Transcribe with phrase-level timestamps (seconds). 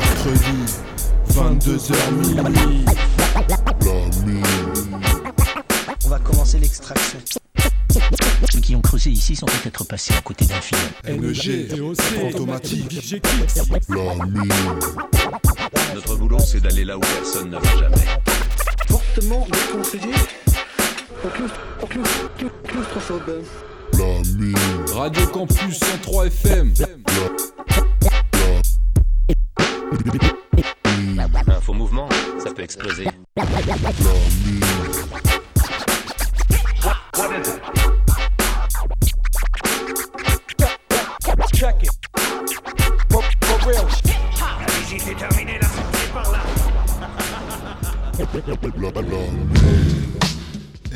[0.00, 0.58] mercredi,
[1.32, 2.84] 22h minuit.
[6.04, 7.18] On va commencer l'extraction.
[8.50, 10.80] Ceux qui ont creusé ici sont peut-être passés à côté d'un film.
[11.08, 13.22] NG, fantomatique.
[15.94, 17.96] Notre boulot, c'est d'aller là où personne ne va jamais.
[18.88, 20.14] Fortement déconseillé.
[24.94, 26.72] Radio Campus 103 FM.
[29.92, 32.08] Un faux mouvement,
[32.38, 33.06] ça peut exploser.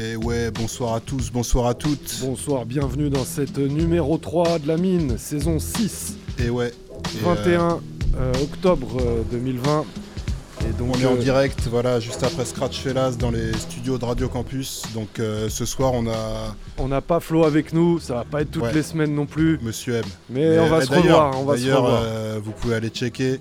[0.00, 2.20] Et ouais, bonsoir à tous, bonsoir à toutes.
[2.20, 6.72] Bonsoir, bienvenue dans cette numéro 3 de la mine, saison 6, Et ouais.
[7.16, 7.74] et, 21 euh,
[8.42, 9.84] octobre euh, 2020.
[10.66, 13.98] Et donc, On est en euh, direct, voilà, juste après Scratch Fellas dans les studios
[13.98, 14.84] de Radio Campus.
[14.94, 18.40] Donc euh, ce soir, on a on n'a pas Flo avec nous, ça va pas
[18.42, 18.72] être toutes Ouais.
[18.72, 20.04] les semaines non plus, Monsieur M.
[20.30, 22.02] mais, on va se revoir, on va se D'ailleurs, revoir.
[22.04, 23.32] euh, vous pouvez aller checker.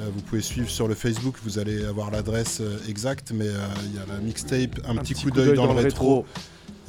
[0.00, 3.56] euh, vous pouvez suivre sur le Facebook, vous allez avoir l'adresse euh, exacte, mais euh,
[3.84, 6.24] il y a la mixtape, un, petit, coup d'œil dans, le rétro,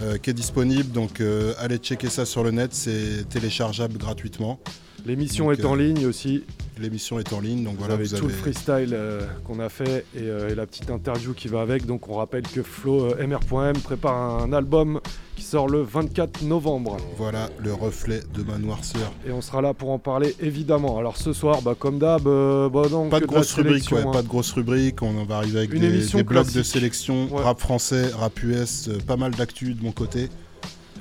[0.02, 0.92] euh, qui est disponible.
[0.92, 4.60] Donc euh, allez checker ça sur le net, c'est téléchargeable gratuitement.
[5.06, 6.44] L'émission est en euh, ligne aussi,
[6.80, 9.60] L'émission est en ligne, donc vous voilà, avez vous tout avez le freestyle euh, qu'on
[9.60, 11.86] a fait et, euh, et la petite interview qui va avec.
[11.86, 15.02] Donc on rappelle que Flo MR.M prépare un album
[15.36, 16.96] qui sort le 24 novembre.
[17.18, 19.12] voilà le reflet de ma noirceur.
[19.28, 20.98] Et on sera là pour en parler évidemment.
[20.98, 24.12] Alors ce soir, bah, comme d'hab, bah, non, Pas de grosse rubrique, ouais, hein.
[24.12, 25.02] pas de grosse rubrique.
[25.02, 27.44] On va arriver avec Une des, émission des blocs de sélection, Ouais.
[27.44, 30.30] rap français, rap US, pas mal d'actu de mon côté.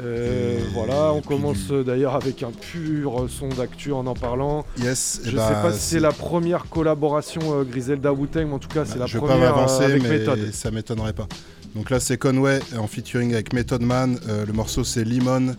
[0.00, 4.64] Euh, voilà, on commence euh, d'ailleurs avec un pur euh, son d'actu en en parlant.
[4.80, 8.58] Yes, Je bah, sais pas si c'est la première collaboration euh, Griselda Wu-Tang, mais en
[8.60, 10.52] tout cas c'est bah, la je vais pas première m'avancer, avec mais méthode.
[10.52, 11.26] ça m'étonnerait pas.
[11.74, 14.18] Donc là, c'est Conway en featuring avec Method Man.
[14.28, 15.54] Euh, le morceau, c'est Lemon.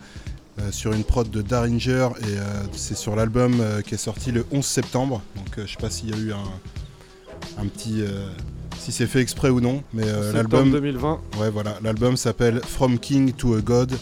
[0.58, 2.36] euh, sur une prod de Daringer et
[2.72, 5.22] c'est sur l'album qui est sorti le 11 septembre.
[5.36, 8.02] Donc je sais pas s'il y a eu un, un petit.
[8.78, 11.20] si c'est fait exprès ou non, mais euh, l'album 2020.
[11.38, 11.76] Ouais, voilà.
[11.82, 13.92] L'album s'appelle From King to a God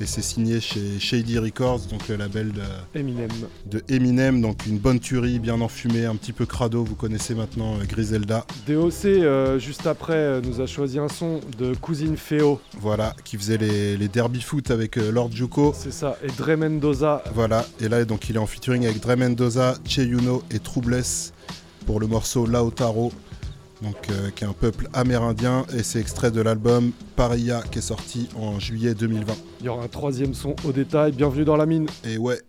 [0.00, 2.62] et c'est signé chez Shady Records, donc le label de,
[2.98, 3.28] Eminem.
[3.66, 4.40] de Eminem.
[4.40, 6.84] Donc une bonne tuerie, bien enfumée, un petit peu crado.
[6.84, 11.40] Vous connaissez maintenant euh, Griselda, DOC, euh, juste après, euh, nous a choisi un son
[11.58, 12.60] de Cousine Feo.
[12.80, 15.74] voilà, qui faisait les, les derby foot avec euh, Lord Juko.
[15.76, 16.16] C'est ça.
[16.22, 17.22] Et Dre Mendoza.
[17.34, 21.32] Voilà, et là donc il est en featuring avec Dre Mendoza, Che Yuno et Troubless
[21.86, 23.12] pour le morceau Lautaro,
[23.82, 27.82] donc euh, qui est un peuple amérindien et c'est extrait de l'album Paria qui est
[27.82, 29.34] sorti en juillet 2020.
[29.60, 31.12] Il y aura un troisième son au détail.
[31.12, 31.86] Bienvenue dans la mine.
[32.04, 32.40] Et ouais,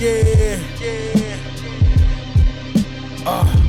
[0.00, 0.58] Yeah.
[3.26, 3.64] Uh,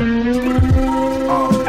[0.00, 1.59] look,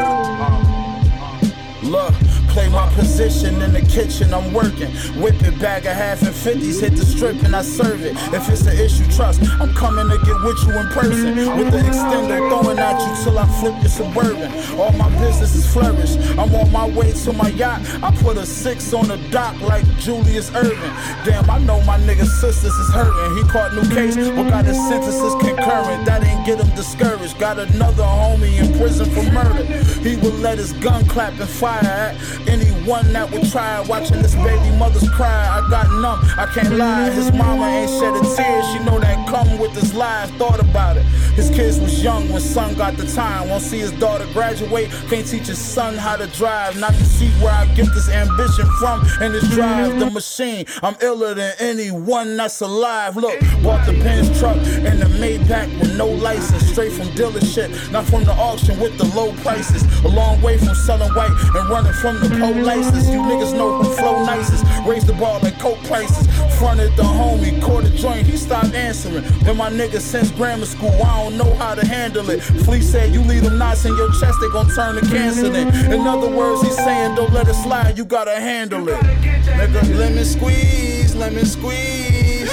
[2.51, 4.91] play my position in the kitchen, I'm working.
[5.21, 8.13] Whip it, bag of half and fifties, hit the strip and I serve it.
[8.33, 11.35] If it's an issue, trust, I'm coming to get with you in person.
[11.57, 14.51] With the extender throwing at you till I flip your suburban.
[14.77, 16.15] All my businesses flourish.
[16.37, 17.81] I'm on my way to my yacht.
[18.03, 20.93] I put a six on the dock like Julius Erving.
[21.25, 23.37] Damn, I know my nigga sisters is hurting.
[23.37, 26.05] He caught new case, but got his sentences concurrent.
[26.05, 27.39] That ain't get him discouraged.
[27.39, 29.63] Got another homie in prison for murder.
[30.03, 32.15] He would let his gun clap and fire at
[32.47, 33.79] anyone that would try.
[33.81, 36.19] Watching this baby mother's cry, I got numb.
[36.37, 37.09] I can't lie.
[37.11, 38.63] His mama ain't shed a tear.
[38.71, 40.29] She know that come with his life.
[40.37, 41.03] Thought about it.
[41.35, 43.49] His kids was young when son got the time.
[43.49, 44.89] Won't see his daughter graduate.
[45.09, 46.77] Can't teach his son how to drive.
[46.79, 49.99] Not to see where I get this ambition from and this drive.
[49.99, 50.65] The machine.
[50.83, 53.15] I'm iller than anyone that's alive.
[53.15, 56.69] Look, bought the Benz truck and the Maybach with no license.
[56.71, 59.83] Straight from dealership, not from the auction with the low prices.
[60.03, 63.11] A long way from selling white and running from the Oh, polices.
[63.11, 64.63] You niggas know who flow nicest.
[64.87, 66.27] Raise the bar like coke prices.
[66.57, 69.23] Fronted the homie, caught a joint, he stopped answering.
[69.43, 72.41] Been my nigga since grammar school, I don't know how to handle it.
[72.41, 75.49] Flea said, You leave them knots in your chest, they gon' turn to cancer.
[75.49, 75.67] Then.
[75.91, 78.95] In other words, he's saying, Don't let it slide, you gotta handle it.
[78.95, 82.51] Nigga, lemon squeeze, lemon squeeze.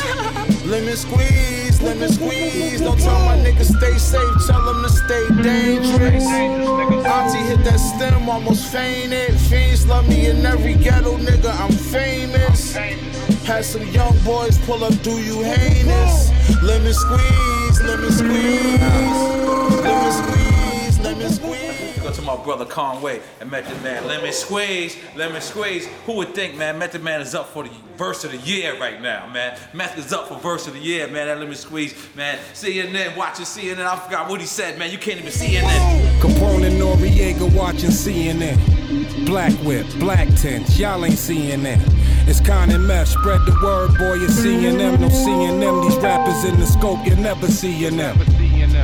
[0.64, 2.80] Lemon squeeze, lemon squeeze.
[2.80, 6.26] Don't tell my niggas stay safe, tell them to stay dangerous.
[6.26, 9.38] Auntie hit that stem, almost fainted.
[9.48, 12.74] Fiends love me in every ghetto, nigga, I'm famous.
[13.46, 16.30] Had some young boys pull up, do you heinous?
[16.62, 18.80] Lemon squeeze, lemon squeeze.
[19.84, 21.87] Lemon squeeze, lemon squeeze.
[22.08, 24.06] Go to my brother Conway and Method Man.
[24.06, 25.86] Lemon Squeeze, Lemon Squeeze.
[26.06, 29.00] Who would think, man, Method Man is up for the verse of the year right
[29.00, 29.58] now, man.
[29.74, 31.26] Method is up for verse of the year, man.
[31.26, 32.38] That Lemon Squeeze, man.
[32.54, 33.86] CNN, watching CNN.
[33.86, 34.90] I forgot what he said, man.
[34.90, 36.20] You can't even see CNN.
[36.20, 39.26] Capone and Noriega watching CNN.
[39.26, 41.78] Black whip, black tents, y'all ain't seeing that.
[42.26, 45.82] It's Con and Meth, spread the word, boy, you're seeing them, no seeing them.
[45.82, 48.16] These rappers in the scope, you're never seeing them.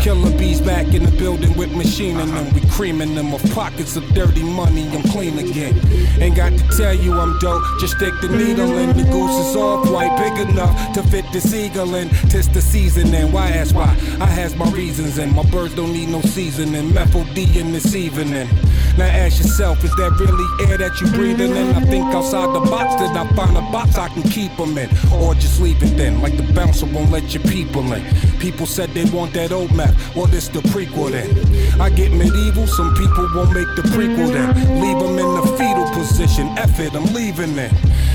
[0.01, 2.53] Killer bees back in the building with machine in them.
[2.53, 4.89] We creaming them of pockets of dirty money.
[4.89, 5.81] I'm clean again.
[6.21, 7.63] Ain't got to tell you I'm dope.
[7.81, 8.97] Just stick the needle in.
[8.97, 12.09] The goose is all quite big enough to fit the seagull in.
[12.29, 13.97] Tis the season and why ask why?
[14.21, 16.93] I has my reasons and my birds don't need no seasoning.
[16.93, 18.49] Methyl D in this evening.
[18.97, 21.75] Now ask yourself, is that really air that you breathing in?
[21.75, 24.89] I think outside the box, did I find a box I can keep them in?
[25.13, 28.05] Or just leave it then, like the bouncer won't let your people in.
[28.39, 31.81] People said they want that old map, well this the prequel then.
[31.81, 34.81] I get medieval, some people won't make the prequel then.
[34.81, 37.73] Leave them in the fetal position, F it, I'm leaving it.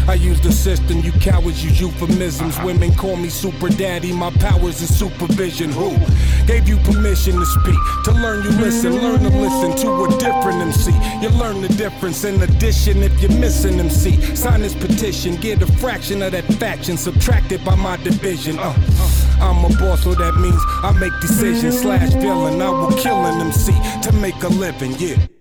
[0.08, 2.60] I use the system, you cowards use euphemisms.
[2.64, 5.72] Women call me super daddy, my powers is supervision.
[5.72, 5.96] Who
[6.48, 7.78] gave you permission to speak?
[8.06, 10.92] To learn you listen, learn to listen to a different MC.
[11.22, 12.24] You learn the difference.
[12.24, 16.98] In addition, if you're missing MC, sign this petition, get a fraction of that faction
[16.98, 18.58] subtracted by my division.
[18.58, 18.74] Uh,
[19.42, 21.49] I'm a boss, so that means I make decisions.
[21.56, 23.74] Slash villain, I will kill an MC
[24.04, 24.94] to make a living.
[25.00, 25.39] Yeah.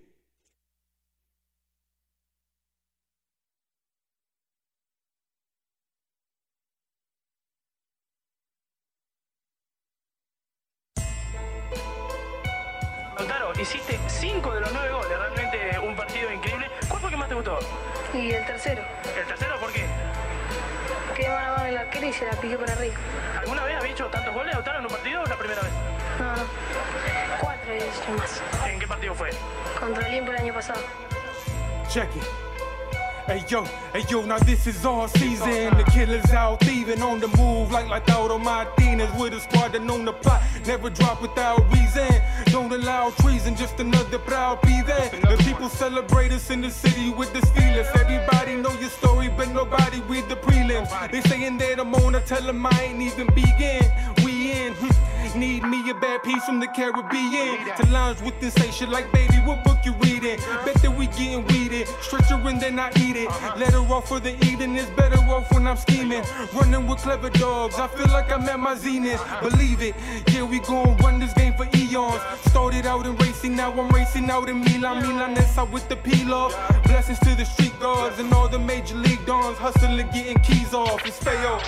[51.10, 53.84] They saying that I'm on, I tell them I ain't even begin.
[54.24, 54.74] We in.
[54.74, 55.07] Hmm.
[55.36, 59.36] Need me a bad piece from the Caribbean to lounge with this shit like baby,
[59.44, 60.38] what book you reading?
[60.64, 63.28] Bet that we getting weeded, stretcher and then I eat it.
[63.56, 66.24] Let her off for the eating, it's better off when I'm scheming.
[66.54, 69.22] Running with clever dogs, I feel like I'm at my zenith.
[69.40, 69.94] Believe it,
[70.28, 72.20] yeah, we gon' run this game for eons.
[72.46, 76.52] Started out in racing, now I'm racing out in Milan, Milanesa with the peel off.
[76.84, 81.06] Blessings to the street guards and all the major league dons, hustling, getting keys off.
[81.06, 81.60] It's Feo.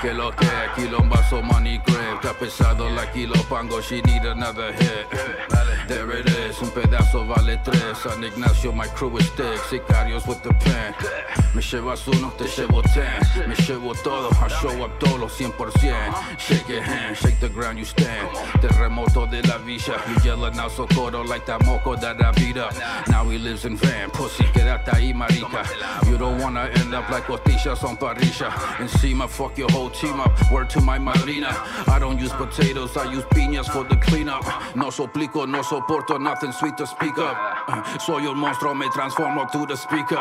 [0.00, 1.42] Que lo que quilombazo
[2.22, 5.06] money grave Está pesado la kilo pango She need another hit.
[5.88, 7.98] There it is, un pedazo vale tres.
[7.98, 9.58] San Ignacio, my crew is thick.
[9.68, 10.94] Sicarios with the pen.
[11.54, 13.48] Me llevas uno, te llevo ten.
[13.48, 17.84] Me llevo todo, I show up todo 100% Shake your hand, shake the ground you
[17.84, 18.28] stand.
[18.60, 22.72] Terremoto de la villa You yelling out socorro like that moco that I beat up
[23.08, 25.64] Now he lives in van, pussy, quédate ahí marica.
[26.08, 28.50] You don't wanna end up like costillas on parrilla.
[28.78, 31.50] Encima, fuck your whole team up Word to my madrina
[31.88, 34.44] I don't use potatoes, I use piñas for the cleanup.
[34.74, 37.36] No soplico, no soporto nothing sweet to speak up.
[37.68, 40.16] Uh, Soy un monstruo, me transformo to the speaker.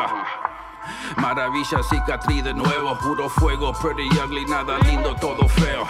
[1.18, 5.88] Maravilla, cicatriz de nuevo, puro fuego, pretty ugly, nada lindo, todo feo.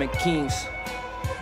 [0.00, 0.69] Yo, Kings.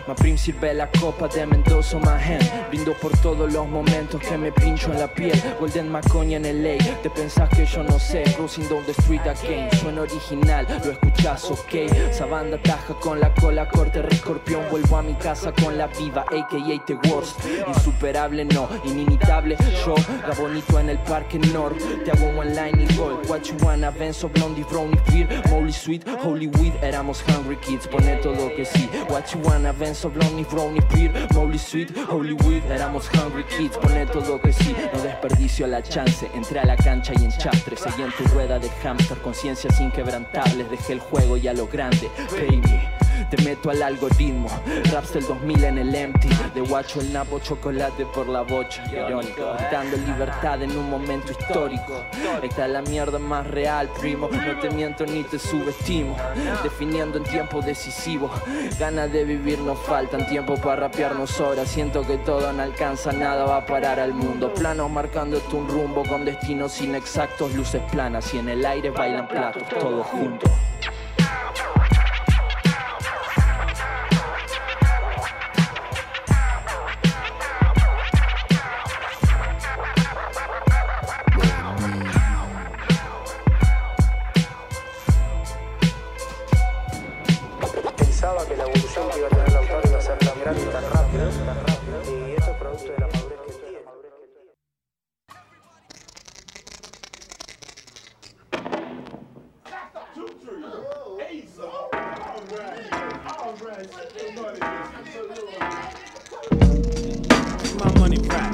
[0.08, 4.50] Ma prim sirve la copa de Mendoza Mahen Brindo por todos los momentos que me
[4.50, 5.38] pincho en la piel.
[5.60, 8.22] Golden Macoña en el lake Te pensás que yo no sé.
[8.34, 11.74] Cruising down the street again Suena original, lo escuchás ok.
[12.08, 16.22] Esa banda taja con la cola corte Rescorpión Vuelvo a mi casa con la viva
[16.22, 16.84] A.K.A.
[16.86, 17.40] The Worst.
[17.66, 19.58] Insuperable no, inimitable.
[19.84, 19.94] Yo,
[20.26, 21.76] Gabonito en el parque Nord.
[22.04, 23.20] Te hago one line y gol.
[23.28, 26.72] What you wanna, Benzo, Blondie, Brownie, Fear Molly Sweet, Holy Weed.
[26.82, 28.88] Éramos hungry kids, pone todo que sí.
[29.10, 32.62] What you wanna, Benzo, brownie, brownie, beer Molly sweet, holy weed.
[32.70, 34.74] Éramos hungry kids, pone todo que sí.
[34.92, 38.58] No desperdicio la chance, entré a la cancha y en chastre Seguí en tu rueda
[38.58, 42.97] de hamster, conciencias inquebrantables Dejé el juego y a lo grande, baby
[43.30, 44.48] te meto al algoritmo,
[44.90, 46.28] raps del 2000 en el empty.
[46.54, 48.84] De guacho el napo, chocolate por la bocha.
[48.90, 52.04] Irónico, dando libertad en un momento histórico.
[52.42, 54.28] Esta es la mierda más real, primo.
[54.28, 56.16] No te miento ni te subestimo.
[56.62, 58.30] Definiendo en tiempo decisivo.
[58.78, 63.44] Ganas de vivir nos faltan, tiempo para rapearnos horas Siento que todo no alcanza, nada
[63.44, 64.52] va a parar al mundo.
[64.54, 67.54] Planos marcándote un rumbo con destinos inexactos.
[67.54, 70.50] Luces planas y en el aire bailan platos, todos juntos
[107.78, 108.52] my money back.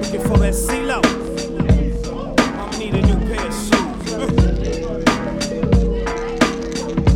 [0.00, 1.00] Looking for that CeeLo.
[2.58, 3.72] I'ma need a new pair of shoes.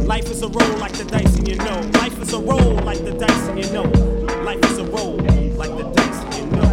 [0.06, 1.80] Life is a roll like the dice and you know.
[2.00, 3.84] Life is a roll like the dice and you know.
[4.44, 5.16] Life is a roll
[5.56, 6.70] like the dice and you know.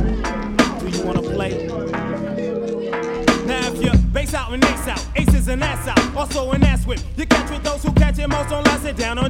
[0.79, 1.67] Do you wanna play?
[3.45, 6.85] Now if you're bass out and ace out, aces and ass out, also an ass
[6.85, 6.99] whip.
[7.17, 9.28] You catch with those who catch it most on last it down on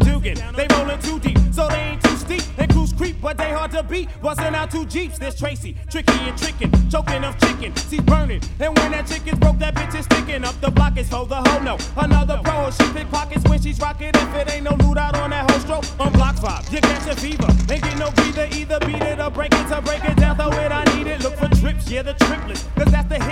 [3.89, 4.07] beat.
[4.21, 8.41] Bustin' out two jeeps, there's Tracy, tricky and trickin', choking of chicken, she's burning.
[8.59, 11.35] And when that chicken's broke, that bitch is sticking up the block is for the
[11.35, 11.63] hoe.
[11.63, 14.11] No, another pro, she pickpockets when she's rockin'.
[14.13, 17.07] If it ain't no loot out on that whole stroke, on block five, you catch
[17.07, 17.47] a fever.
[17.71, 20.35] Ain't get no breather, either beat it or break it to break it down.
[20.35, 21.21] Throw it, I need it.
[21.21, 23.29] Look for trips, yeah, the triplets, cause that's the hit.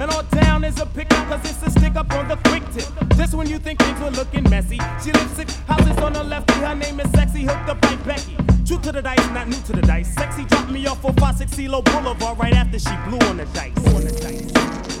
[0.00, 2.88] And all down is a pickup, cause it's a stick up on the quick tip.
[3.16, 6.50] Just when you think things were looking messy, she lives six houses on the left.
[6.52, 8.39] Her name is Sexy, hooked up by Becky.
[8.90, 10.12] To the dice, not new to the dice.
[10.14, 13.72] Sexy dropped me off 456 CeeLo Boulevard right after she blew on the dice.
[13.74, 14.99] Blew on the dice.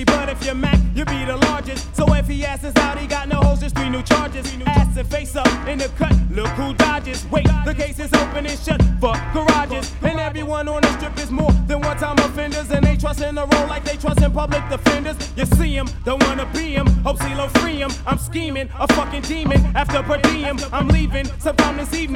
[0.00, 1.94] Easy, but if you're Mac, you be the largest.
[1.96, 4.46] So if he asses out, he got no hoes, just three new charges.
[4.66, 7.26] Ass and face up in the cut, look who dodges.
[7.30, 9.92] Wait, the case is open and shut for garages.
[10.02, 12.70] And everyone on the strip is more than one time offenders.
[12.70, 15.16] And they trust in the roll like they trust in public defenders.
[15.36, 16.86] You see him, don't wanna be him.
[17.04, 17.90] Hope CeeLo free him.
[18.06, 19.60] I'm scheming, a fucking demon.
[19.74, 22.09] After per diem, I'm leaving sometime this evening.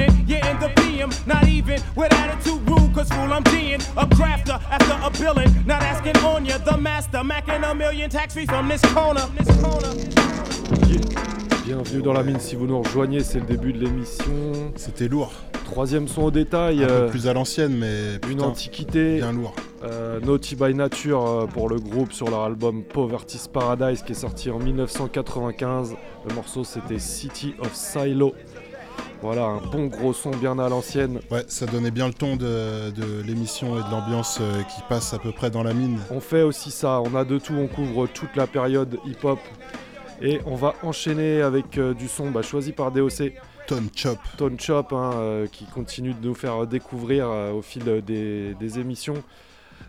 [7.65, 9.27] Master, macking a million tax free from this corner.
[9.39, 9.91] This corner.
[11.65, 14.73] Bienvenue dans la mine si vous nous rejoignez, c'est le début de l'émission.
[14.77, 15.33] C'était lourd.
[15.65, 16.85] Troisième son au détail.
[16.85, 19.17] Un euh, peu plus à l'ancienne, mais une antiquité.
[19.17, 19.55] bien lourd.
[19.83, 24.15] Euh, Naughty by Nature euh, pour le groupe sur leur album Poverty's Paradise qui est
[24.15, 25.97] sorti en 1995.
[26.29, 28.35] Le morceau c'était City of Silo.
[29.25, 31.19] Voilà, un bon gros son bien à l'ancienne.
[31.31, 35.15] Ouais, ça donnait bien le ton de, de l'émission et de l'ambiance euh, qui passe
[35.15, 35.99] à peu près dans la mine.
[36.11, 39.39] On fait aussi ça, on a de tout, on couvre toute la période hip-hop.
[40.21, 43.33] Et on va enchaîner avec euh, du son bah, choisi par DOC.
[43.67, 44.19] Tone Chop.
[44.37, 48.79] Tone Chop, hein, euh, qui continue de nous faire découvrir euh, au fil des, des
[48.79, 49.25] émissions.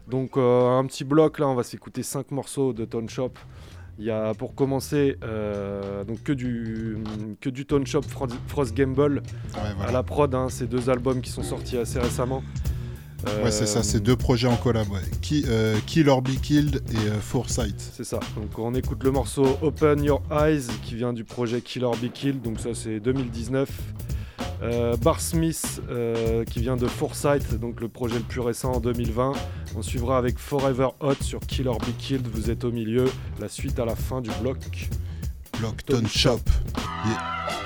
[0.08, 3.38] Donc un petit bloc là, on va s'écouter 5 morceaux de Tone Chop.
[3.98, 6.98] Il y a pour commencer euh, donc que du,
[7.40, 9.24] que du Tone Fro- Frost Gamble
[9.54, 9.90] voilà.
[9.90, 12.44] à la prod, hein, ces deux albums qui sont sortis assez récemment.
[13.44, 14.88] Ouais, c'est ça, c'est deux projets en collab.
[14.92, 15.00] Ouais.
[15.22, 17.80] Qui, euh, Kill or Be Killed et euh, Foresight.
[17.80, 18.20] C'est ça.
[18.36, 22.12] Donc on écoute le morceau Open Your Eyes qui vient du projet Kill or Be
[22.14, 22.42] Killed.
[22.44, 23.68] Donc ça c'est 2019.
[24.62, 28.80] Euh, Bar Smith euh, qui vient de Foresight, donc le projet le plus récent en
[28.80, 29.34] 2020.
[29.76, 32.28] On suivra avec Forever Hot sur Kill or Be Killed.
[32.28, 33.06] Vous êtes au milieu.
[33.40, 34.58] La suite à la fin du bloc.
[35.60, 36.42] Block Tone Chop.
[37.06, 37.65] Yeah.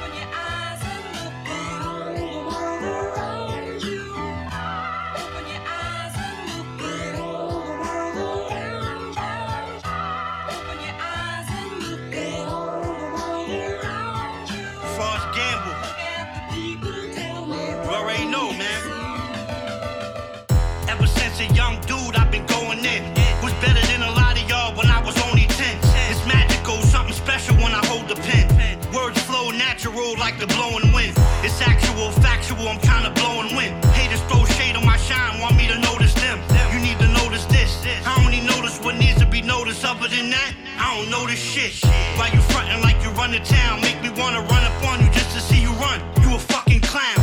[30.40, 31.14] the blowing wind.
[31.44, 33.74] It's actual, factual, I'm kinda blowing wind.
[33.94, 36.40] Haters throw shade on my shine, want me to notice them.
[36.72, 37.72] You need to notice this.
[38.06, 39.84] I only notice what needs to be noticed.
[39.84, 41.74] Other than that, I don't notice shit.
[42.16, 43.82] Why you frontin' like you run the town?
[43.82, 46.00] Make me wanna run up on you just to see you run.
[46.24, 47.20] You a fucking clown.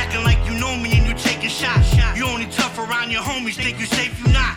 [0.00, 1.94] Acting like you know me and you taking shots.
[2.16, 4.56] You only tough around your homies, think you safe, you not.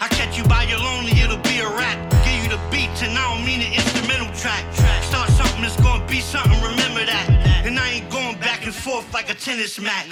[0.00, 1.98] I catch you by your lonely, it'll be a rap.
[2.24, 4.64] Give you the beat and I don't mean an instrumental track.
[5.02, 7.28] Start something, it's gonna be something, remember that.
[7.64, 10.10] And I ain't going back and forth like a tennis match.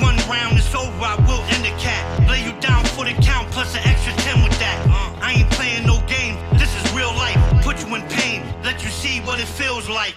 [0.00, 2.02] One round is over, I will end the cat.
[2.28, 4.78] Lay you down for the count, plus an extra 10 with that.
[5.20, 7.38] I ain't playing no game, this is real life.
[7.62, 10.14] Put you in pain, let you see what it feels like.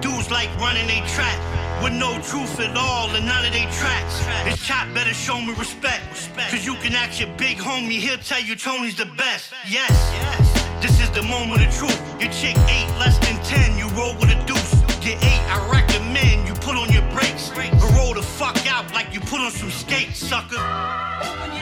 [0.00, 1.38] Dudes like running they trap
[1.82, 4.24] with no truth at all and none of they tracks.
[4.44, 6.04] This chop better show me respect.
[6.50, 9.52] Cause you can ask your big homie, he'll tell you Tony's the best.
[9.66, 9.90] Yes,
[10.80, 11.98] this is the moment of truth.
[12.20, 14.74] Your chick eight less than ten, you roll with a deuce.
[15.00, 17.50] Get eight, I recommend you put on your brakes.
[17.82, 21.57] Or roll the fuck out like you put on some skates, sucker.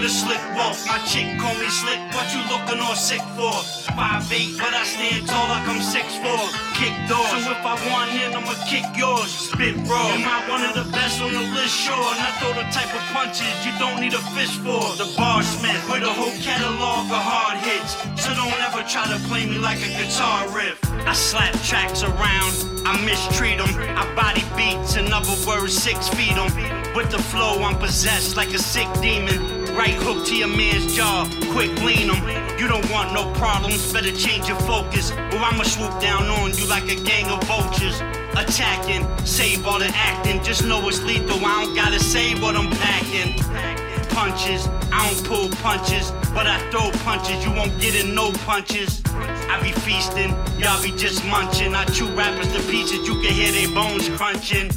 [0.00, 0.76] With a slick walk.
[0.88, 2.00] My chick call me slick.
[2.16, 3.52] What you looking all sick for?
[3.92, 6.40] Five eight, but I stand tall like I'm six four.
[6.72, 7.44] Kick doors.
[7.44, 9.28] So if I want in, I'ma kick yours.
[9.28, 10.16] Spit raw.
[10.16, 11.76] Am I one of the best on the list?
[11.76, 11.94] Sure.
[11.94, 14.80] And I throw the type of punches you don't need a fish for.
[14.96, 17.92] The bar smith with a whole catalog of hard hits.
[18.16, 20.80] So don't ever try to play me like a guitar riff.
[21.04, 22.52] I slap tracks around.
[22.88, 23.68] I mistreat them.
[24.00, 24.96] I body beats.
[24.96, 26.48] In other words, six feet them.
[26.94, 29.59] With the flow, I'm possessed like a sick demon.
[29.80, 32.58] Right hook to your man's jaw, quick lean him.
[32.58, 35.10] You don't want no problems, better change your focus.
[35.10, 37.98] Or I'ma swoop down on you like a gang of vultures.
[38.36, 40.44] Attacking, save all the acting.
[40.44, 41.42] Just know it's lethal.
[41.42, 43.89] I don't gotta say what I'm packing.
[44.20, 47.42] Punches, I don't pull punches, but I throw punches.
[47.42, 49.02] You won't get in no punches.
[49.06, 51.74] I be feasting, y'all be just munching.
[51.74, 54.70] I chew rappers to pieces, you can hear their bones crunching.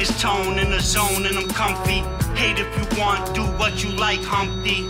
[0.00, 2.00] It's tone in the zone and I'm comfy.
[2.34, 4.86] Hate if you want, do what you like, Humpty.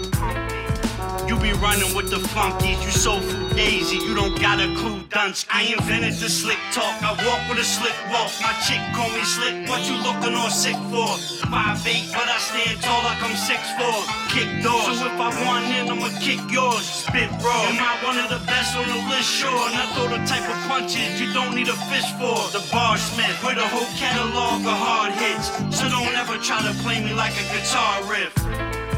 [1.29, 5.45] You be running with the funkies, you so fugazi, you don't got a clue, dunce.
[5.53, 8.33] I invented the slick talk, I walk with a slick walk.
[8.41, 11.21] My chick call me slick, what you looking all sick for?
[11.53, 14.01] Five eight, but I stand tall like I'm six four.
[14.33, 16.81] Kick doors, so if I want in, I'ma kick yours.
[17.05, 19.29] Spit raw, am I one of the best on the list?
[19.29, 22.41] Sure, and I throw the type of punches you don't need a fish for.
[22.57, 26.73] The bar smith with a whole catalog of hard hits, so don't ever try to
[26.81, 28.33] play me like a guitar riff.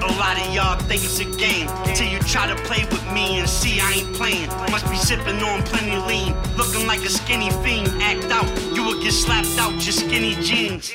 [0.02, 3.38] A lot of y'all think it's a game till you try to play with me
[3.38, 4.48] and see I ain't playing.
[4.70, 7.88] Must be sipping on plenty lean, looking like a skinny fiend.
[8.02, 10.92] Act out, you will get slapped out your skinny jeans.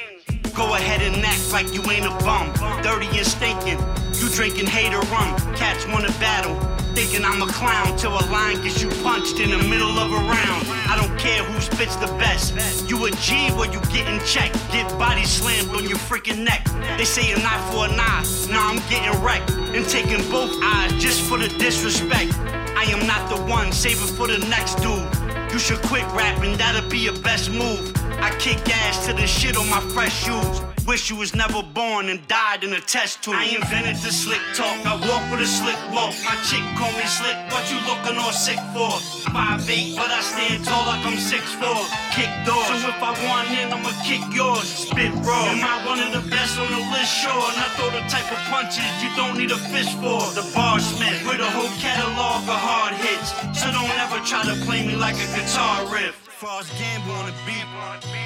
[0.55, 2.51] Go ahead and act like you ain't a bum.
[2.81, 3.79] Dirty and stinking,
[4.13, 5.35] you drinking hater rum.
[5.55, 6.55] Cats wanna battle,
[6.95, 10.15] thinking I'm a clown till a line gets you punched in the middle of a
[10.15, 10.63] round.
[10.87, 12.55] I don't care who spits the best.
[12.89, 16.63] You a G where you getting checked, get body slammed on your freaking neck.
[16.97, 20.93] They say an eye for an eye, now I'm getting wrecked and taking both eyes
[20.93, 22.33] just for the disrespect.
[22.77, 25.51] I am not the one, save it for the next dude.
[25.51, 27.91] You should quit rapping, that'll be your best move.
[28.21, 30.74] I kick ass to the shit on my fresh shoes.
[30.85, 33.33] Wish you was never born and died in a test tube.
[33.33, 34.77] I invented the slick talk.
[34.85, 36.13] I walk with a slick walk.
[36.21, 37.33] My chick call me slick.
[37.49, 38.93] What you looking all sick for?
[39.33, 41.81] Five eight, but I stand tall like I'm six four.
[42.13, 42.85] Kick doors.
[42.85, 44.85] So if I want in, I'ma kick yours.
[44.85, 45.49] Spit raw.
[45.49, 47.09] Am I one of the best on the list?
[47.17, 47.33] Sure.
[47.33, 50.21] And I throw the type of punches you don't need a fish for.
[50.37, 53.33] The bar smith with a whole catalog of hard hits.
[53.57, 56.21] So don't ever try to play me like a guitar riff.
[56.45, 58.24] As Gamble on the beat.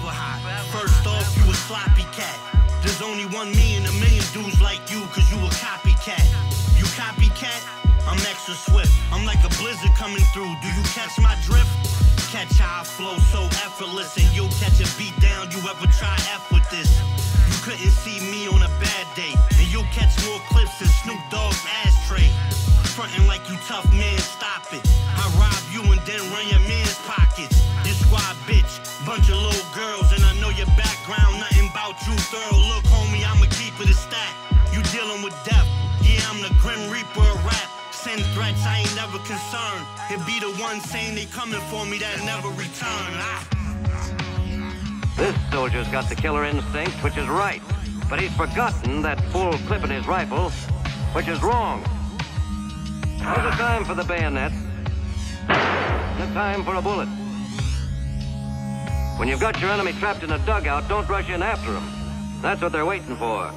[0.00, 0.64] Forever hot.
[0.72, 2.32] First off, you a sloppy cat.
[2.80, 6.24] There's only one me and a million dudes like you, cause you a copycat.
[6.80, 7.60] You copycat?
[8.08, 8.92] I'm extra swift.
[9.12, 10.48] I'm like a blizzard coming through.
[10.64, 11.68] Do you catch my drift?
[12.32, 15.52] Catch how I flow so effortless, and you'll catch a beat down.
[15.52, 16.88] You ever try F with this?
[17.52, 21.20] You couldn't see me on a bad day, and you'll catch more clips than Snoop
[21.28, 22.30] Dogg's ashtray.
[22.96, 24.80] Frontin' like you tough man, stop it.
[25.16, 27.60] I rob you and then run your man's pockets.
[27.84, 28.70] This squad bitch,
[29.06, 29.49] bunch of little
[30.60, 32.60] your background, nothing about you thorough.
[32.68, 33.40] Look, homie, I'ma.
[34.72, 35.66] You dealing with death,
[36.02, 37.68] yeah, I'm the Grim Reaper of rap.
[37.90, 39.84] Send threats, I ain't never concerned.
[40.10, 43.10] It be the one saying they coming for me that never return.
[43.18, 43.48] Ah.
[45.16, 47.60] This soldier's got the killer instinct, which is right.
[48.08, 50.50] But he's forgotten that full clip in his rifle,
[51.12, 51.82] which is wrong.
[53.18, 54.52] There's a time for the bayonet,
[55.48, 57.08] and a time for a bullet.
[59.20, 61.84] When you've got your enemy trapped in a dugout, don't rush in after him.
[62.40, 63.52] That's what they're waiting for.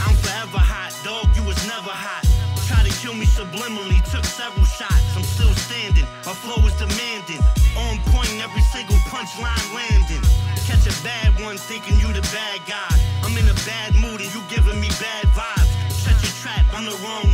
[0.00, 2.24] I'm forever hot, dog, you was never hot.
[2.64, 5.12] Try to kill me subliminally, took several shots.
[5.12, 7.44] I'm still standing, my flow is demanding.
[7.76, 10.24] On point, every single punchline landing.
[10.64, 12.96] Catch a bad one, thinking you the bad guy.
[13.20, 15.68] I'm in a bad mood and you giving me bad vibes.
[16.00, 17.28] Shut your trap, I'm the wrong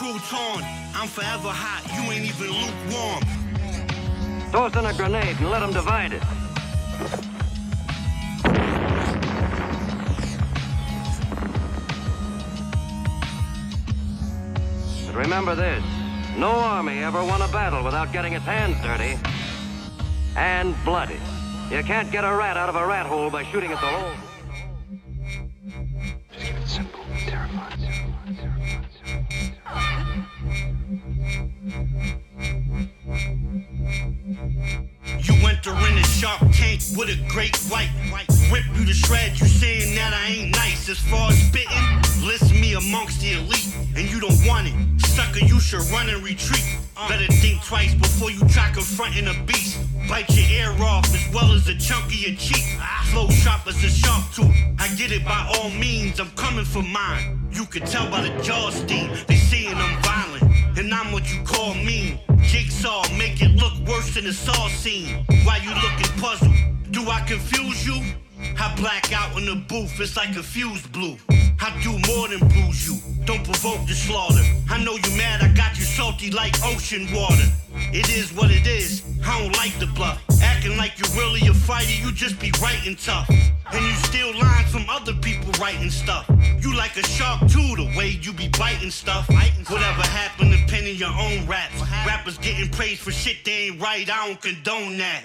[0.00, 0.64] your.
[0.94, 3.22] I'm forever hot, you ain't even lukewarm.
[4.50, 6.22] Toss in a grenade and let them divide it.
[15.06, 15.84] But remember this
[16.38, 19.18] no army ever won a battle without getting its hands dirty
[20.36, 21.20] and bloody.
[21.70, 24.29] You can't get a rat out of a rat hole by shooting at the hole.
[35.20, 37.90] You enter in a shark tank with a great white.
[38.50, 40.88] Rip you to shreds, you saying that I ain't nice.
[40.88, 44.74] As far as spitting, list me amongst the elite, and you don't want it.
[45.06, 46.64] Sucker, you should run and retreat.
[47.08, 49.78] Better think twice before you try confronting a beast.
[50.08, 52.64] Bite your ear off as well as a chunk of your cheek.
[53.10, 54.54] Flow sharp as a sharp tooth.
[54.78, 57.48] I get it by all means, I'm coming for mine.
[57.52, 61.42] You can tell by the jaw steam, they saying I'm violent, and I'm what you
[61.44, 62.18] call mean.
[62.42, 65.24] Jigsaw, make it look worse than a saw scene.
[65.44, 66.54] Why you looking puzzled?
[66.90, 68.02] Do I confuse you?
[68.58, 71.16] I black out in the booth, it's like a fuse blue.
[71.60, 72.98] I do more than bruise you.
[73.24, 74.42] Don't provoke the slaughter.
[74.70, 77.48] I know you mad, I got you salty like ocean water.
[77.92, 79.02] It is what it is.
[79.24, 80.22] I don't like the bluff.
[80.60, 83.26] Acting like you're really a fighter, you just be writing tough.
[83.30, 86.30] And you steal lines from other people writing stuff.
[86.60, 89.26] You like a shark too, the way you be biting stuff.
[89.26, 91.80] Whatever happened to penning your own raps.
[92.06, 95.22] Rappers getting praised for shit they ain't right, I don't condone that.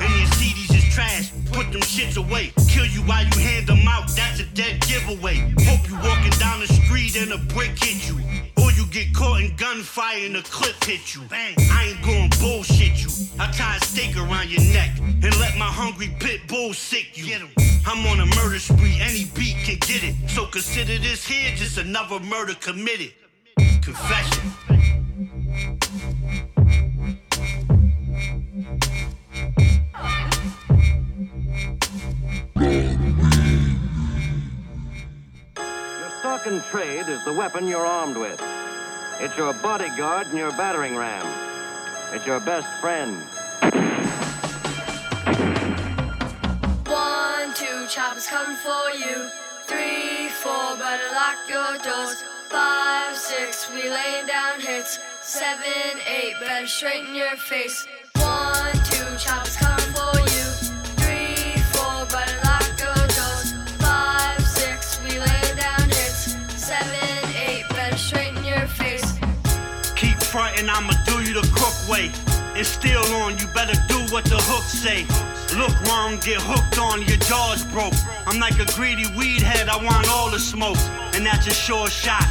[0.00, 0.67] And your CDs is
[0.98, 2.52] trash, put them shits away.
[2.68, 5.36] Kill you while you hand them out, that's a dead giveaway.
[5.62, 8.18] Hope you walking down the street and a brick hit you.
[8.60, 11.22] Or you get caught in gunfire and a clip hit you.
[11.30, 11.54] Bang.
[11.70, 13.10] I ain't going bullshit you.
[13.38, 17.46] I tie a stake around your neck and let my hungry pit bull sick you.
[17.86, 20.14] I'm on a murder spree, any beat can get it.
[20.28, 23.12] So consider this here just another murder committed.
[23.82, 24.77] Confession.
[36.28, 38.38] Stock and trade is the weapon you're armed with.
[39.18, 41.24] It's your bodyguard and your battering ram.
[42.12, 43.16] It's your best friend.
[46.84, 49.16] One, two, choppers coming for you.
[49.68, 52.22] Three, four, better lock your doors.
[52.50, 54.98] Five, six, we laying down hits.
[55.22, 57.86] Seven, eight, better straighten your face.
[58.16, 58.77] One,
[71.88, 72.12] way.
[72.54, 75.06] It's still on, you better do what the hook say.
[75.56, 77.94] Look wrong, get hooked on, your jaw's broke.
[78.26, 80.78] I'm like a greedy weed head, I want all the smoke.
[81.14, 82.26] And that's a sure shot.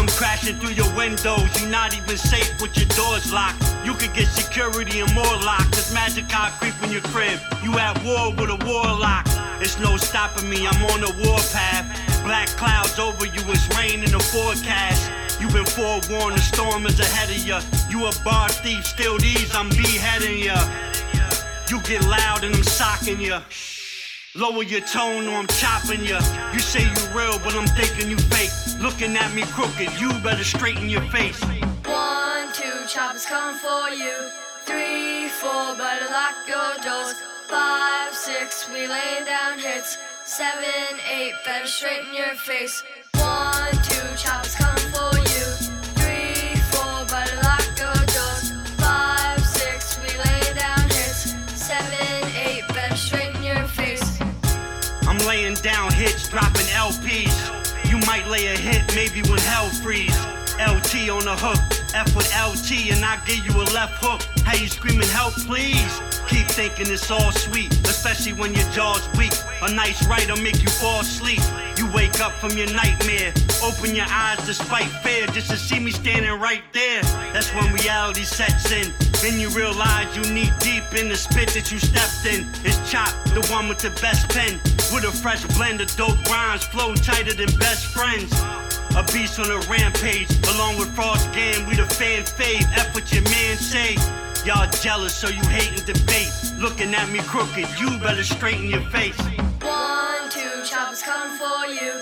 [0.00, 3.62] Come crashing through your windows, You're not even safe with your doors locked.
[3.84, 5.72] You could get security and more locked.
[5.72, 7.38] Cause magic car creep in your crib.
[7.62, 9.26] You at war with a warlock.
[9.60, 11.84] It's no stopping me, I'm on a warpath.
[12.24, 15.12] Black clouds over you, it's rain in the forecast.
[15.38, 17.60] You've been forewarned, the storm is ahead of ya.
[17.90, 20.56] You a bar thief, still these, I'm beheading ya.
[21.68, 23.42] You get loud and I'm socking ya.
[24.36, 26.20] Lower your tone or I'm chopping ya.
[26.52, 28.52] You say you real, but I'm thinking you fake.
[28.80, 31.42] Looking at me crooked, you better straighten your face.
[31.42, 34.14] One, two, choppers coming for you.
[34.66, 37.14] Three, four, better lock your doors.
[37.48, 39.98] Five, six, we laying down hits.
[40.24, 42.84] Seven, eight, better straighten your face.
[43.14, 45.69] One, two, choppers coming for you.
[56.90, 57.88] LPs.
[57.88, 60.39] You might lay a hit, maybe when hell freeze.
[60.70, 61.58] LT on the hook,
[61.94, 64.22] F with LT, and I give you a left hook.
[64.46, 66.00] How you screaming help, please?
[66.28, 69.34] Keep thinking it's all sweet, especially when your jaw's weak.
[69.62, 71.42] A nice write'll make you fall asleep.
[71.76, 73.34] You wake up from your nightmare.
[73.66, 77.02] Open your eyes despite fear, just to see me standing right there.
[77.34, 78.94] That's when reality sets in.
[79.22, 82.46] Then you realize you need deep in the spit that you stepped in.
[82.64, 84.60] It's Chop, the one with the best pen.
[84.94, 88.30] With a fresh blend of dope rhymes, flow tighter than best friends.
[88.96, 92.62] A beast on a rampage, along with Frost Gang, we the fan fave.
[92.76, 93.94] F what your man say.
[94.44, 96.30] Y'all jealous, so you hate and debate.
[96.58, 99.16] Looking at me crooked, you better straighten your face.
[99.62, 101.92] One, two, choppers coming for you.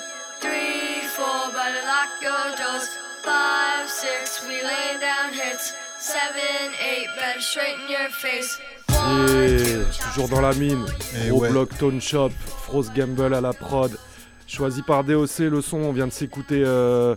[0.40, 2.88] Three, four, better lock your doors.
[3.22, 5.74] Five, six, we laying down hits.
[5.98, 8.58] Seven, eight, better straighten your face.
[8.90, 10.84] Et toujours dans la mine,
[11.24, 11.50] Et gros ouais.
[11.50, 12.32] bloc Tone Chop,
[12.66, 13.96] Frost Gamble à la prod,
[14.48, 17.14] choisi par DOC le son, on vient de s'écouter euh,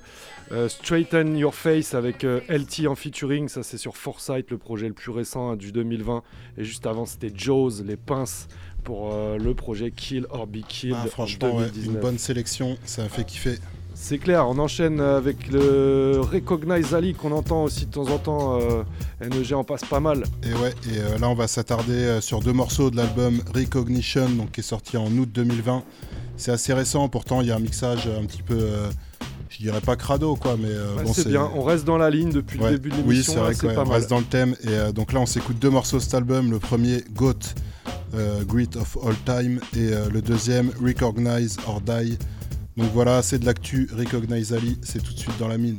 [0.52, 4.88] euh, Straighten Your Face avec euh, LT en featuring, ça c'est sur Foresight, le projet
[4.88, 6.24] le plus récent hein, du 2020,
[6.58, 8.48] et juste avant c'était Jaws, les pinces
[8.84, 11.86] pour le projet Kill or Be Killed Ah, en franchement, ouais, 2019.
[11.96, 13.60] une bonne sélection, ça a fait kiffer.
[13.94, 18.60] C'est clair, on enchaîne avec le Recognize Ali qu'on entend aussi de temps en temps.
[18.60, 18.84] euh,
[19.22, 20.24] NEG en passe pas mal.
[20.41, 24.54] Et ouais, et euh, là on va s'attarder sur deux morceaux de l'album Recognition, donc
[24.54, 25.84] qui est sorti en août 2020.
[26.41, 28.89] C'est assez récent, pourtant il y a un mixage un petit peu, euh,
[29.49, 32.10] je dirais pas crado quoi, mais euh, Ouais, bon c'est bien, on reste dans la
[32.10, 33.34] ligne depuis Ouais, le début de Oui, l'émission.
[33.34, 34.56] c'est vrai là, qu'on reste dans le thème.
[34.63, 36.49] Et euh, donc là, on s'écoute deux morceaux de cet album.
[36.49, 37.54] Le premier, Goat,
[38.47, 39.60] Great of All Time.
[39.77, 42.17] Et le deuxième, Recognize or Die.
[42.75, 43.88] Donc voilà, c'est de l'actu.
[43.95, 45.77] Recognize Ali, c'est tout de suite dans la mine.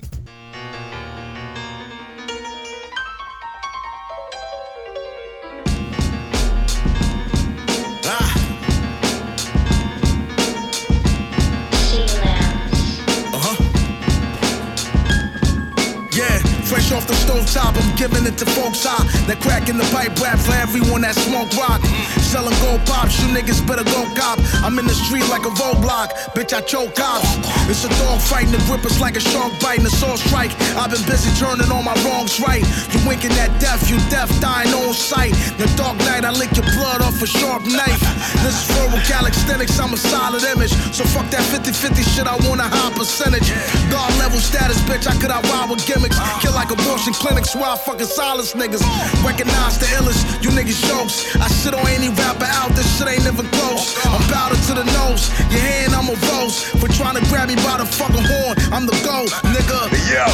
[18.02, 18.98] Giving it to folks ah.
[18.98, 19.06] hot.
[19.30, 21.78] That crack in the pipe rap for everyone that smoke rock.
[22.18, 24.42] Selling gold pops, you niggas better go cop.
[24.66, 27.30] I'm in the street like a roadblock, bitch, I choke cops.
[27.70, 30.50] It's a dog fighting, the grip like a shark biting, a sword strike.
[30.74, 32.66] I've been busy turning all my wrongs right.
[32.90, 35.38] You winking at death, you deaf, dying on sight.
[35.62, 38.02] The dark night, I lick your blood off a sharp knife.
[38.42, 40.74] This is for calisthenics, I'm a solid image.
[40.90, 43.46] So fuck that 50-50 shit, I want a high percentage.
[43.94, 46.18] God level status, bitch, I could outride with gimmicks.
[46.42, 48.82] Kill like abortion clinics while I fucking silence niggas.
[49.24, 51.36] Recognize the illest, you niggas jokes.
[51.36, 53.96] I shit on any rapper out, this shit ain't even close.
[54.06, 56.64] I'm powder to the nose, your hand I'm a rose.
[56.80, 59.80] For trying to grab me by the fucking horn, I'm the GOAT, nigga.
[60.08, 60.24] Yo,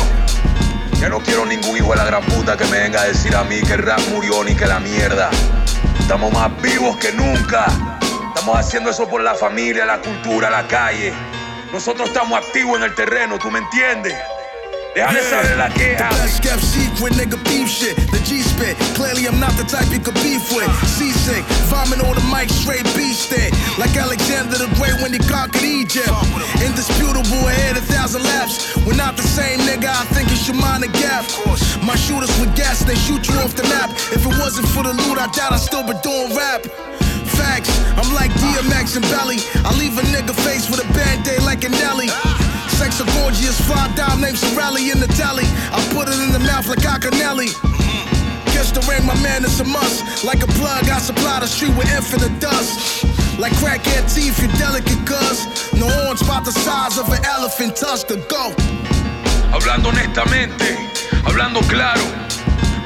[1.00, 3.42] ya no quiero ningún hijo de la gran puta que me venga a decir a
[3.44, 5.30] mí que el rap murió ni que la mierda.
[5.98, 7.66] Estamos más vivos que nunca.
[8.28, 11.12] Estamos haciendo eso por la familia, la cultura, la calle.
[11.72, 14.14] Nosotros estamos activos en el terreno, ¿tú me entiendes?
[14.96, 16.08] La queja.
[16.08, 17.96] The best kept secret, nigga, beef shit.
[18.10, 18.76] The G spit.
[18.94, 20.68] Clearly, I'm not the type you could beef with.
[20.86, 23.52] Seasick, vomit on the mic, straight beast it.
[23.78, 26.08] Like Alexander the Great when he conquered Egypt.
[26.64, 28.76] Indisputable, ahead a thousand laps.
[28.86, 29.88] We're not the same, nigga.
[29.88, 31.24] I think you should mind the gap.
[31.84, 33.90] My shooters with gas, they shoot you off the map.
[34.10, 36.64] If it wasn't for the loot, I doubt I'd still be doing rap.
[37.38, 39.38] Facts, I'm like DMX and Belly.
[39.62, 42.08] I leave a nigga face with a band-aid like a Nelly.
[42.78, 45.42] Sex a gorgeous fly dime named Sorelli in the telly.
[45.74, 47.50] I put it in the mouth like Acanelli.
[48.54, 50.24] Catch the rain, my man, it's a must.
[50.24, 53.02] Like a plug, I supply the street with infinite dust.
[53.36, 55.42] Like crackhead teeth, you delicate cuz.
[55.74, 58.54] No horns about the size of an elephant tusk to go.
[59.50, 60.78] Hablando honestamente,
[61.24, 62.02] hablando claro,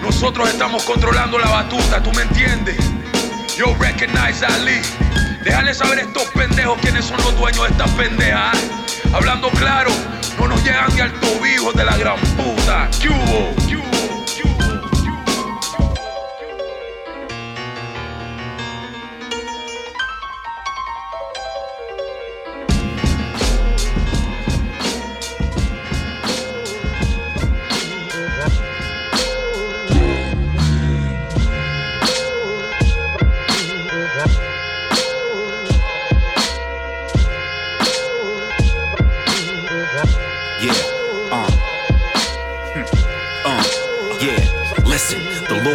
[0.01, 2.81] nosotros estamos controlando la batuta, ¿tú me entiendes?
[3.59, 4.81] Yo recognize Ali.
[5.43, 8.57] Déjale saber a estos pendejos quiénes son los dueños de estas pendejas.
[9.13, 9.91] Hablando claro,
[10.39, 12.89] no nos llegan ni al tobillo de la gran puta.
[13.01, 13.82] ¿Qué hubo?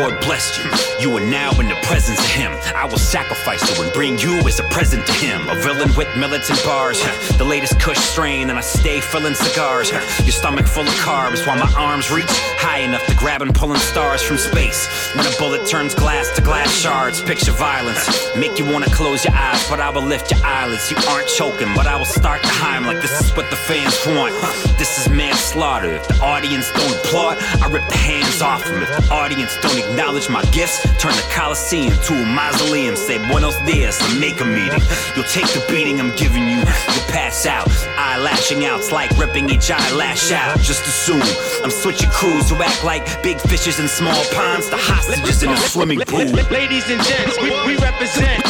[0.08, 0.87] Lord blessed you.
[1.00, 2.52] You are now in the presence of Him.
[2.76, 5.48] I will sacrifice you and bring you as a present to Him.
[5.48, 7.00] A villain with militant bars.
[7.38, 9.92] The latest Kush strain, and I stay filling cigars.
[9.92, 12.26] Your stomach full of carbs while my arms reach
[12.58, 14.88] high enough to grab and pulling stars from space.
[15.16, 18.36] When a bullet turns glass to glass shards, picture violence.
[18.36, 20.90] Make you wanna close your eyes, but I will lift your eyelids.
[20.90, 23.96] You aren't choking, but I will start the hymn like this is what the fans
[24.08, 24.34] want.
[24.80, 25.94] This is manslaughter.
[25.94, 28.82] If the audience don't applaud, I rip the hands off them.
[28.82, 32.96] If the audience don't acknowledge my gifts, turn the Coliseum to a mausoleum.
[32.96, 34.82] Say buenos dias and make a meeting.
[35.16, 37.70] You'll take the beating I'm giving you, you'll pass out.
[37.98, 40.60] Eye lashing out, it's like ripping each eyelash out.
[40.60, 41.22] Just assume
[41.64, 45.58] I'm switching crews who act like big fishes in small ponds, the hostages in a
[45.58, 46.32] swimming pool.
[46.52, 48.44] Ladies and gents, we, we represent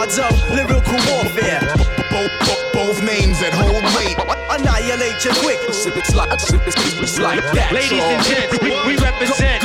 [0.00, 1.89] gods of lyrical warfare.
[2.72, 4.16] Both names that hold weight.
[4.50, 5.60] Annihilate you quick.
[5.72, 7.72] Sip It's like, it's like that.
[7.72, 9.62] Ladies and gents, we, we represent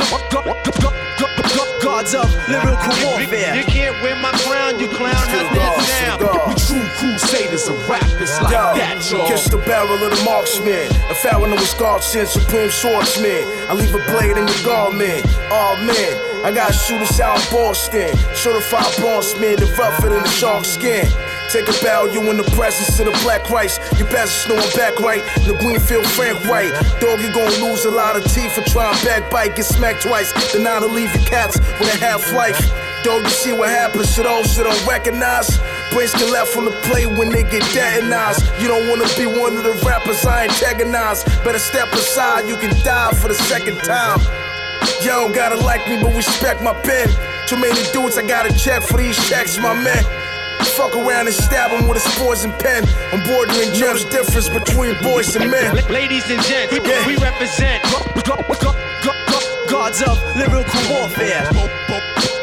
[1.96, 3.54] gods of lyrical warfare.
[3.56, 5.14] You can't win my crown, you clown.
[5.14, 6.20] How's that sound?
[6.22, 8.02] We true crusaders of rap.
[8.20, 9.28] It's like Yo, that, y'all.
[9.28, 10.90] Kiss the barrel of the marksman.
[11.10, 13.42] A pharaoh with scarred sin, supreme swordsman.
[13.68, 15.24] I leave a blade in your garment.
[15.50, 18.10] Oh man, I got shooters out in Boston.
[18.34, 21.06] Certified bronze man, the rougher than the shark skin.
[21.50, 23.78] Take a bow, you in the presence of the black rice.
[23.98, 25.22] You best know I'm back right.
[25.46, 26.74] The Greenfield Frank White.
[26.98, 29.54] Dog, you gon' lose a lot of teeth for trying backbite.
[29.54, 30.32] Get smacked twice.
[30.52, 32.58] Then to leave your cats with a half life.
[33.04, 35.46] Dog, you see what happens to those that don't recognize.
[35.92, 38.42] Brains get left from the plate when they get detonized.
[38.60, 41.22] You don't wanna be one of the rappers I antagonize.
[41.46, 44.18] Better step aside, you can die for the second time.
[45.06, 47.06] Y'all don't gotta like me, but respect my pen.
[47.46, 50.25] Too many dudes, I gotta check for these checks, my man.
[50.76, 52.84] Fuck around and stab him with a poison pen.
[53.12, 55.76] I'm bordering judge difference between boys and men.
[55.88, 56.72] Ladies and gents,
[57.06, 57.82] we represent
[59.68, 61.46] gods of lyrical warfare.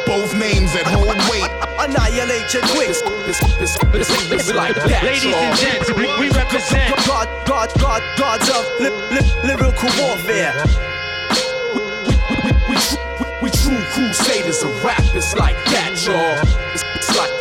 [0.05, 1.49] Both names that hold weight.
[1.79, 2.89] Annihilate you quick.
[3.27, 5.03] It's, it's, it's, it's like that.
[5.03, 5.35] Ladies y'all.
[5.35, 10.53] and gents, we, we represent God, God, God, gods of li- li- lyrical warfare.
[11.75, 11.81] we,
[12.69, 12.75] we,
[13.41, 15.01] we true crusaders of rap.
[15.15, 16.39] It's like that, y'all.
[16.73, 17.32] It's, it's like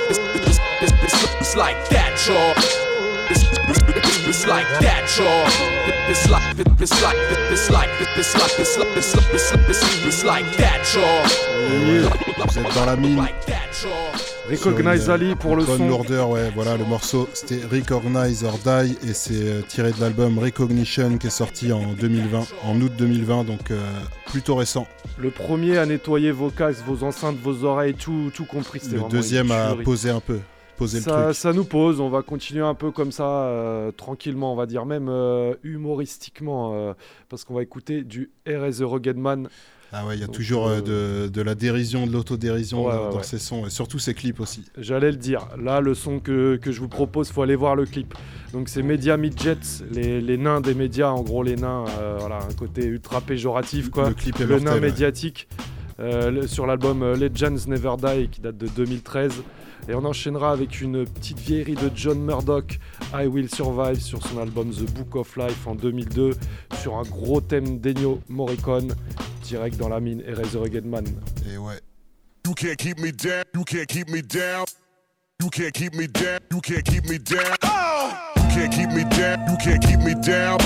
[0.83, 2.53] it's, it's, it's, it's, it's like that, y'all.
[3.31, 5.73] It's, it's, it's, it's like that, y'all.
[6.11, 7.17] It's like it's like
[7.51, 11.23] it's like it's like it's like it's like it's like it's it's like that, y'all.
[12.49, 13.23] Vous êtes dans la mine.
[14.49, 15.89] Recognize une, Ali pour le bonne son.
[15.89, 20.39] lourdeur, ouais, voilà, le morceau c'était Recognize or Die et c'est euh, tiré de l'album
[20.39, 23.81] Recognition qui est sorti en 2020, en août 2020, donc euh,
[24.27, 24.87] plutôt récent.
[25.17, 28.81] Le premier à nettoyer vos casques, vos enceintes, vos oreilles, tout, tout compris.
[28.91, 30.41] Le deuxième à poser un peu,
[30.83, 31.35] poser le ça, truc.
[31.37, 34.85] ça nous pose, on va continuer un peu comme ça, euh, tranquillement, on va dire,
[34.87, 36.93] même euh, humoristiquement, euh,
[37.29, 38.79] parce qu'on va écouter du R.S.
[38.79, 39.49] The Rugged Man.
[39.95, 43.05] Ah ouais, il y a Donc, toujours de, de la dérision, de l'autodérision Ouais, dans,
[43.05, 43.23] ouais, dans ouais.
[43.23, 44.65] ses sons, et surtout ses clips aussi.
[44.79, 45.49] J'allais le dire.
[45.63, 48.15] Là, le son que, que je vous propose, faut aller voir le clip.
[48.55, 51.85] Donc, c'est Media Midgets, les, les nains des médias, en gros, les nains,
[52.19, 54.09] voilà, un côté ultra péjoratif, quoi.
[54.09, 55.47] Le clip est Le mortel, nain médiatique,
[56.01, 59.43] euh, sur l'album Legends Never Die, qui date de 2013.
[59.89, 62.79] Et on enchaînera avec une petite vieillerie de John Murdoch,
[63.13, 66.35] I Will Survive, sur son album The Book of Life en 2002,
[66.81, 68.95] sur un gros thème d'Ennio Morricone,
[69.43, 71.05] direct dans la mine et Resurrected Man.
[71.53, 71.81] Et ouais.
[72.47, 74.65] You can't keep me down, you can't keep me down.
[75.41, 77.57] You can't keep me down, you can't keep me down.
[78.37, 80.59] You can't keep me down, you can't keep me down.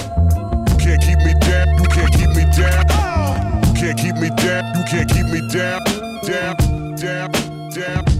[0.68, 2.84] You can't keep me down, you can't keep me down.
[3.64, 5.80] You can't keep me down, you can't keep me down.
[6.26, 7.30] Down, down,
[7.70, 8.15] down.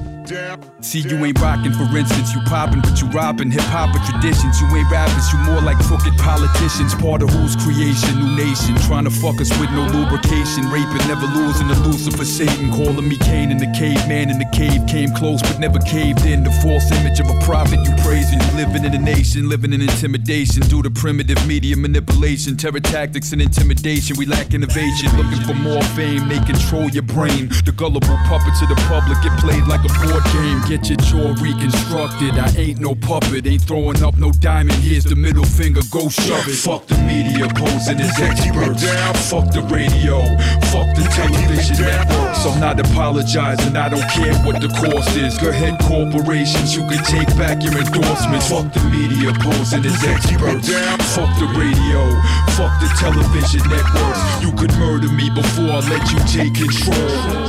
[0.81, 4.61] See, you ain't rockin', for instance, you poppin', but you robbin' hip hop or traditions.
[4.61, 6.95] You ain't rappers, you more like crooked politicians.
[6.95, 8.75] Part of whose creation, new nation.
[8.91, 10.67] Trying to fuck us with no lubrication.
[10.67, 12.73] Raping, never losing the Lucifer, Satan.
[12.73, 14.83] Calling me Cain in the caveman in the cave.
[14.89, 16.43] Came close, but never caved in.
[16.43, 18.43] The false image of a prophet you praising.
[18.57, 20.63] Living in a nation, living in intimidation.
[20.67, 24.17] Due to primitive media manipulation, terror tactics, and intimidation.
[24.19, 25.07] We lack innovation.
[25.17, 27.49] Looking for more fame, they control your brain.
[27.65, 30.61] The gullible puppets of the public get played like a board game.
[30.69, 32.39] Get your jaw reconstructed.
[32.39, 34.79] I ain't no puppet, ain't throwing up no diamond.
[34.79, 36.57] Here's the middle finger, go shove it.
[36.57, 38.85] Fuck the media posing as experts.
[39.31, 40.21] Fuck the radio.
[40.73, 42.47] Fuck the television networks.
[42.47, 45.39] I'm not apologizing, I don't care what the cost is.
[45.39, 48.49] Go ahead, corporations, you can take back your endorsements.
[48.51, 50.69] Fuck the media posing as experts.
[51.15, 52.03] Fuck the radio.
[52.57, 54.21] Fuck the television networks.
[54.43, 56.97] You could murder me before I let you take control.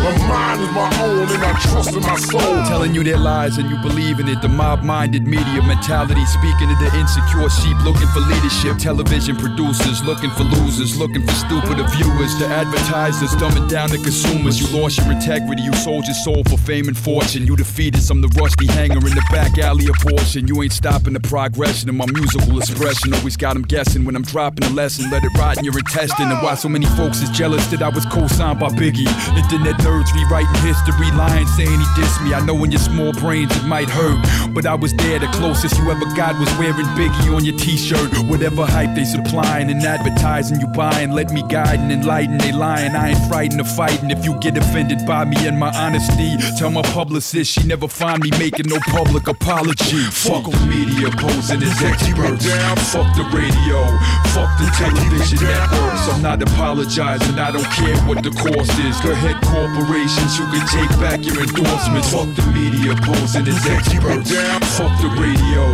[0.04, 2.57] My mind is my own and I trust in my soul.
[2.66, 4.42] Telling you their lies and you believe in it.
[4.42, 8.78] The mob minded media mentality speaking to the insecure sheep looking for leadership.
[8.78, 12.38] Television producers looking for losers, looking for stupider viewers.
[12.40, 14.60] The advertisers dumbing down the consumers.
[14.60, 17.46] You lost your integrity, you sold your soul for fame and fortune.
[17.46, 20.48] You defeated some the rusty hanger in the back alley abortion.
[20.48, 23.14] You ain't stopping the progression of my musical expression.
[23.14, 25.10] Always got them guessing when I'm dropping a lesson.
[25.12, 26.32] Let it rot in your intestine.
[26.32, 29.08] And why so many folks is jealous that I was co signed by Biggie.
[29.38, 32.34] Internet nerds rewriting history, lying, saying he dissed me.
[32.34, 34.18] I know on your small brains, it might hurt.
[34.54, 38.10] But I was there, the closest you ever got was wearing Biggie on your t-shirt.
[38.30, 42.38] Whatever hype they supplying and advertising you buying, let me guide and enlighten.
[42.38, 44.10] They lying, I ain't frightened of fighting.
[44.10, 48.24] If you get offended by me and my honesty, tell my publicist she never find
[48.24, 50.02] me making no public apology.
[50.10, 52.48] Fuck the media posing as experts.
[52.96, 53.84] Fuck the radio.
[54.32, 56.08] Fuck the television networks.
[56.14, 57.38] I'm not apologizing.
[57.38, 58.96] I don't care what the cost is.
[59.02, 60.40] Go ahead, corporations.
[60.40, 62.14] You can take back your endorsements.
[62.14, 64.32] Fuck the media posing as experts.
[64.78, 65.66] Fuck the radio.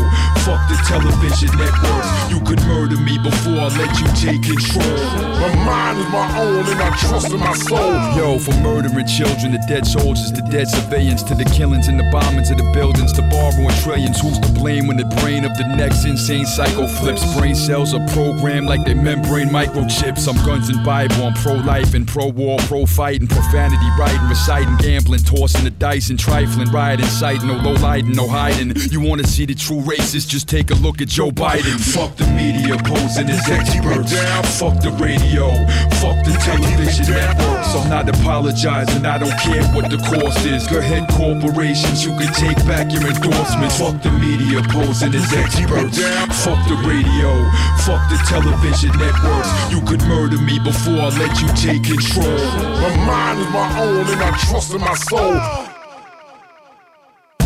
[0.47, 2.11] Fuck the television networks.
[2.31, 4.97] You could murder me before I let you take control.
[5.39, 7.93] My mind is my own and I trust in my soul.
[8.15, 12.07] Yo, from murdering children to dead soldiers to dead civilians to the killings and the
[12.11, 14.19] bombings of the buildings to borrowing trillions.
[14.19, 17.23] Who's to blame when the brain of the next insane psycho flips?
[17.37, 20.27] Brain cells are programmed like they membrane microchips.
[20.27, 21.23] I'm guns and Bible.
[21.23, 26.09] I'm pro life and pro war, pro fighting, profanity, writing, reciting, gambling, tossing the dice
[26.09, 28.73] and trifling, rioting, sighting, no low lighting, no hiding.
[28.91, 30.25] You wanna see the true races?
[30.25, 31.79] Just take a look at Joe Biden.
[31.93, 34.13] Fuck the media posing as experts.
[34.59, 35.49] Fuck the radio.
[36.01, 37.75] Fuck the television networks.
[37.75, 39.05] I'm not apologizing.
[39.05, 40.67] I don't care what the cost is.
[40.67, 42.05] Go ahead, corporations.
[42.05, 43.79] You can take back your endorsements.
[43.79, 45.97] Fuck the media posing as experts.
[46.43, 47.31] Fuck the radio.
[47.85, 49.49] Fuck the television networks.
[49.71, 52.37] You could murder me before I let you take control.
[52.81, 55.72] My mind is my own and I trust in my soul.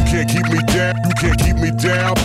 [0.07, 0.95] You can't keep me down.
[1.03, 2.15] You can't keep me down.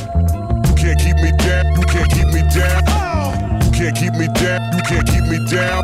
[0.64, 1.66] You can't keep me down.
[1.74, 3.60] You can't keep me down.
[3.60, 4.72] You can't keep me down.
[4.72, 5.82] You can't keep me down.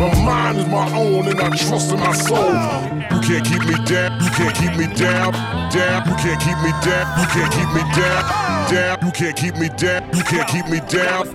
[0.00, 2.50] My mind is my own and I trust in my soul.
[2.90, 4.20] You can't keep me down.
[4.20, 5.32] You can't keep me down.
[5.70, 6.08] Down.
[6.08, 7.20] You can't keep me down.
[7.20, 8.47] You can't keep me down.
[8.70, 8.98] Down.
[9.02, 10.04] You can't keep me down.
[10.14, 11.32] You can't keep me down.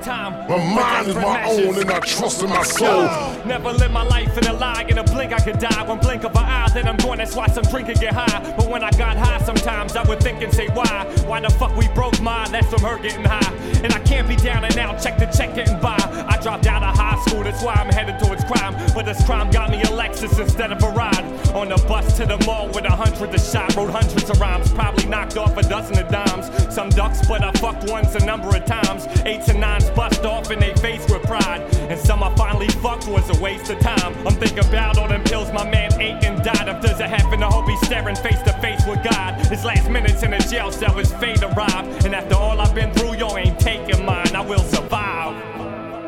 [0.47, 3.03] My mind is my own and I trust in my soul.
[3.45, 4.85] Never live my life in a lie.
[4.87, 5.83] In a blink, I could die.
[5.83, 7.17] One blink of an eye, then I'm going.
[7.17, 8.53] That's why some drink and get high.
[8.55, 11.11] But when I got high, sometimes I would think and say, why?
[11.25, 12.51] Why the fuck we broke mine?
[12.51, 13.53] That's from her getting high.
[13.83, 15.01] And I can't be down and out.
[15.01, 15.97] Check the check getting by.
[16.29, 17.43] I dropped out of high school.
[17.43, 18.75] That's why I'm headed towards crime.
[18.93, 21.23] But this crime got me a Lexus instead of a ride.
[21.53, 23.75] On the bus to the mall with a hundred a shot.
[23.75, 24.71] Wrote hundreds of rhymes.
[24.71, 26.73] Probably knocked off a dozen of dimes.
[26.73, 29.07] Some ducks, but I fucked once a number of times.
[29.25, 31.61] Eights and nines bust off and they face with pride.
[31.89, 34.15] And some I finally fucked was a waste of time.
[34.27, 36.81] I'm thinking about all them pills my man ate and died of.
[36.81, 37.43] Does it happen?
[37.43, 39.45] I hope he's staring face to face with God.
[39.47, 42.05] His last minutes in a jail cell, his fate arrived.
[42.05, 44.35] And after all I've been through, yo ain't taking mine.
[44.35, 45.35] I will survive.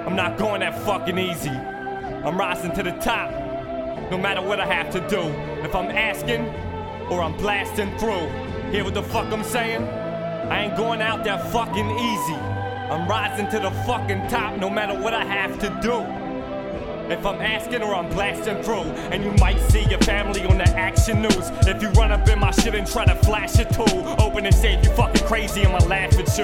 [0.07, 1.49] I'm not going that fucking easy.
[1.49, 3.31] I'm rising to the top,
[4.11, 5.21] no matter what I have to do.
[5.63, 6.45] If I'm asking
[7.11, 8.27] or I'm blasting through,
[8.71, 10.04] hear what the fuck I'm saying?
[10.49, 12.35] I ain't going out that fucking easy.
[12.35, 16.01] I'm rising to the fucking top, no matter what I have to do.
[17.11, 20.69] If I'm asking or I'm blasting through, and you might see your family on the
[20.69, 21.51] action news.
[21.67, 23.83] If you run up in my shit and try to flash it too,
[24.19, 26.43] open and say you fucking crazy, I'ma laugh at you.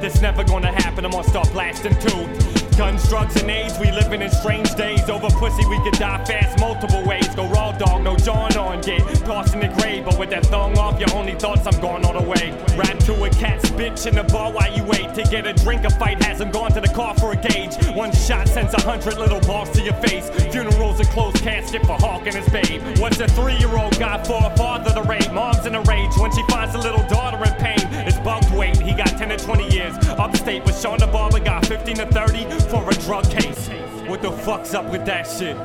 [0.00, 2.51] This never gonna happen, I'm gonna start blasting too.
[2.76, 5.08] Guns, drugs, and AIDS, we living in strange days.
[5.08, 7.28] Over pussy, we could die fast multiple ways.
[7.34, 10.04] Go raw dog, no John on, get tossed in the grave.
[10.04, 12.50] But with that thong off, your only thoughts, I'm going all the way.
[12.76, 15.84] Rap to a cat's bitch in the bar while you wait to get a drink.
[15.84, 17.74] A fight hasn't gone to the car for a gauge.
[17.94, 20.30] One shot sends a hundred little balls to your face.
[20.50, 22.82] Funerals a closed casket for Hawk and his babe.
[22.98, 25.30] What's a three year old got for a father to rape?
[25.32, 28.11] Mom's in a rage when she finds a little daughter in pain.
[28.24, 29.96] Bumped weight, he got 10 to 20 years.
[30.10, 33.68] Upstate with Sean the Barber got 15 to 30 for a drug case.
[34.06, 35.56] What the fuck's up with that shit?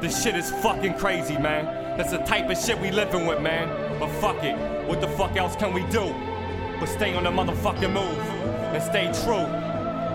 [0.00, 1.64] This shit is fucking crazy, man.
[1.96, 3.98] That's the type of shit we living with, man.
[3.98, 4.56] But fuck it,
[4.86, 6.14] what the fuck else can we do?
[6.78, 9.46] But stay on the motherfucking move and stay true.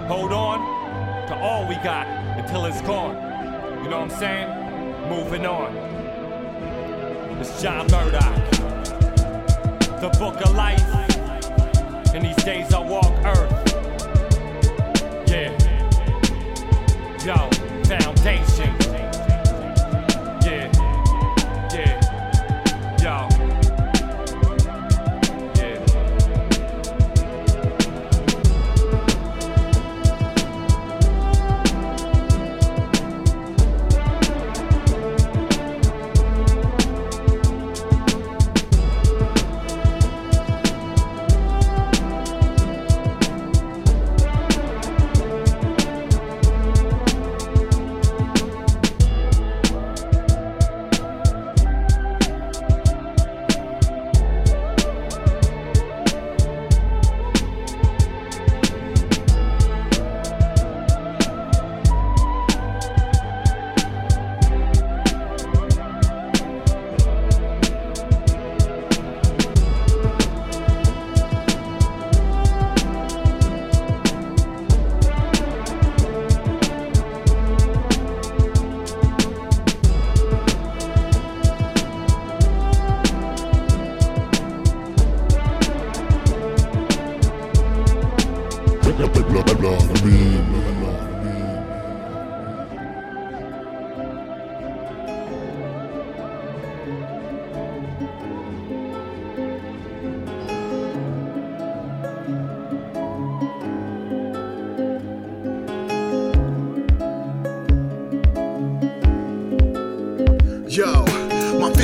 [0.08, 3.16] Hold on to all we got until it's gone.
[3.84, 5.10] You know what I'm saying?
[5.10, 5.76] Moving on.
[7.39, 8.52] It's Jon Murdock.
[10.00, 11.18] The book of life.
[12.22, 13.09] These days I walk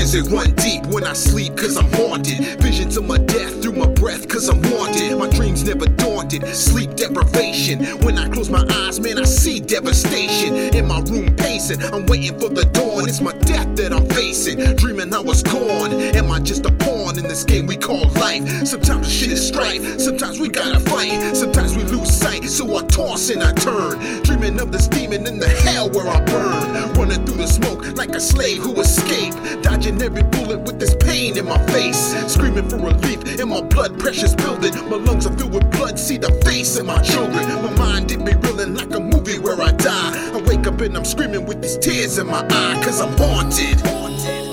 [0.05, 2.61] my vision run deep when I sleep cause I'm haunted.
[2.61, 5.17] Visions of my death through my breath cause I'm wanted.
[5.17, 7.83] My dreams never daunted, sleep deprivation.
[8.03, 10.55] When I close my eyes, man, I see devastation.
[10.75, 13.07] In my room pacing, I'm waiting for the dawn.
[13.09, 14.75] It's my death that I'm facing.
[14.75, 15.93] Dreaming I was gone.
[15.93, 18.47] Am I just a pawn in this game we call life?
[18.65, 21.35] Sometimes the shit is strife, sometimes we gotta fight.
[21.35, 23.99] Sometimes we lose sight, so I toss and I turn.
[24.23, 26.93] Dreaming of this demon in the hell where I burn.
[26.93, 29.37] Running through the smoke like a slave who escaped.
[29.63, 32.15] Dodging every bullet with this pain in my face.
[32.31, 34.73] Screaming for relief, and my blood pressure's building.
[34.89, 37.47] My lungs are filled with blood, see the face of my children.
[37.63, 40.31] My mind it be reeling like a movie where I die.
[40.33, 43.83] I wake up and I'm screaming with these tears in my eye, cause I'm haunted.
[43.83, 44.44] My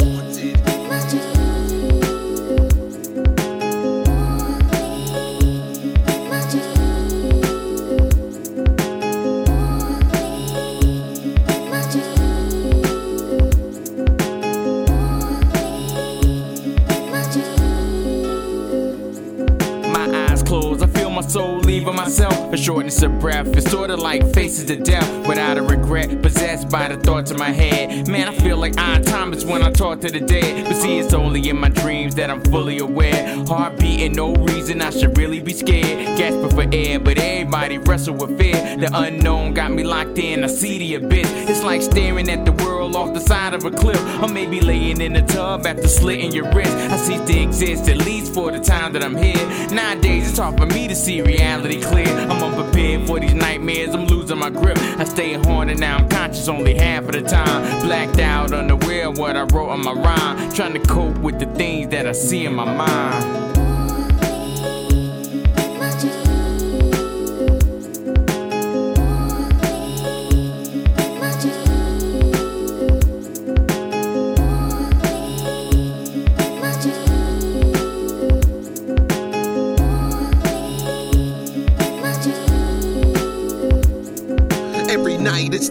[22.72, 26.22] shortness of breath, it's sorta like faces to death without a regret.
[26.22, 28.08] Possessed by the thoughts in my head.
[28.08, 30.64] Man, I feel like I Thomas when I talk to the dead.
[30.64, 33.44] But see, it's only in my dreams that I'm fully aware.
[33.44, 36.16] Heart beating, no reason I should really be scared.
[36.16, 38.76] Gasping for air, but everybody wrestle with fear.
[38.78, 41.30] The unknown got me locked in, I see the abyss.
[41.50, 44.00] It's like staring at the world off the side of a cliff.
[44.22, 46.72] Or maybe laying in a tub after slitting your wrist.
[46.72, 49.46] I cease to exist, at least for the time that I'm here.
[49.70, 52.08] Nowadays, it's hard for me to see reality clear.
[52.08, 54.78] I'm unprepared for these nightmares, I'm losing my grip.
[54.78, 57.82] I stay haunted now, I'm conscious only half of the time.
[57.82, 60.52] Blacked out, unaware of what I wrote on my rhyme.
[60.52, 63.51] Trying to cope with the things that I see in my mind.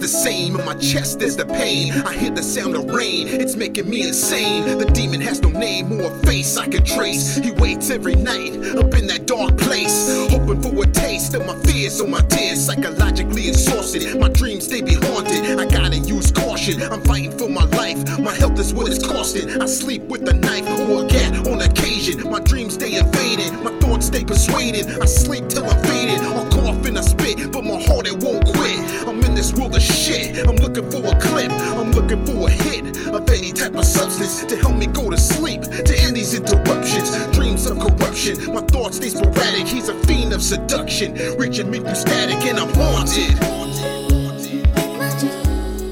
[0.01, 1.93] The same, in my chest there's the pain.
[1.93, 4.79] I hear the sound of rain, it's making me insane.
[4.79, 7.35] The demon has no name or a face I can trace.
[7.35, 11.55] He waits every night up in that dark place, hoping for a taste of my
[11.59, 12.65] fears or my tears.
[12.65, 15.59] Psychologically exhausted, my dreams they be haunted.
[15.59, 18.01] I gotta use caution, I'm fighting for my life.
[18.19, 19.61] My health is what it's costing.
[19.61, 22.27] I sleep with a knife or a cat on occasion.
[22.27, 24.99] My dreams stay invaded, my thoughts stay persuaded.
[24.99, 28.45] I sleep till I'm faded, or cough and I spit, but my heart it won't
[28.45, 28.79] quit.
[29.41, 30.47] I'm in this world of shit.
[30.47, 31.51] I'm looking for a clip.
[31.51, 35.17] I'm looking for a hit of any type of substance to help me go to
[35.17, 35.63] sleep.
[35.63, 38.53] To end these interruptions, dreams of corruption.
[38.53, 39.65] My thoughts stay sporadic.
[39.65, 43.35] He's a fiend of seduction, reaching me through static, and I'm haunted.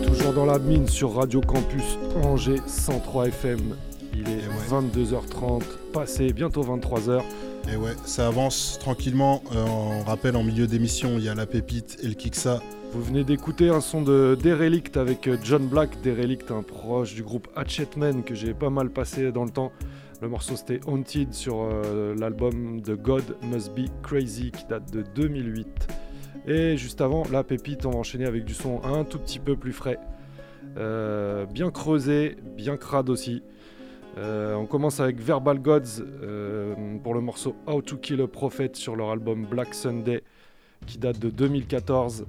[0.05, 3.75] Toujours dans la mine sur Radio Campus Angers 103 FM.
[4.13, 7.23] Il est 22h30, passé bientôt 23h.
[7.71, 9.43] Et ouais, ça avance tranquillement.
[9.53, 12.61] Euh, on rappelle en milieu d'émission, il y a la pépite et le Kiksa.
[12.93, 16.01] Vous venez d'écouter un son de Derelict avec euh, John Black.
[16.01, 19.71] Derelict, un proche du groupe Hatchetman que j'ai pas mal passé dans le temps.
[20.21, 25.03] Le morceau c'était Haunted sur euh, l'album de God Must Be Crazy qui date de
[25.15, 25.67] 2008.
[26.47, 29.55] Et juste avant, la pépite, on va enchaîner avec du son un tout petit peu
[29.55, 29.99] plus frais.
[30.77, 33.43] Euh, bien creusé, bien crade aussi.
[34.19, 38.71] Euh, on commence avec Verbal Gods euh, pour le morceau How to Kill a Prophet
[38.73, 40.23] sur leur album Black Sunday
[40.85, 42.25] qui date de 2014.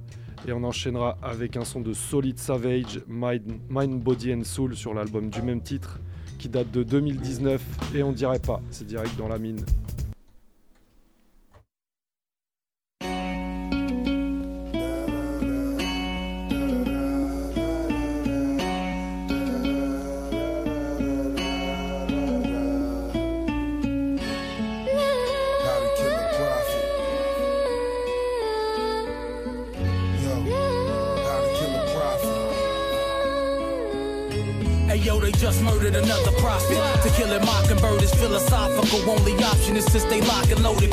[0.47, 5.29] Et on enchaînera avec un son de Solid Savage, Mind, Body and Soul sur l'album
[5.29, 5.99] du même titre
[6.39, 7.61] qui date de 2019.
[7.93, 9.63] Et on dirait pas, c'est direct dans la mine.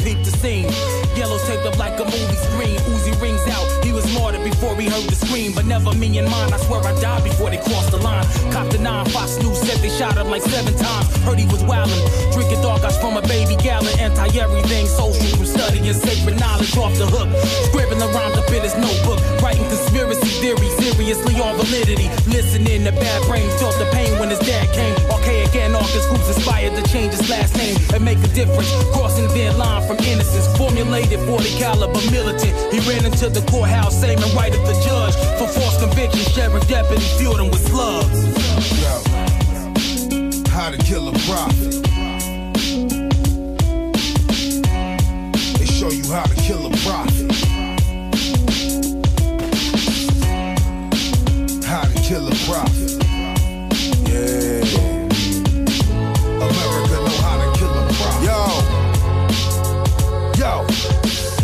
[0.05, 0.71] Peep the scene.
[1.17, 2.78] Yellow taped up like a movie screen.
[5.89, 6.53] Never me and mine.
[6.53, 8.25] I swear I died before they crossed the line.
[8.53, 9.07] Cop the nine.
[9.07, 11.07] Fox News said they shot him like seven times.
[11.25, 12.33] Heard he was wildin'.
[12.33, 13.93] Drinking dog eyes from a baby gallon.
[13.99, 14.87] Anti everything.
[14.87, 17.29] Social from studying sacred knowledge off the hook.
[17.69, 19.21] Scribbling rhymes up in his notebook.
[19.43, 20.75] Writing conspiracy theories.
[20.79, 22.09] Seriously on validity.
[22.29, 23.53] Listening to bad brains.
[23.61, 24.95] Felt the pain when his dad came.
[25.11, 28.71] Archaic anarchist groups inspired to change his last name and make a difference.
[28.93, 30.47] Crossing their line from innocence.
[30.57, 32.53] Formulated 40 caliber militant.
[32.73, 35.15] He ran into the courthouse, aiming right at the judge.
[35.39, 38.25] For false conviction, sheriff deputy fueled him with slugs.
[38.83, 39.03] Yo,
[40.51, 41.83] how to kill a prophet.
[45.59, 47.31] They show you how to kill a prophet.
[51.65, 52.91] How to kill a prophet.
[54.09, 54.65] Yeah.
[56.47, 58.25] America know how to kill a prophet.
[58.27, 58.41] Yo.
[60.39, 60.53] Yo.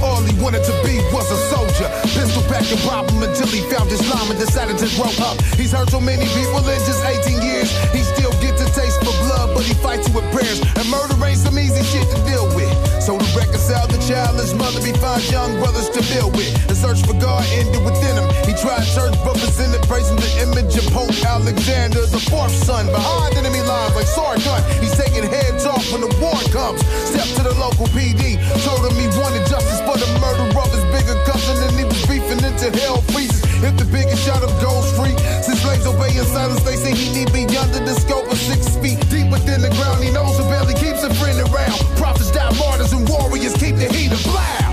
[0.05, 1.93] All he wanted to be was a soldier.
[2.15, 5.35] Pistol back and rob until he found Islam and decided to grow up.
[5.59, 7.69] He's hurt so many people in just 18 years.
[7.91, 10.62] He still gets a taste for blood, but he fights it with prayers.
[10.79, 12.71] And murder ain't some easy shit to deal with.
[13.03, 16.55] So to reconcile the childless mother, he finds young brothers to build with.
[16.71, 18.31] The search for God ended within him.
[18.47, 23.35] He tried church, but presented praising the image of Pope Alexander, the fourth son, behind
[23.35, 24.62] enemy lines like sword gun.
[24.79, 26.79] He's taking heads off when the war comes.
[27.11, 30.85] Step to the local PD, told him he wanted justice for the murder of his
[30.95, 33.42] bigger cousin, and he was beefing until hell freezes.
[33.62, 37.12] If the biggest shot of goes free, since slaves obey in silence, they say he
[37.12, 40.02] need be under the scope of six feet deep within the ground.
[40.05, 41.78] He knows the belly keeps a friend around.
[41.96, 44.64] Prophets die martyrs and warriors keep the heat of blow.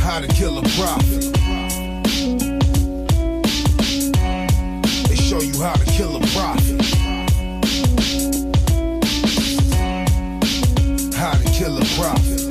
[0.00, 1.32] How to kill a prophet.
[5.08, 6.80] They show you how to kill a prophet.
[11.14, 12.49] How to kill a prophet.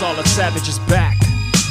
[0.00, 1.18] Solid Savage is back.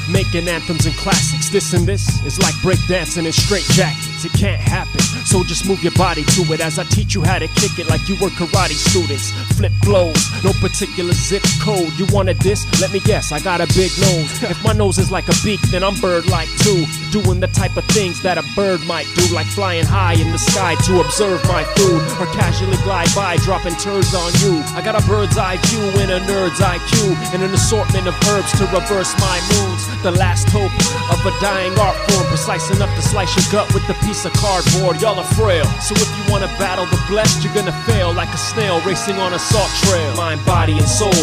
[0.07, 1.49] Making anthems and classics.
[1.49, 4.23] This and this is like breakdancing in straight jackets.
[4.23, 4.99] It can't happen.
[5.25, 7.89] So just move your body to it as I teach you how to kick it
[7.89, 9.33] like you were karate students.
[9.59, 11.91] Flip flows, no particular zip code.
[11.99, 12.63] You want a diss?
[12.79, 14.31] Let me guess, I got a big nose.
[14.47, 16.85] if my nose is like a beak, then I'm bird like too.
[17.11, 20.39] Doing the type of things that a bird might do, like flying high in the
[20.39, 21.99] sky to observe my food.
[22.23, 24.63] Or casually glide by, dropping turds on you.
[24.79, 27.19] I got a bird's eye view and a nerd's IQ.
[27.35, 29.83] And an assortment of herbs to reverse my moods.
[30.07, 30.71] The last hope
[31.11, 34.31] of a dying art form, precise enough to slice your gut with a piece of
[34.39, 35.01] cardboard.
[35.01, 35.65] Y'all are frail.
[35.83, 39.33] So if you wanna battle the blessed, you're gonna fail like a snail racing on
[39.33, 40.15] a trail.
[40.15, 41.13] Mind, body, and soul,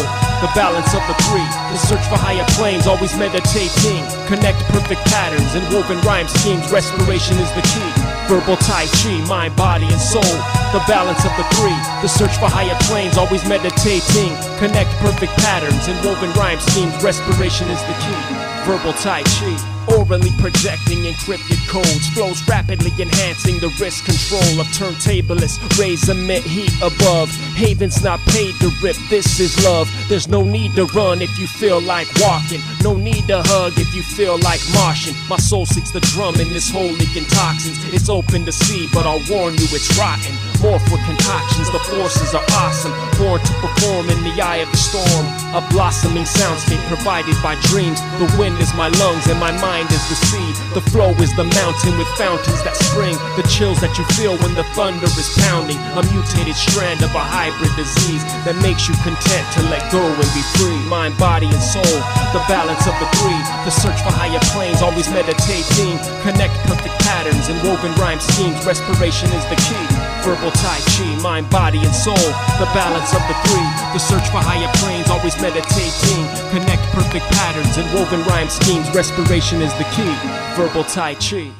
[0.43, 1.47] the balance of the three.
[1.71, 4.03] The search for higher planes, always meditating.
[4.27, 6.71] Connect perfect patterns and woven rhyme schemes.
[6.71, 7.91] Respiration is the key.
[8.27, 10.35] Verbal Tai Chi, mind, body, and soul.
[10.75, 11.79] The balance of the three.
[12.03, 14.35] The search for higher planes, always meditating.
[14.59, 16.95] Connect perfect patterns and woven rhyme schemes.
[17.03, 18.21] Respiration is the key.
[18.67, 19.66] Verbal Tai Chi.
[19.97, 25.57] Orally projecting encrypted codes, flows rapidly enhancing the risk control of turntablists.
[25.79, 27.29] Raise emit heat above.
[27.57, 28.95] Haven's not paid to rip.
[29.09, 29.89] This is love.
[30.07, 32.61] There's no need to run if you feel like walking.
[32.83, 35.15] No need to hug if you feel like Martian.
[35.27, 37.81] My soul seeks the drum in this hole leaking toxins.
[37.91, 40.37] It's open to see, but I'll warn you it's rotten.
[40.61, 42.93] More for concoctions, the forces are awesome.
[43.17, 45.25] Born to perform in the eye of the storm.
[45.57, 47.97] A blossoming soundscape provided by dreams.
[48.21, 50.53] The wind is my lungs and my mind is the sea.
[50.77, 53.17] The flow is the mountain with fountains that spring.
[53.33, 55.81] The chills that you feel when the thunder is pounding.
[55.97, 60.29] A mutated strand of a hybrid disease that makes you content to let go and
[60.37, 60.77] be free.
[60.85, 61.97] Mind, body, and soul.
[62.37, 63.41] The balance of the three.
[63.65, 65.97] The search for higher planes, always meditating.
[66.21, 68.61] Connect perfect patterns and woven rhyme schemes.
[68.61, 69.85] Respiration is the key.
[70.21, 72.29] Verbal Tai Chi, mind, body, and soul.
[72.61, 73.69] The balance of the three.
[73.97, 75.46] The search for higher planes, always meditating.
[75.53, 76.51] Mm.
[76.51, 78.89] Connect perfect patterns and woven rhyme schemes.
[78.93, 80.13] Respiration is the key.
[80.55, 81.51] Verbal Tai Chi.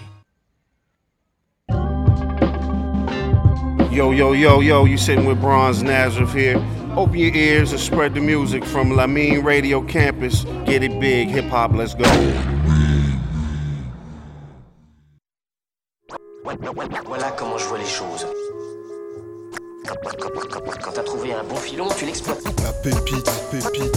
[3.92, 6.64] Yo, yo, yo, yo, you sitting with Bronze Nazareth here.
[6.96, 10.44] Open your ears and spread the music from La Mine Radio Campus.
[10.66, 12.04] Get it big, hip hop, let's go.
[17.06, 18.26] Voilà comment je vois les choses.
[19.88, 22.44] Quand t'as trouvé un bon filon, tu l'exploites.
[22.62, 23.92] La pépite, pépite, pépite,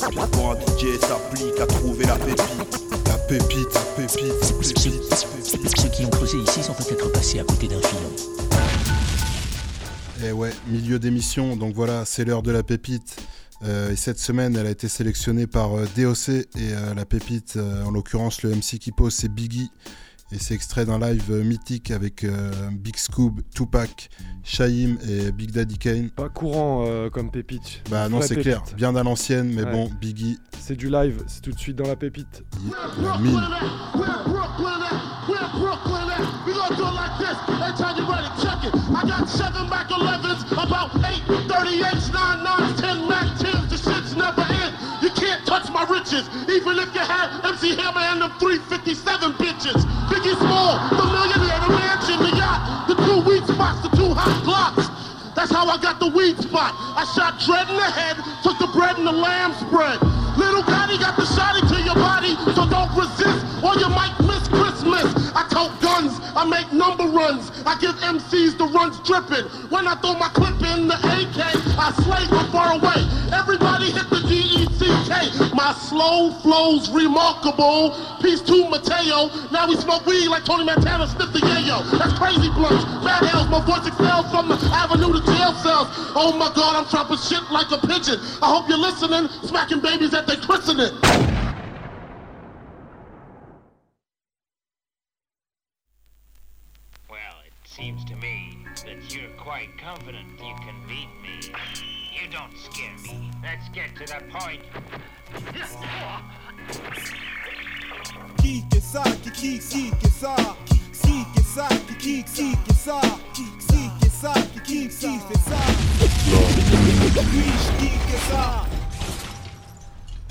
[0.00, 0.30] pépite.
[0.32, 2.80] Pour un DJ s'applique à trouver la pépite.
[3.06, 5.80] La pépite, pépite, pépite, pépite.
[5.80, 8.10] Ceux qui ont creusé ici sont peut-être passés à côté d'un filon.
[10.22, 13.16] Et Eh ouais, milieu d'émission, donc voilà, c'est l'heure de la pépite.
[13.62, 17.54] Euh, et cette semaine, elle a été sélectionnée par euh, DOC et euh, la pépite,
[17.56, 19.70] euh, en l'occurrence le MC qui pose, c'est Biggie
[20.32, 24.10] et c'est extrait d'un live mythique avec euh, Big Scoob, Tupac,
[24.44, 26.10] Shaim et Big Daddy Kane.
[26.10, 27.82] Pas courant euh, comme pépite.
[27.90, 30.38] Bah non, c'est clair, bien à l'ancienne, mais bon, Biggie.
[30.58, 32.44] C'est du live, c'est tout de suite dans la pépite.
[32.64, 33.40] Yeah, mine.
[46.50, 49.89] Even if you had MC Hammer and them 357 bitches
[50.70, 54.86] The millionaire, the mansion, the yacht, the two weed spots, the two hot blocks.
[55.34, 56.74] That's how I got the weed spot.
[56.76, 59.98] I shot Dread in the head, took the bread and the lamb spread.
[60.38, 64.48] Little Gotti got the shotty to your body, so don't resist or you might miss
[64.48, 65.04] Christmas.
[65.34, 69.44] I tote guns, I make number runs, I give MCs the runs dripping.
[69.70, 71.38] When I throw my clip in the AK,
[71.78, 73.00] I slay from far away.
[73.32, 74.20] Everybody hit the
[75.10, 77.96] My slow flow's remarkable.
[78.22, 79.28] Peace to Mateo.
[79.50, 81.98] Now we smoke weed like Tony Montana sniff the yayo.
[81.98, 82.84] That's crazy blunts.
[83.04, 85.88] Bad hells, my voice excels from the avenue to jail cells.
[86.14, 88.20] Oh my god, I'm dropping shit like a pigeon.
[88.40, 90.94] I hope you're listening, smacking babies at their christening.
[97.10, 98.59] Well, it seems to me
[99.12, 101.52] you're quite confident you can beat me.
[102.12, 103.30] You don't scare me.
[103.42, 104.60] Let's get to the point.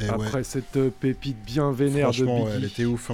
[0.08, 3.12] Après cette pépite bien vénère de elle était ouf.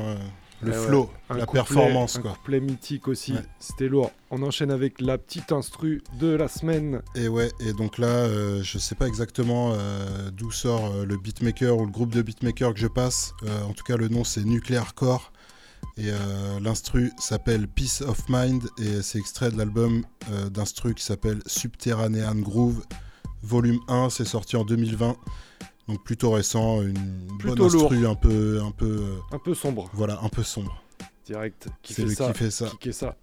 [0.61, 0.87] Le Ouais, ouais.
[0.87, 2.31] flow, la couplet- performance, un quoi.
[2.31, 3.43] couplet mythique aussi, Ouais.
[3.59, 4.11] c'était lourd.
[4.31, 7.01] On enchaîne avec la petite instru de la semaine.
[7.13, 11.17] Et ouais, et donc là, euh, je sais pas exactement euh, d'où sort euh, le
[11.17, 13.33] beatmaker ou le groupe de beatmakers que je passe.
[13.43, 15.31] Euh, en tout cas, le nom c'est Nuclear Core.
[15.97, 16.09] Et
[16.61, 20.03] l'instru s'appelle Peace of Mind et c'est extrait de l'album
[20.51, 22.83] d'instru qui s'appelle Subterranean Groove,
[23.43, 24.09] volume 1.
[24.09, 25.15] C'est sorti en 2020.
[25.87, 29.89] Donc plutôt récent, une Plutôt bonne instru un peu, un peu, euh, Un peu sombre.
[29.93, 30.81] voilà, un peu sombre.
[31.25, 31.67] Direct.
[31.81, 32.67] Qui C'est fait ça qui fait ça.
[32.79, 33.15] Qui fait ça.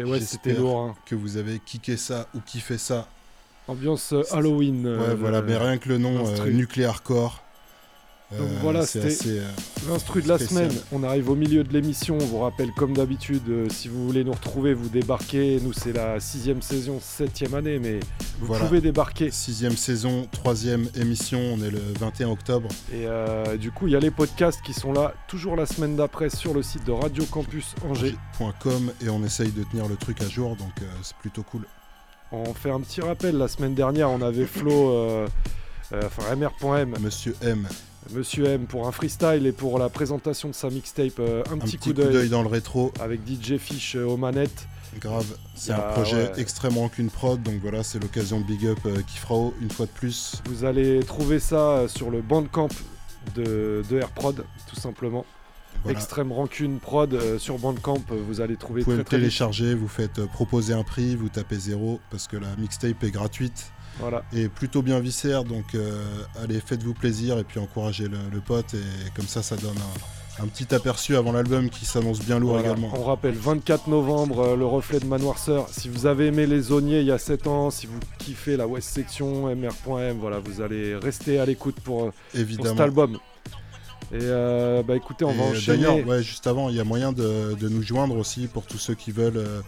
[0.00, 0.80] Et ouais, c'était lourd.
[0.80, 0.96] hein.
[1.06, 3.06] Que vous avez kické ça ou kiffé ça.
[3.68, 4.86] Ambiance euh, Halloween.
[4.86, 6.50] Ouais, euh, voilà, mais rien que le nom, euh.
[6.50, 7.42] Nuclear Core.
[8.38, 9.50] Donc euh, voilà, c'est c'était euh,
[9.88, 10.70] l'instru de la spécial.
[10.70, 10.82] semaine.
[10.92, 12.16] On arrive au milieu de l'émission.
[12.20, 15.58] On vous rappelle, comme d'habitude, euh, si vous voulez nous retrouver, vous débarquez.
[15.60, 17.98] Nous, c'est la sixième saison, septième année, mais
[18.38, 18.66] vous Voilà.
[18.66, 19.32] pouvez débarquer.
[19.32, 22.68] Sixième saison, troisième émission, on est le 21 octobre.
[22.92, 25.96] Et euh, du coup, il y a les podcasts qui sont là toujours la semaine
[25.96, 28.14] d'après sur le site de Radio Campus Angers.
[28.60, 30.70] .com et on essaye de tenir le truc à jour, donc
[31.02, 31.66] c'est plutôt cool.
[32.32, 33.36] On fait un petit rappel.
[33.36, 35.26] La semaine dernière, on avait Flo,
[35.92, 36.94] enfin MR.M.
[37.00, 37.66] Monsieur M.
[38.12, 41.18] Monsieur M pour un freestyle et pour la présentation de sa mixtape.
[41.20, 42.92] euh, un, Un petit, coup coup d'œil dans le rétro.
[43.00, 44.66] Avec DJ Fish euh, aux manettes.
[45.00, 46.32] Grave, c'est un a- projet ouais.
[46.38, 49.92] extrêmement qu'une prod, donc voilà, c'est l'occasion de big up euh, Kifrao une fois de
[49.92, 50.42] plus.
[50.46, 52.66] Vous allez trouver ça euh, sur le bandcamp
[53.36, 55.24] de, de Airprod, tout simplement.
[55.84, 55.96] Voilà.
[55.96, 59.16] Extrême Rancune Prod euh, sur Bandcamp, euh, vous allez trouver Vous pouvez très le très
[59.18, 59.24] vite.
[59.26, 63.10] télécharger, vous faites euh, proposer un prix, vous tapez zéro parce que la mixtape est
[63.12, 64.22] gratuite Voilà.
[64.32, 65.44] et plutôt bien viscère.
[65.44, 66.02] Donc euh,
[66.42, 69.76] allez, faites-vous plaisir et puis encouragez le, le pote et comme ça, ça donne
[70.38, 72.68] un, un petit aperçu avant l'album qui s'annonce bien lourd Voilà.
[72.68, 72.90] également.
[72.94, 75.68] On rappelle 24 novembre, euh, le reflet de Ma Noirceur.
[75.70, 78.66] Si vous avez aimé les Zoniers il y a 7 ans, si vous kiffez la
[78.66, 83.18] West Section, MR.M, voilà, vous allez rester à l'écoute pour, euh, pour cet album.
[84.12, 85.84] Et euh, bah écoutez, on Et va enchaîner.
[85.84, 88.78] D'ailleurs, ouais, juste avant, il y a moyen de, de nous joindre aussi pour tous
[88.78, 89.60] ceux qui veulent euh,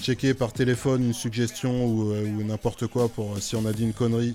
[0.00, 3.72] checker par téléphone une suggestion ou, euh, ou n'importe quoi pour euh, si on a
[3.72, 4.34] dit une connerie.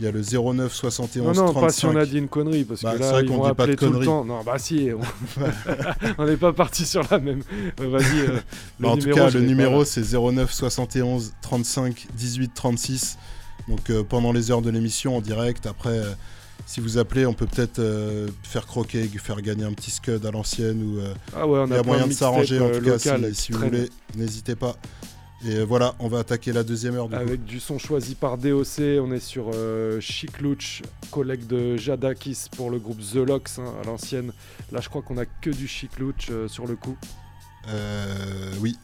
[0.00, 1.60] Il y a le 09 71 Non, non, 35.
[1.60, 3.36] pas si on a dit une connerie, parce Bah, que c'est là, vrai ils qu'on
[3.36, 4.24] vont dit pas de tout le temps.
[4.24, 5.42] Non, bah si, on
[6.18, 7.42] on n'est pas parti sur la même.
[7.80, 8.26] Euh, Vas-y,
[8.80, 13.18] Bah, en tout cas, le numéro c'est 09 71 35 18 36.
[13.68, 15.66] Donc pendant les heures de l'émission en direct.
[15.66, 16.00] Après,
[16.66, 20.30] si vous appelez, on peut peut-être euh, faire croquer, faire gagner un petit scud à
[20.30, 20.82] l'ancienne.
[20.82, 23.18] Ou, euh, Ah ouais, on il y a moyen de s'arranger en mixtapes, tout euh,
[23.18, 23.90] cas si, vous voulez.
[24.16, 24.76] N'hésitez pas.
[25.44, 27.08] Et euh, voilà, on va attaquer la deuxième heure.
[27.08, 27.20] Du coup.
[27.20, 32.46] Avec du son choisi par DOC, on est sur euh, Chic Luch, collègue de Jadakis
[32.56, 34.32] pour le groupe The Lox hein, à l'ancienne.
[34.70, 36.96] Là, je crois qu'on a que du Chic Luch euh, sur le coup.
[37.68, 38.78] Euh, oui.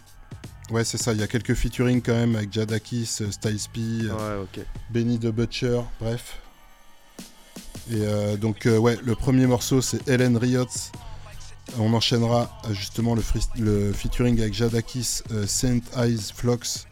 [0.71, 1.13] Ouais, c'est ça.
[1.13, 4.65] Il y a quelques featuring quand même avec Jadakis, euh, Styles P, euh, Ouais.
[4.91, 6.41] Benny the Butcher, bref.
[7.91, 10.67] Et euh, donc, euh, ouais, le premier morceau c'est Helen Riot.
[11.79, 16.87] On enchaînera euh, justement le, free- le featuring avec Jadakis, euh, Saint Eyes Flox.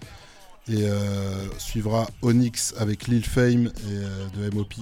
[0.69, 4.75] Et euh, suivra Onyx avec Lil Fame et euh, de MOP.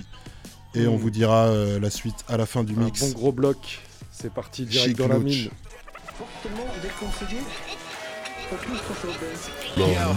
[0.75, 0.99] Et on Mm.
[0.99, 3.01] vous dira euh, la suite à la fin du Un mix.
[3.01, 3.81] bon gros bloc.
[4.11, 5.51] C'est parti direct Chic dans la mine.
[9.77, 10.13] Yo,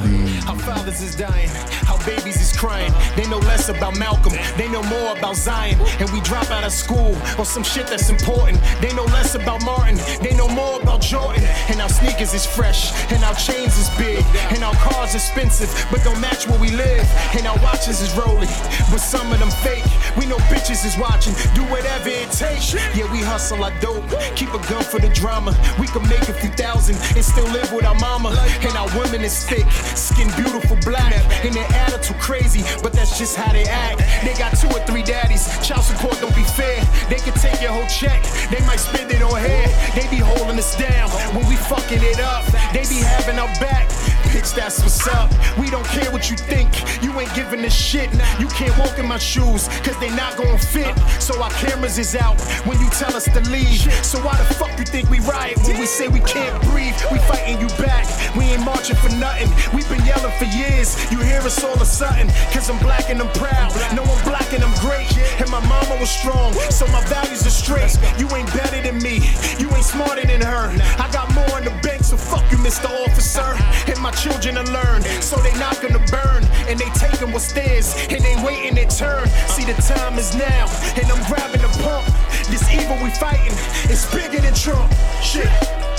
[0.45, 1.49] how fathers is dying,
[1.88, 2.93] how babies is crying.
[3.15, 5.80] They know less about Malcolm, they know more about Zion.
[5.99, 8.59] And we drop out of school or some shit that's important.
[8.82, 11.43] They know less about Martin, they know more about Jordan.
[11.69, 14.23] And our sneakers is fresh, and our chains is big,
[14.53, 17.07] and our cars expensive, but don't match where we live.
[17.34, 18.51] And our watches is rolling,
[18.91, 19.86] but some of them fake.
[20.17, 22.73] We know bitches is watching, do whatever it takes.
[22.95, 24.05] Yeah, we hustle our dope,
[24.36, 25.55] keep a gun for the drama.
[25.80, 28.36] We can make a few thousand and still live with our mama.
[28.61, 29.65] And our women is thick,
[29.95, 31.13] skin beautiful black,
[31.45, 33.99] and their attitude crazy, but that's just how they act.
[34.24, 36.84] They got two or three daddies, child support don't be fair.
[37.09, 39.68] They can take your whole check, they might spend it on hair.
[39.95, 42.45] They be holding us down when we fucking it up.
[42.74, 43.89] They be having our back.
[44.34, 45.32] That's what's up.
[45.57, 46.67] We don't care what you think.
[47.03, 48.11] You ain't giving a shit.
[48.39, 50.97] You can't walk in my shoes, cause they not gonna fit.
[51.21, 53.82] So our cameras is out when you tell us to leave.
[54.03, 56.95] So why the fuck you think we riot when we say we can't breathe?
[57.11, 58.05] We fighting you back.
[58.36, 59.49] We ain't marching for nothing.
[59.73, 60.97] We've been yelling for years.
[61.11, 62.28] You hear us all of a sudden.
[62.51, 63.71] Cause I'm black and I'm proud.
[63.95, 65.07] No, I'm black and I'm great.
[65.39, 66.53] And my mama was strong.
[66.71, 67.97] So my values are straight.
[68.17, 69.21] You ain't better than me.
[69.59, 70.73] You ain't smarter than her.
[70.97, 72.89] I got more in the bank, so fuck you, Mr.
[73.05, 73.55] Officer.
[73.88, 75.01] And my children to learn.
[75.21, 76.43] So they not gonna burn.
[76.67, 77.95] And they taking what's theirs.
[78.09, 79.28] And they waiting their turn.
[79.47, 80.67] See, the time is now.
[80.95, 82.05] And I'm grabbing the pump.
[82.49, 83.53] This evil we fighting
[83.89, 84.91] is bigger than Trump.
[85.21, 85.97] Shit.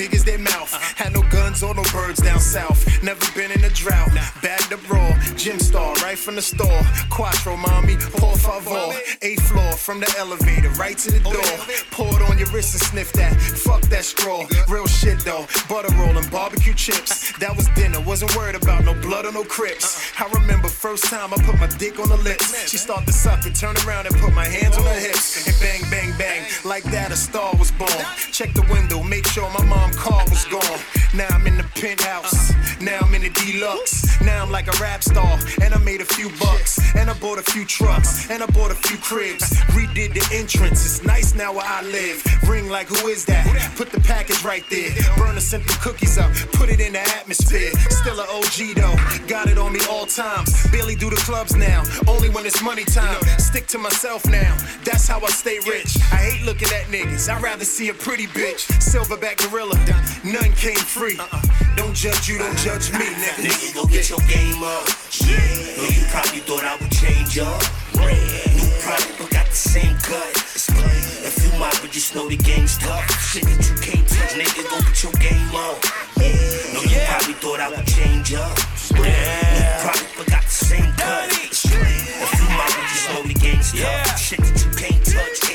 [0.00, 0.72] Big as their mouth.
[0.96, 2.80] Had no guns or no birds down south.
[3.02, 4.08] Never been in a drought.
[4.40, 5.12] Bagged up raw.
[5.36, 6.80] Gym star from the store.
[7.10, 7.96] Quattro, mommy.
[8.18, 8.92] Por favor.
[9.22, 11.54] Eighth floor from the elevator right to the door.
[11.90, 13.34] Pour it on your wrist and sniff that.
[13.40, 14.46] Fuck that straw.
[14.68, 15.46] Real shit though.
[15.68, 17.32] Butter roll and barbecue chips.
[17.38, 18.00] That was dinner.
[18.00, 20.12] Wasn't worried about no blood or no crips.
[20.18, 22.68] I remember first time I put my dick on her lips.
[22.68, 25.46] She started to suck and turn around and put my hands on her hips.
[25.46, 26.46] And bang, bang, bang.
[26.64, 27.90] Like that, a star was born.
[28.32, 30.80] Check the window, make sure my mom car was gone.
[31.14, 32.52] Now I'm in the penthouse.
[32.80, 34.20] Now I'm in the deluxe.
[34.20, 35.38] Now I'm like a rap star.
[35.62, 36.78] And I made a few bucks.
[36.94, 38.30] And I bought a few trucks.
[38.30, 39.50] And I bought a few cribs.
[39.74, 40.84] Redid the entrance.
[40.84, 42.24] It's nice now where I live.
[42.48, 43.46] Ring like, who is that?
[43.76, 44.90] Put the package right there.
[45.16, 46.30] Burn the simple cookies up.
[46.52, 47.72] Put it in the atmosphere.
[47.90, 49.26] Still an OG though.
[49.26, 50.50] Got it on me all times.
[50.70, 51.82] Barely do the clubs now.
[52.06, 53.20] Only when it's money time.
[53.38, 54.56] Stick to myself now.
[54.84, 55.96] That's how I stay rich.
[56.12, 57.28] I hate looking at niggas.
[57.28, 58.68] I'd rather see a pretty bitch.
[58.80, 59.76] Silverback gorilla.
[60.24, 61.18] None came free.
[61.76, 63.48] Don't judge you, don't judge me, nigga.
[63.48, 64.86] Nigga, go get your game up.
[65.26, 67.62] Know you probably thought I would change up.
[67.94, 70.36] New product, but got the same cut.
[71.26, 73.08] If you mob, but just know the game's tough.
[73.20, 75.78] Shit that you can't touch, nigga, go get your game up.
[76.74, 78.56] Know you probably thought I would change up.
[78.94, 79.10] New
[79.82, 81.28] product, but got the same cut.
[81.30, 84.18] If you mob, but just know the game's tough.
[84.18, 85.49] Shit that you can't touch,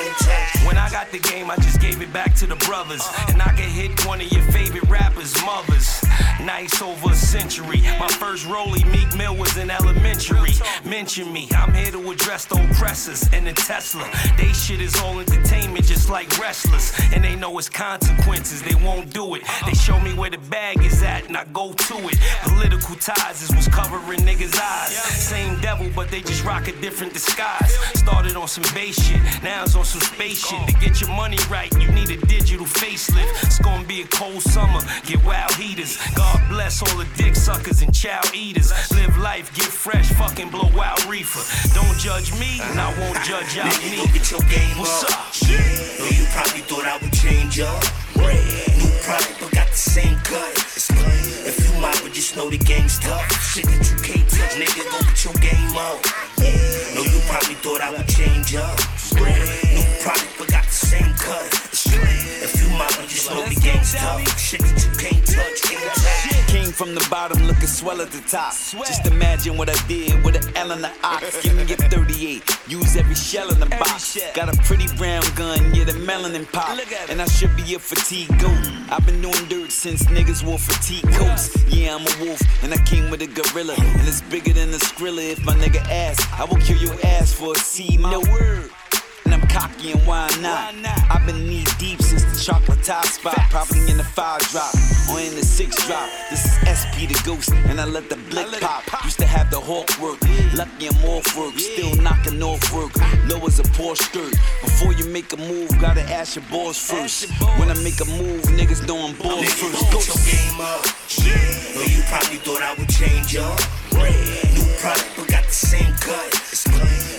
[0.95, 3.05] got the game, I just gave it back to the brothers.
[3.27, 6.01] And I can hit one of your favorite rappers' mothers.
[6.39, 7.81] Nice over a century.
[7.99, 10.53] My first rollie, Meek Mill, was in elementary.
[10.85, 14.09] Mention me, I'm here to address the oppressors and the Tesla.
[14.37, 16.93] They shit is all entertainment, just like wrestlers.
[17.13, 19.41] And they know it's consequences, they won't do it.
[19.65, 22.17] They show me where the bag is at, and I go to it.
[22.43, 24.95] Political ties is what's covering niggas' eyes.
[24.95, 27.73] Same devil, but they just rock a different disguise.
[27.95, 30.84] Started on some base shit, now it's on some space shit.
[30.85, 33.43] Get your money right, you need a digital facelift.
[33.43, 35.97] It's gonna be a cold summer, get wild heaters.
[36.15, 38.71] God bless all the dick suckers and child eaters.
[38.91, 41.41] Live life, get fresh, fucking blow out reefer.
[41.73, 43.97] Don't judge me, and I won't judge y'all Nigga, me.
[43.97, 45.09] go get your game What's up.
[45.09, 45.33] up?
[45.97, 47.81] Know you probably thought I would change up.
[48.77, 50.53] New product, but got the same cut.
[51.49, 53.25] If you mob, but just know the game's tough.
[53.41, 55.97] Shit that you can't touch, nigga, go get your game up.
[56.37, 56.93] Yeah.
[56.93, 58.77] Know you probably thought I would change up.
[59.17, 59.64] New
[63.29, 64.39] you mob, but just know game's tough.
[64.39, 66.47] Shit that you can't touch, can't.
[66.47, 68.53] Came from the bottom, looking swell at the top.
[68.53, 71.41] Just imagine what I did with an L in the ox.
[71.41, 74.17] Give me a 38, use every shell in the box.
[74.33, 76.77] Got a pretty brown gun, yeah, the melanin pop.
[77.09, 78.57] And I should be a fatigue goat.
[78.89, 81.55] I've been doing dirt since niggas wore fatigue coats.
[81.67, 83.75] Yeah, I'm a wolf, and I came with a gorilla.
[83.77, 85.31] And it's bigger than a skrilla.
[85.31, 88.27] If my nigga asks, I will kill your ass for a C note.
[89.25, 90.73] And I'm cocky and why not?
[91.09, 93.37] I've been knee deep since the chocolate top spot.
[93.49, 94.73] Probably in the five drop
[95.11, 96.09] or in the six drop.
[96.29, 98.83] This is SP the ghost, and I let the blick pop.
[99.03, 100.19] Used to have the hawk work,
[100.53, 101.57] lucky I'm off work.
[101.57, 102.93] Still knocking off work,
[103.27, 104.33] low as a Porsche skirt.
[104.61, 107.29] Before you make a move, gotta ask your boss first.
[107.57, 109.91] When I make a move, niggas know I'm boss first.
[109.91, 110.07] Ghost.
[110.09, 110.85] your game up.
[111.75, 113.59] Know you probably thought I would change up.
[114.53, 116.29] New product, but got the same cut.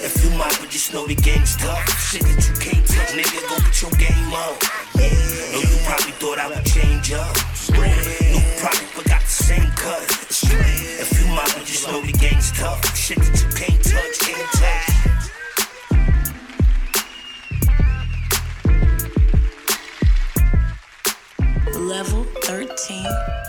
[0.06, 1.88] If you but just know the game's tough.
[1.98, 4.56] Shit that you can't touch, nigga, go get your game up.
[5.52, 7.34] Know you probably thought I would change up.
[9.26, 10.02] The same cut.
[10.02, 12.96] If you but just know the game's tough.
[12.96, 14.96] Shit that you can't touch, can't touch.
[21.74, 23.45] Level 13.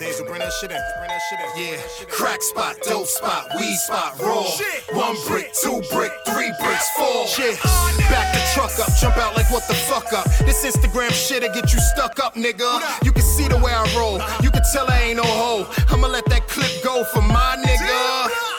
[0.00, 0.80] B-boy shit right Days will bring that shit in.
[0.98, 1.72] Bring that shit in.
[1.72, 2.06] Yeah.
[2.08, 4.46] Crack spot, dope spot, weed spot, raw.
[4.92, 7.26] One brick, two brick, three bricks, four.
[7.26, 7.60] Shit.
[8.08, 10.24] Back the truck up, jump out like what the fuck up.
[10.46, 13.04] This Instagram shit'll get you stuck up, nigga.
[13.04, 14.16] You can see the way I roll.
[14.16, 14.40] Uh-huh.
[14.42, 15.70] You can tell I ain't no hoe.
[15.88, 18.49] I'ma let that clip go for my nigga.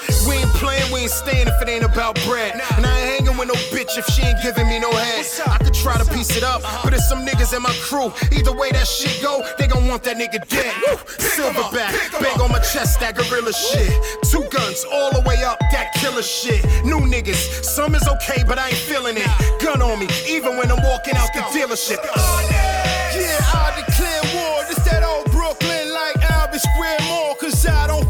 [0.91, 2.59] We ain't staying if it ain't about bread.
[2.75, 5.25] And I ain't hanging with no bitch if she ain't giving me no head.
[5.47, 6.81] I could try to piece it up, uh-huh.
[6.83, 8.11] but it's some niggas in my crew.
[8.31, 10.73] Either way that shit go, they gon' want that nigga dead.
[11.17, 13.91] Silverback, bang on my chest, that gorilla shit.
[14.29, 16.63] Two guns all the way up, that killer shit.
[16.83, 19.27] New niggas, some is okay, but I ain't feeling it.
[19.61, 21.99] Gun on me, even when I'm walking out the dealership.
[22.03, 24.63] Uh, yeah, I declare war.
[24.67, 27.35] This that old Brooklyn like Albert Square Mall.
[27.35, 28.00] Cause I don't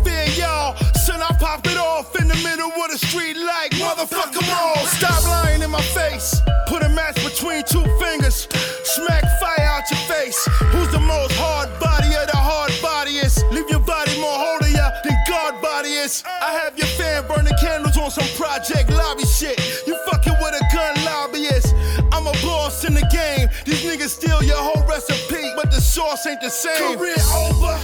[4.02, 4.86] motherfucker, them all.
[4.86, 6.42] Stop lying in my face.
[6.68, 8.48] Put a match between two fingers.
[8.84, 10.40] Smack fire out your face.
[10.72, 13.44] Who's the most hard body of the hard body is?
[13.52, 16.24] Leave your body more holier than God body is.
[16.26, 19.60] I have your fan burning candles on some project lobby shit.
[19.86, 21.76] You fucking with a gun lobbyist.
[22.12, 23.50] I'm a boss in the game.
[23.66, 26.98] These niggas steal your whole recipe, but the sauce ain't the same.
[26.98, 27.78] Career over.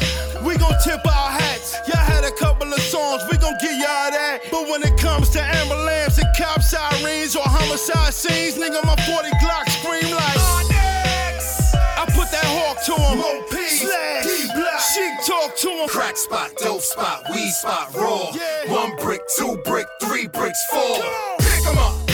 [0.45, 1.75] We gon' tip our hats.
[1.87, 3.23] Y'all had a couple of songs.
[3.29, 4.39] We gon' give y'all that.
[4.51, 5.96] But when it comes to ambulance,
[6.71, 10.37] cop sirens or homicide scenes, nigga, my 40 Glock scream like.
[11.99, 13.23] I put that hawk to him.
[13.67, 14.93] Slash.
[14.93, 15.89] Sheek talk to him.
[15.89, 18.31] Crack spot, dope spot, weed spot, raw.
[18.67, 20.79] One brick, two brick, three bricks, four.
[20.79, 22.06] Pick 'em up, pick 'em up.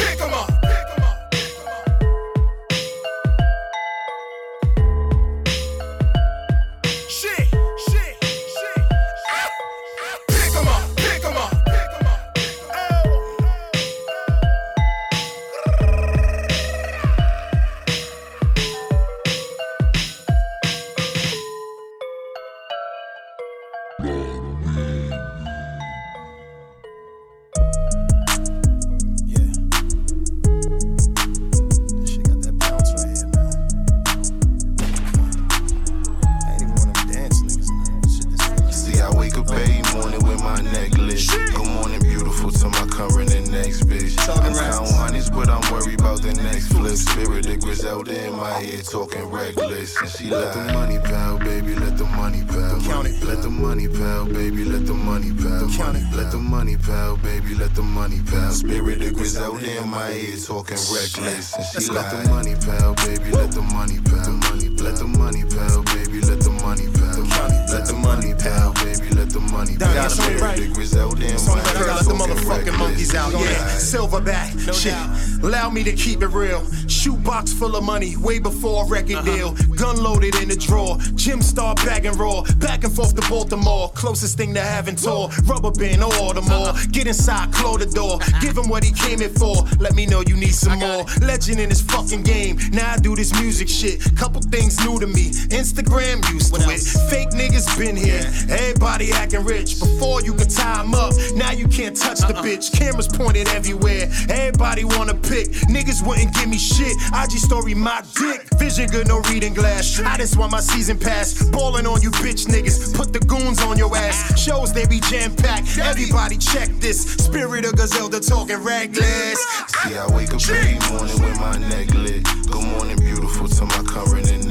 [75.83, 76.61] Me to keep it real.
[76.87, 79.35] Shoebox full of money, way before a record uh-huh.
[79.35, 79.72] deal.
[79.75, 80.97] Gun loaded in the drawer.
[81.15, 82.43] Jim star bagging raw.
[82.57, 83.89] Back and forth to Baltimore.
[83.93, 85.29] Closest thing to having tour.
[85.45, 86.73] Rubber band or Baltimore.
[86.91, 88.19] Get inside, close the door.
[88.41, 89.55] Give him what he came in for.
[89.79, 91.05] Let me know you need some more.
[91.21, 92.57] Legend in this fucking game.
[92.71, 94.01] Now I do this music shit.
[94.15, 95.31] Couple things new to me.
[95.49, 96.81] Instagram used to it.
[97.09, 98.23] Fake niggas been here.
[98.49, 99.79] Everybody acting rich.
[99.79, 101.13] Before you could tie 'em up.
[101.35, 102.43] Now you can't touch the uh-uh.
[102.43, 102.71] bitch.
[102.71, 104.09] Cameras pointed everywhere.
[104.29, 105.47] Everybody wanna pick.
[105.69, 106.95] Niggas wouldn't give me shit.
[107.13, 108.47] IG story my dick.
[108.59, 111.41] Vision good, no reading I just want my season pass.
[111.49, 112.93] Ballin' on you bitch niggas.
[112.95, 114.37] Put the goons on your ass.
[114.39, 115.77] Shows they be jam packed.
[115.77, 117.03] Everybody check this.
[117.03, 119.39] Spirit of Griselda talking reckless.
[119.83, 122.23] See, I wake up every morning with my neck lit.
[122.47, 123.22] Good morning, beautiful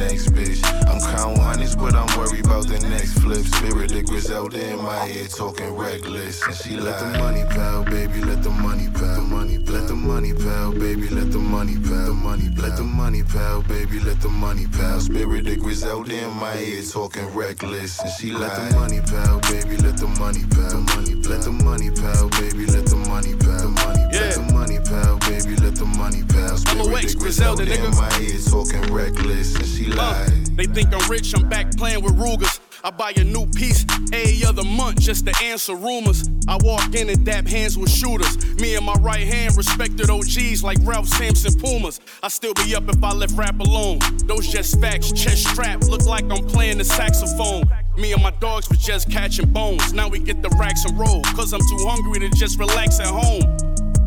[0.09, 0.61] next bitch.
[0.89, 3.45] I'm counting hundreds, but I'm worried about the next flip.
[3.45, 6.43] Spirit of Griselda in my ear talking reckless.
[6.47, 9.21] And she let the money pal, baby, let the money pal.
[9.23, 12.15] Money, let the money pal, baby, let the money pal.
[12.15, 15.01] Money, let the money pal, baby, let the money pal.
[15.01, 18.01] Spirit of Griselda in my ear talking reckless.
[18.01, 20.81] And she let the money pal, baby, let the money pal.
[20.95, 23.69] Money, let the money pal, baby, let the money pal.
[23.69, 26.57] Money, let the money pal, baby, let the money pal.
[26.57, 29.55] Spirit of Griselda, in my ear talking reckless.
[29.57, 32.61] And she Uh, they think I'm rich, I'm back playing with Rugers.
[32.85, 36.29] I buy a new piece every other month just to answer rumors.
[36.49, 38.37] I walk in and dap hands with shooters.
[38.57, 42.01] Me and my right hand respected OGs like Ralph Sampson Pumas.
[42.25, 44.01] I still be up if I left rap alone.
[44.27, 47.71] Those just facts, chest strap, look like I'm playing the saxophone.
[47.97, 49.93] Me and my dogs was just catching bones.
[49.93, 53.07] Now we get the racks and roll, cause I'm too hungry to just relax at
[53.07, 53.43] home.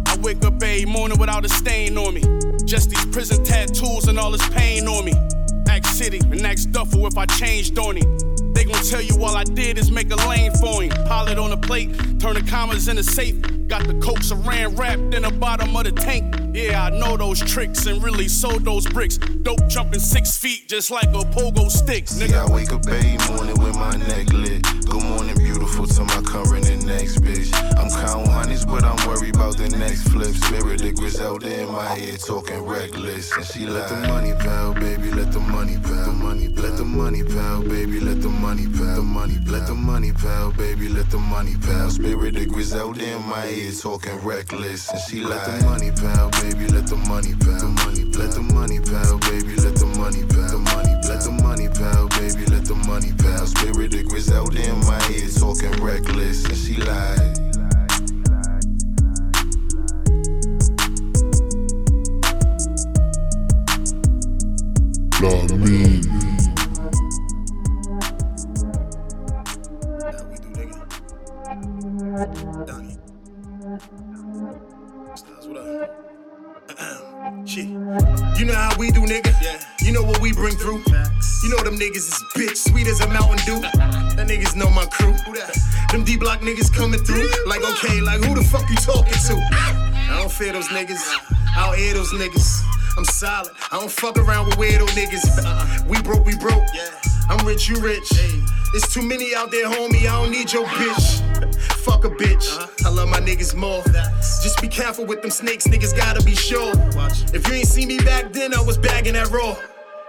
[0.06, 2.24] I wake up every morning without a stain on me.
[2.66, 5.14] Just these prison tattoos and all this pain on me.
[5.84, 8.18] City and ask Duffel if I changed on him.
[8.54, 10.92] They gon' tell you all I did is make a lane for him.
[11.08, 11.90] Pilot on the plate,
[12.20, 13.42] turn the commas in the safe.
[13.68, 16.36] Got the coke saran wrapped in the bottom of the tank.
[16.54, 19.18] Yeah, I know those tricks and really sold those bricks.
[19.18, 22.08] Dope jumping six feet just like a pogo stick.
[22.08, 24.62] See, I wake up every morning with my neck lit.
[24.86, 27.52] Good morning, beautiful to my current and next bitch.
[27.78, 30.34] I'm counting hundreds, but I'm worried about the next flip.
[30.36, 33.36] Spirit of Griselda in my ear talking reckless.
[33.36, 36.12] And she let the money pal, baby, let the money pal.
[36.14, 39.02] Money, let the money pal, baby, let the money pal.
[39.02, 41.90] Money, let the money pal, baby, let the money pal.
[41.90, 44.90] Spirit of Griselda in my ear talking reckless.
[44.92, 47.70] And she let the money pal, baby, let the money pal.
[47.86, 50.60] Money, let the money pal, baby, let the money pal.
[50.60, 52.08] Money, let the money pal,
[52.66, 53.46] the money pal.
[53.46, 56.46] Spirit of Griselda in my head, talking reckless.
[56.46, 57.25] And she lied.
[90.76, 91.08] Niggas.
[91.56, 92.62] I'll air those niggas.
[92.98, 93.52] I'm solid.
[93.72, 95.24] I don't fuck around with weirdo niggas.
[95.42, 95.86] Uh-uh.
[95.88, 96.64] We broke, we broke.
[97.30, 98.10] I'm rich, you rich.
[98.74, 100.02] There's too many out there, homie.
[100.02, 101.22] I don't need your bitch.
[101.86, 102.46] Fuck a bitch.
[102.52, 102.88] Uh-huh.
[102.88, 103.84] I love my niggas more.
[104.44, 106.74] Just be careful with them snakes, niggas gotta be sure.
[107.34, 109.56] If you ain't see me back then, I was bagging that raw.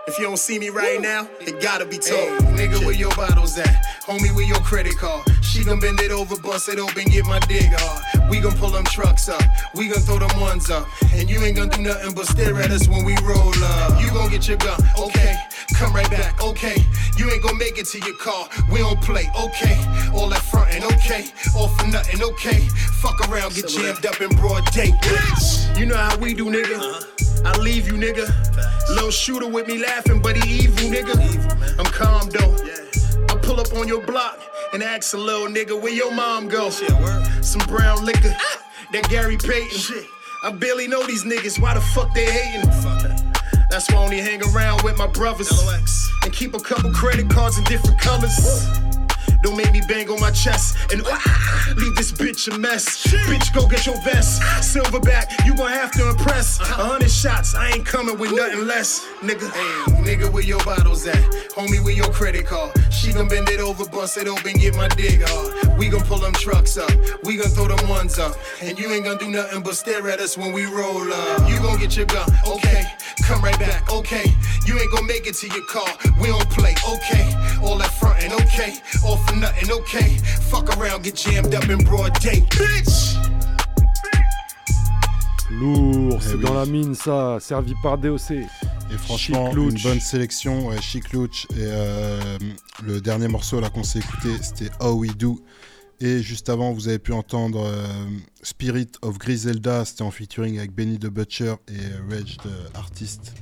[0.08, 2.40] If you don't see me right now, it gotta be told.
[2.58, 3.84] nigga, where your bottles at?
[4.02, 5.24] Homie, where your credit card?
[5.42, 8.15] She gon' bend it over, bust it open, get my dig hard.
[8.30, 9.42] We gon' pull them trucks up,
[9.74, 10.86] we gon' throw them ones up.
[11.12, 14.00] And you ain't gon' do nothing but stare at us when we roll up.
[14.00, 15.36] You gon' get your gun, okay?
[15.74, 16.76] Come right back, okay?
[17.16, 19.76] You ain't gon' make it to your car, we don't play, okay?
[20.14, 21.26] All that frontin', okay?
[21.56, 22.60] All for nothing, okay?
[23.00, 25.78] Fuck around, get jammed up in broad day, bitch.
[25.78, 27.04] You know how we do, nigga.
[27.44, 28.26] I leave you, nigga.
[28.88, 31.78] Little shooter with me laughing, but he evil, nigga.
[31.78, 32.65] I'm calm though.
[33.46, 34.40] Pull up on your block
[34.72, 36.68] and ask a little nigga where your mom go.
[36.68, 38.34] Some brown liquor,
[38.92, 40.04] that Gary Payton.
[40.42, 41.60] I barely know these niggas.
[41.60, 42.68] Why the fuck they hating?
[43.70, 45.48] That's why I only hang around with my brothers
[46.24, 48.66] and keep a couple credit cards in different colors.
[49.42, 53.06] Don't make me bang on my chest and ah, leave this bitch a mess.
[53.06, 54.42] Bitch, go get your vest.
[54.60, 56.60] Silverback, you gon' have to impress.
[56.60, 59.06] A hundred shots, I ain't coming with nothing less.
[59.20, 61.22] Nigga, hey, nigga, where your bottles at?
[61.54, 62.72] Homie, where your credit card?
[62.90, 65.78] She gon' bend it over, bust it open, get my dig hard.
[65.78, 66.90] We gon' pull them trucks up,
[67.24, 68.36] we gon' throw them ones up.
[68.62, 71.48] And you ain't gon' do nothing but stare at us when we roll up.
[71.48, 72.84] You gon' get your gun, okay?
[73.24, 74.24] Come right back, okay?
[74.66, 75.88] You ain't gon' make it to your car,
[76.20, 77.32] we don't play, okay?
[77.62, 78.78] All that frontin', okay?
[79.04, 80.16] All for nothing, okay?
[80.50, 83.16] Fuck around, get jammed up in broad day, bitch!
[85.50, 86.42] Lourd, Eh c'est oui.
[86.42, 88.30] dans la mine ça, servi par DOC.
[88.32, 91.46] Et franchement, une bonne sélection, ouais, Chic Louch.
[91.52, 92.38] Et euh,
[92.84, 95.40] le dernier morceau là qu'on s'est écouté, c'était How We Do.
[96.00, 97.86] Et juste avant, vous avez pu entendre euh,
[98.42, 103.32] Spirit of Griselda, c'était en featuring avec Benny the Butcher et euh, Rage the Artist.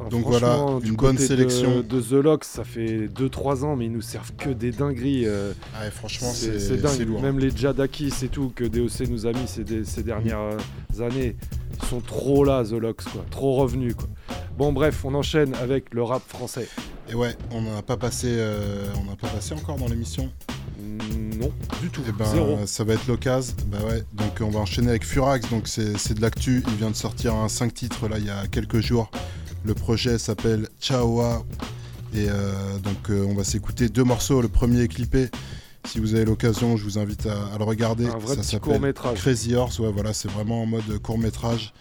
[0.00, 1.80] Ah, Donc voilà, une bonne côté de- sélection.
[1.80, 5.26] De, The Lox, ça fait 2-3 ans, mais ils nous servent que des dingueries.
[5.26, 7.00] euh, Ah ouais, franchement, c'est dingue.
[7.08, 7.20] lourd.
[7.20, 11.36] Même les Jadakis et tout que DOC nous a mis ces, dernières euh, années,
[11.88, 13.24] sont trop là, The Lox, quoi.
[13.30, 14.08] Trop revenus, quoi.
[14.56, 16.68] Bon, bref, on enchaîne avec le rap français.
[17.10, 20.30] Et ouais, on n'a pas passé, euh, on n'a pas passé encore dans l'émission?
[20.80, 21.50] Non,
[21.80, 22.02] du tout.
[22.08, 22.58] Et ben, Zéro.
[22.66, 23.54] ça va être l'occasion.
[23.66, 24.02] Bah ouais.
[24.12, 25.48] Donc on va enchaîner avec Furax.
[25.50, 26.62] Donc c'est c'est de l'actu.
[26.68, 29.10] Il vient de sortir un 5 titres là il y a quelques jours.
[29.68, 31.44] Le projet s'appelle Chaoa.
[32.14, 34.40] Et euh, donc euh, on va s'écouter deux morceaux.
[34.40, 35.28] Le premier est clippé.
[35.86, 38.06] Si vous avez l'occasion, je vous invite à, à le regarder.
[38.06, 38.94] Un vrai ça s'appelle.
[39.18, 39.78] Crazy Horse.
[39.78, 41.74] Ouais, voilà, c'est vraiment en mode court métrage.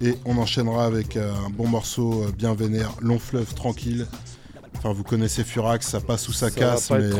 [0.00, 4.06] Et on enchaînera avec euh, un bon morceau bien vénère, Long Fleuve Tranquille.
[4.78, 6.88] Enfin, vous connaissez Furax, ça passe ou ça, casse.
[6.92, 7.10] euh,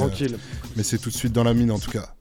[0.76, 2.14] mais c'est tout de suite dans la mine en tout cas.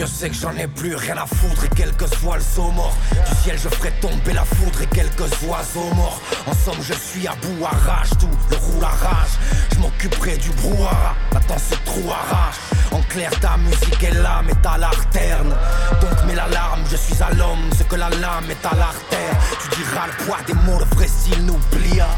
[0.00, 2.70] Dieu sait que j'en ai plus rien à foutre et quel que soit le saut
[2.70, 6.18] mort Du ciel je ferai tomber la foudre et quelques oiseaux morts.
[6.46, 9.36] En somme je suis à bout, arrache tout, le roule arrache
[9.74, 12.56] Je m'occuperai du brouhaha, maintenant ce trou arrache
[12.92, 15.54] En clair ta musique est là mais t'as l'arterne
[16.00, 19.36] Donc mets l'alarme, je suis à l'homme, ce que la lame est à l'artère.
[19.64, 22.08] Tu diras le poids des mots, le vrai style n'oublia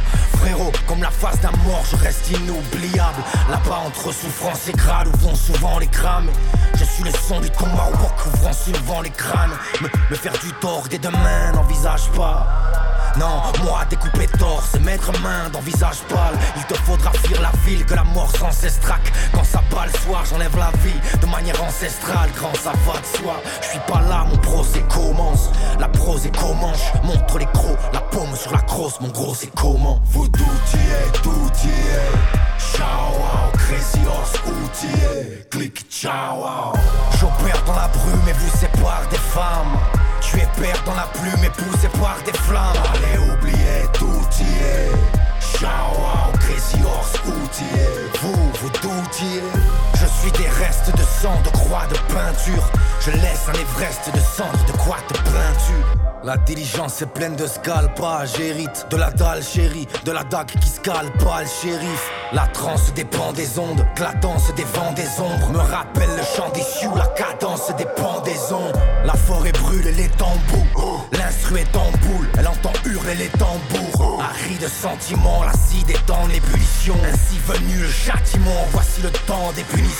[0.86, 3.22] Comme la face d'un mort, je reste inoubliable.
[3.48, 6.28] Là-bas entre souffrance et grade où vont souvent les crames
[6.74, 9.52] Je suis le son du tomahawk ouvrant souvent les crânes.
[9.80, 15.12] Me, me faire du tort dès demain, n'envisage pas non, moi découper torse et mettre
[15.20, 16.38] main d'envisage pâle.
[16.56, 19.86] Il te faudra fuir la ville que la mort sans cesse traque Quand ça bat
[19.86, 22.30] le soir j'enlève la vie de manière ancestrale.
[22.36, 25.50] Grand ça de soi, je suis pas là mon procès commence.
[25.78, 26.72] La prose est comment?
[27.04, 29.00] Montre les crocs La paume sur la crosse.
[29.00, 30.00] Mon gros c'est comment?
[30.06, 30.44] Vous tout
[30.74, 36.72] y est, tout y est Ciao, wow, crazy horse outillé Click, ciao, wow
[37.20, 39.78] J'opère dans la brume et vous sépare des femmes
[40.22, 42.76] Tu es père dans la plume et poussé par des flammes.
[42.94, 44.06] Allez, oubliez, tout
[44.40, 44.90] y est
[45.58, 47.86] Ciao, crazy horse outillé
[48.20, 49.42] Vous, vous doutiez
[50.02, 52.68] Je suis des restes de sang, de croix, de peinture
[52.98, 55.74] Je laisse un Everest de cendres, de quoi te plains-tu?
[56.24, 60.68] La diligence est pleine de scalpage, hérite de la dalle chérie, de la dague qui
[60.68, 62.10] scalpe pas le shérif.
[62.32, 65.50] La transe dépend des ondes, clatance des vents des ombres.
[65.52, 68.72] Me rappelle le chant des sioux, la cadence des pendaisons.
[69.04, 71.08] La forêt brûle les tambours.
[71.12, 74.22] L'instru est en boule, elle entend hurler les tambours.
[74.22, 76.94] Harry de sentiments, l'acide est en ébullition.
[77.12, 79.91] Ainsi venu le châtiment, voici le temps des punitions.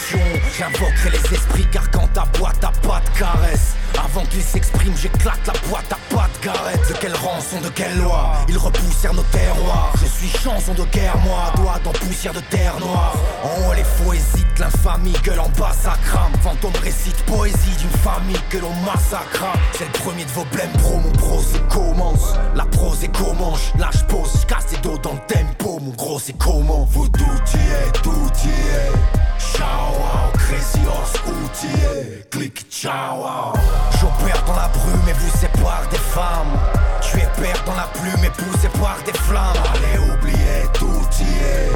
[0.59, 3.74] J'invoquerai les esprits car quand ta boîte t'as pas de caresse.
[3.98, 6.89] Avant qu'ils s'expriment, j'éclate la boîte à pas de garette.
[6.89, 9.93] De quelle rançon, de quelle loi Ils repoussèrent nos terroirs.
[10.01, 13.14] Je suis chanson de guerre, moi, doigt dans poussière de terre noire.
[13.43, 16.32] En haut, les faux hésitent, l'infamie gueule en bas, ça crame.
[16.43, 19.44] Fantôme récite poésie d'une famille que l'on massacre.
[19.73, 22.35] C'est le premier de vos blèmes pro, mon prose commence.
[22.55, 25.93] La prose est comment Là, je pose, je casse les dos dans le tempo, mon
[25.93, 27.24] gros, c'est comment Vous tout
[27.55, 29.22] y est, tout y est.
[29.54, 32.24] Ciao, crazy horse outillé.
[32.30, 33.52] Click, ciao.
[34.00, 36.58] J'opère dans la brume et vous sépare des femmes.
[37.00, 39.56] Tu es père dans la plume et poussé par des flammes.
[39.74, 41.70] Allez, oubliez, tout est.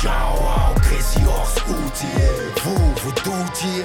[0.00, 0.12] Ciao,
[1.26, 2.28] horse outillé.
[2.64, 3.84] Vous, vous doutiez.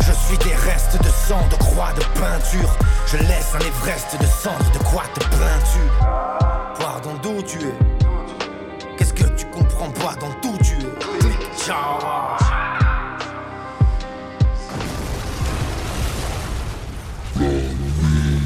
[0.00, 2.70] Je suis des restes de sang, de croix, de peinture.
[3.06, 5.80] Je laisse un Everest de cendres, de quoi te plains-tu?
[6.80, 8.96] Pardon, d'où tu es?
[8.96, 11.64] Qu'est-ce que tu comprends pas dans tout tu es?
[11.64, 12.47] Ciao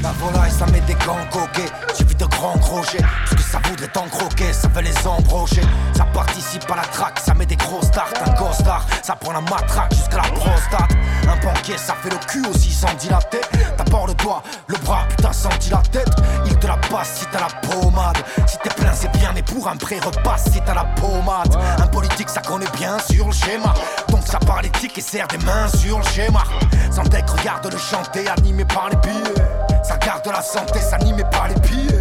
[0.03, 1.71] La volaille ça met des gants coquets.
[1.93, 5.61] Suffit de grands crochets Parce que ça voudrait t'en croquer Ça veut les embrocher
[5.95, 8.21] Ça participe à la traque Ça met des grosses tartes.
[8.27, 10.91] Un costard Ça prend la matraque jusqu'à la prostate.
[11.23, 13.39] Un banquier ça fait le cul aussi sans dilater.
[13.77, 16.11] D'abord le doigt, le bras putain senti la tête
[16.47, 18.17] Il te la passe si t'as la pommade.
[18.45, 21.55] Si t'es plein c'est bien mais pour un pré-repas si t'as la pommade.
[21.79, 23.73] Un politique ça connaît bien sur le schéma.
[24.09, 26.43] Donc ça parle éthique et serre des mains sur le schéma.
[26.91, 29.43] Santec regarde le chanter animé par les billets
[29.97, 31.97] garde la santé, s'anime par les pieds.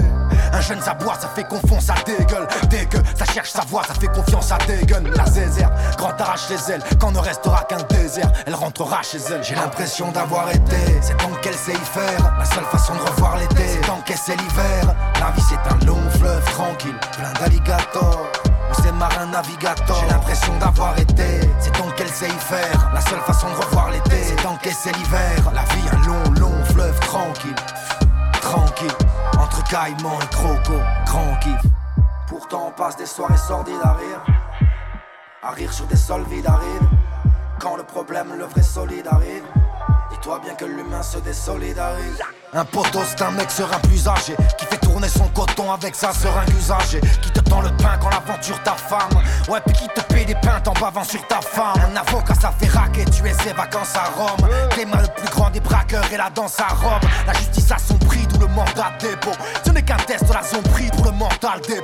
[0.52, 2.46] Un jeune ça ça fait confiance à dégueule.
[2.68, 5.10] Dès que ça cherche sa voix, ça fait confiance à dégueule.
[5.16, 6.82] La zézère, grand arrache les ailes.
[7.00, 9.42] Quand ne restera qu'un désert, elle rentrera chez elle.
[9.42, 12.34] J'ai l'impression d'avoir été, c'est tant qu'elle sait y faire.
[12.38, 13.64] La seule façon de revoir l'été,
[14.06, 14.94] c'est sait l'hiver.
[15.20, 18.26] La vie c'est un long fleuve tranquille, plein d'alligators.
[18.82, 19.96] C'est marin navigateur.
[20.00, 21.40] J'ai l'impression d'avoir été.
[21.60, 22.90] C'est tant qu'elle sait y faire.
[22.94, 25.52] La seule façon de revoir l'été, c'est sait l'hiver.
[25.54, 26.01] La vie, un
[27.12, 27.54] tranquille.
[28.40, 28.96] Tranquille.
[29.38, 30.78] Entre caïman et croco.
[31.42, 31.70] Kiff.
[32.26, 34.24] Pourtant, on passe des soirées sordides à rire.
[35.42, 36.88] À rire sur des sols vides arrive.
[37.60, 39.44] Quand le problème, le vrai solide arrive.
[40.10, 42.22] Dis-toi bien que l'humain se désolidarise.
[42.54, 46.12] Un poteau, c'est un mec serein plus âgé Qui fait tourner son coton avec sa
[46.12, 50.00] seringue usagée Qui te tend le pain quand l'aventure ta femme Ouais, puis qui te
[50.12, 51.74] paye des pintes en bavant sur ta femme.
[51.90, 54.48] Un avocat, ça fait raquer, tu es ses vacances à Rome.
[54.92, 57.00] Mal le plus grand des braqueurs et la danse à Rome.
[57.26, 59.32] La justice a son prix, d'où le mandat dépôt
[59.64, 61.82] Ce n'est qu'un test, là son prix pour le mental des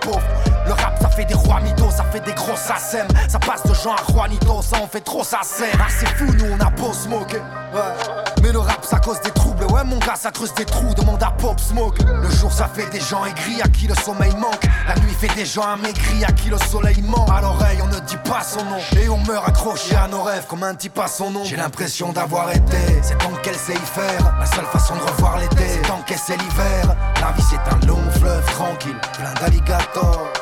[0.66, 3.74] Le rap, ça fait des rois mythos, ça fait des gros sassèmes Ça passe de
[3.74, 6.92] gens à Juanito, ça en fait trop ça Ah, c'est fou, nous on a beau
[6.92, 7.40] smoker
[7.72, 10.94] Ouais, mais le rap, ça cause des troubles Ouais, mon gars, ça creuse des trous,
[10.94, 11.98] demande à Pop Smoke.
[12.04, 14.64] Le jour, ça fait des gens aigris à qui le sommeil manque.
[14.86, 17.28] La nuit fait des gens amaigris à qui le soleil manque.
[17.30, 18.78] À l'oreille, on ne dit pas son nom.
[19.00, 21.44] Et on meurt accroché à nos rêves comme un type à son nom.
[21.44, 23.00] J'ai l'impression d'avoir été.
[23.02, 24.36] C'est tant qu'elle sait y faire.
[24.38, 26.96] La seule façon de revoir l'été, c'est tant qu'elle sait l'hiver.
[27.20, 30.32] La vie, c'est un long fleuve tranquille, plein d'alligators.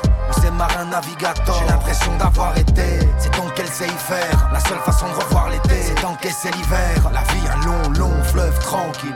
[0.41, 1.57] C'est marin navigateur.
[1.59, 3.01] J'ai l'impression d'avoir été.
[3.19, 4.49] C'est tant qu'elle sait y faire.
[4.53, 7.11] La seule façon de revoir l'été, c'est tant qu'elle sait l'hiver.
[7.13, 9.15] La vie, un long, long fleuve tranquille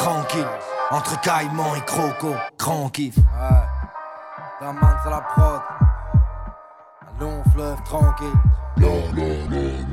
[0.00, 0.46] tranquille.
[0.90, 2.34] Entre caïman et croco,
[2.92, 3.16] kiff.
[3.16, 3.22] Ouais.
[4.60, 5.60] Daman sur la prod.
[7.02, 8.38] Un long fleuve tranquille.
[8.78, 9.86] Long, long, long,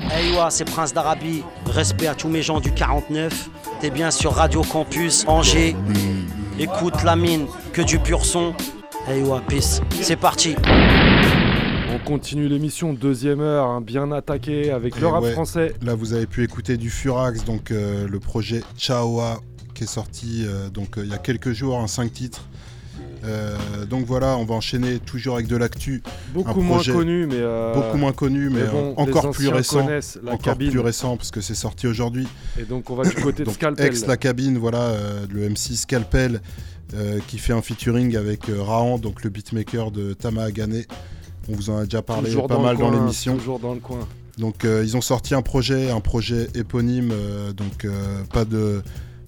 [0.00, 1.42] Hey wa, c'est Prince d'Arabie.
[1.66, 3.50] Respect à tous mes gens du 49.
[3.80, 5.74] T'es bien sur Radio Campus Angers.
[6.58, 8.54] Écoute la mine, que du pur son.
[9.08, 9.80] Hey wa, peace.
[10.00, 10.54] C'est parti.
[11.92, 15.74] On continue l'émission, deuxième heure, hein, bien attaqué avec Et le rap ouais, français.
[15.82, 19.40] Là, vous avez pu écouter du Furax, donc euh, le projet Chaoa
[19.74, 22.44] qui est sorti euh, donc euh, il y a quelques jours, un 5 titres.
[23.24, 26.02] Euh, donc voilà, on va enchaîner toujours avec de l'actu.
[26.32, 29.84] Beaucoup moins connu, mais, euh, beaucoup moins connu, mais, mais bon, encore plus récent.
[29.84, 30.70] connaissent la encore cabine.
[30.70, 32.26] plus récent parce que c'est sorti aujourd'hui.
[32.58, 33.86] Et donc on va du côté de Scalpel.
[33.86, 36.40] Ex la cabine, voilà, euh, le MC Scalpel
[36.94, 40.82] euh, qui fait un featuring avec Rahan, donc le beatmaker de Tama Agane.
[41.50, 43.36] On vous en a déjà parlé Toujours pas mal dans l'émission.
[43.36, 44.00] Toujours dans le coin.
[44.36, 47.12] Donc ils ont sorti un projet, un projet éponyme,
[47.56, 47.86] donc
[48.32, 48.82] pas de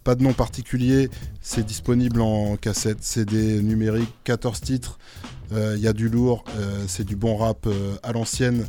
[0.05, 1.11] pas de nom particulier.
[1.41, 4.99] C'est disponible en cassette, CD numérique, 14 titres.
[5.53, 8.67] Euh, Il y a du lourd, euh, c'est du bon rap euh, à l'ancienne,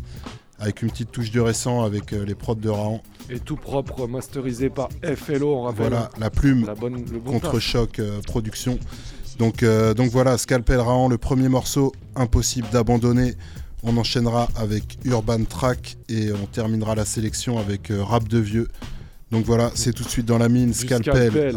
[0.59, 3.01] avec une petite touche de récent avec les prods de Rahan.
[3.29, 5.89] Et tout propre, masterisé par FLO, on rappelle.
[5.89, 8.77] Voilà, la plume La bonne, le bon contre choc production.
[9.39, 13.35] Donc, donc voilà, Scalpel Rahan, le premier morceau, impossible d'abandonner.
[13.83, 18.67] On enchaînera avec Urban Track et on terminera la sélection avec Rap de Vieux.
[19.31, 21.55] Donc voilà, c'est tout de suite dans la mine, Scalpel, Scalpel.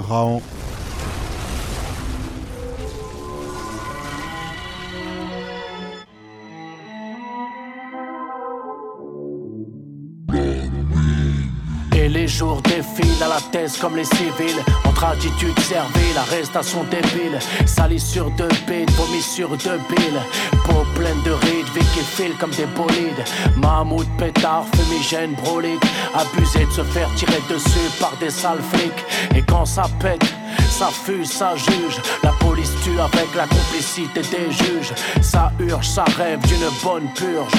[12.34, 14.62] Jours défilent à la thèse comme les civils.
[14.84, 17.38] Entre attitude servile, arrestation débile.
[17.66, 20.22] Salissure de bite, vomi sur deux billes.
[20.64, 23.24] Peau pleine de rides, vie qui file comme des bolides.
[23.56, 25.84] Mammouth, pétard, fumigène, brolique.
[26.14, 29.04] Abusé de se faire tirer dessus par des sales flics.
[29.36, 30.24] Et quand ça pète,
[30.70, 32.00] ça fuse, ça juge.
[32.22, 34.92] La police tue avec la complicité des juges.
[35.22, 37.52] Ça urge, ça rêve d'une bonne purge.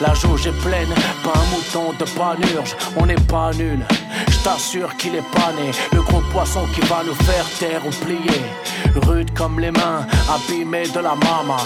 [0.00, 0.92] La jauge est pleine,
[1.22, 2.76] pas un mouton de panurge.
[2.96, 3.80] On n'est pas nul,
[4.28, 5.70] je t'assure qu'il est pas né.
[5.92, 8.42] Le gros poisson qui va nous faire taire ou plier.
[9.06, 11.58] Rude comme les mains, abîmé de la mama.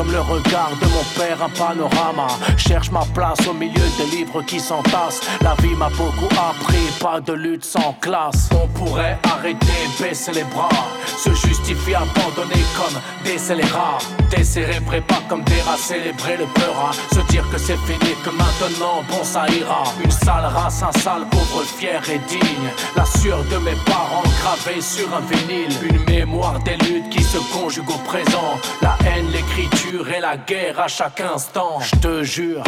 [0.00, 2.28] Comme le regard de mon père, un panorama.
[2.56, 5.20] Cherche ma place au milieu des livres qui s'entassent.
[5.42, 8.48] La vie m'a beaucoup appris, pas de lutte sans classe.
[8.52, 10.86] On pourrait arrêter, baisser les bras.
[11.04, 13.98] Se justifier abandonné comme des scélérats.
[14.30, 16.94] Décérébrés pas comme des rats, célébrer le peur.
[17.12, 19.84] Se dire que c'est fini, que maintenant bon ça ira.
[20.02, 22.70] Une sale race, un sale pauvre fier et digne.
[22.96, 25.76] La sueur de mes parents gravée sur un vinyle.
[25.82, 28.58] Une mémoire des luttes qui se conjuguent au présent.
[28.80, 31.80] La haine, l'écriture et la guerre à chaque instant.
[31.80, 32.62] Je te jure.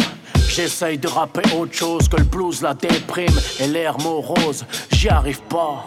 [0.49, 4.67] J'essaye de rapper autre chose que le blues, la déprime et l'air morose.
[4.91, 5.85] J'y arrive pas.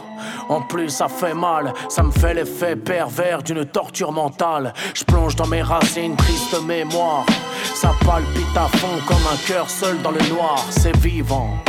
[0.48, 4.74] En plus, ça fait mal, ça me fait l'effet pervers d'une torture mentale.
[4.94, 7.26] Je plonge dans mes racines, triste mémoire.
[7.76, 11.60] Ça palpite à fond comme un cœur seul dans le noir, c'est vivant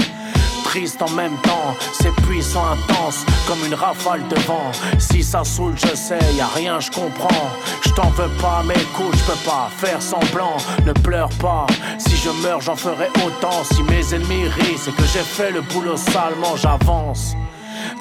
[1.00, 4.70] en même temps, c'est puissant, intense, comme une rafale de vent.
[4.98, 7.50] Si ça saoule, je sais, y a rien, je comprends.
[7.82, 10.58] Je t'en veux pas, mais écoute, je peux pas faire semblant.
[10.84, 11.66] Ne pleure pas,
[11.98, 13.64] si je meurs, j'en ferai autant.
[13.64, 17.34] Si mes ennemis rient, c'est que j'ai fait le boulot salement, j'avance.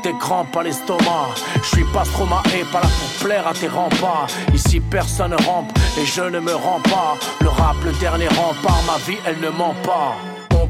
[0.04, 1.30] Des crampes à l'estomac,
[1.64, 4.28] je suis pas et pas là pour plaire à tes remparts.
[4.54, 7.16] Ici personne ne rampe et je ne me rends pas.
[7.40, 10.16] Le rap, le dernier rempart, ma vie elle ne ment pas.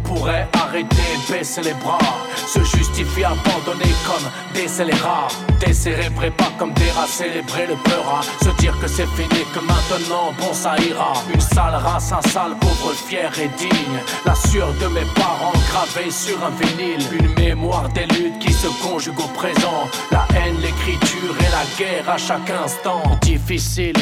[0.06, 0.96] Pourrait arrêter,
[1.30, 1.98] baisser les bras,
[2.36, 5.28] se justifier abandonné comme des scélérats,
[5.60, 10.32] décérébrés pas comme des rats, célébrer le peur, se dire que c'est fini, que maintenant
[10.40, 11.14] bon ça ira.
[11.34, 16.12] Une sale race, un sale pauvre fier et digne, la sueur de mes parents gravée
[16.12, 21.36] sur un vinyle, une mémoire des luttes qui se conjuguent au présent, la haine, l'écriture
[21.40, 23.02] et la guerre à chaque instant.
[23.22, 23.96] Difficile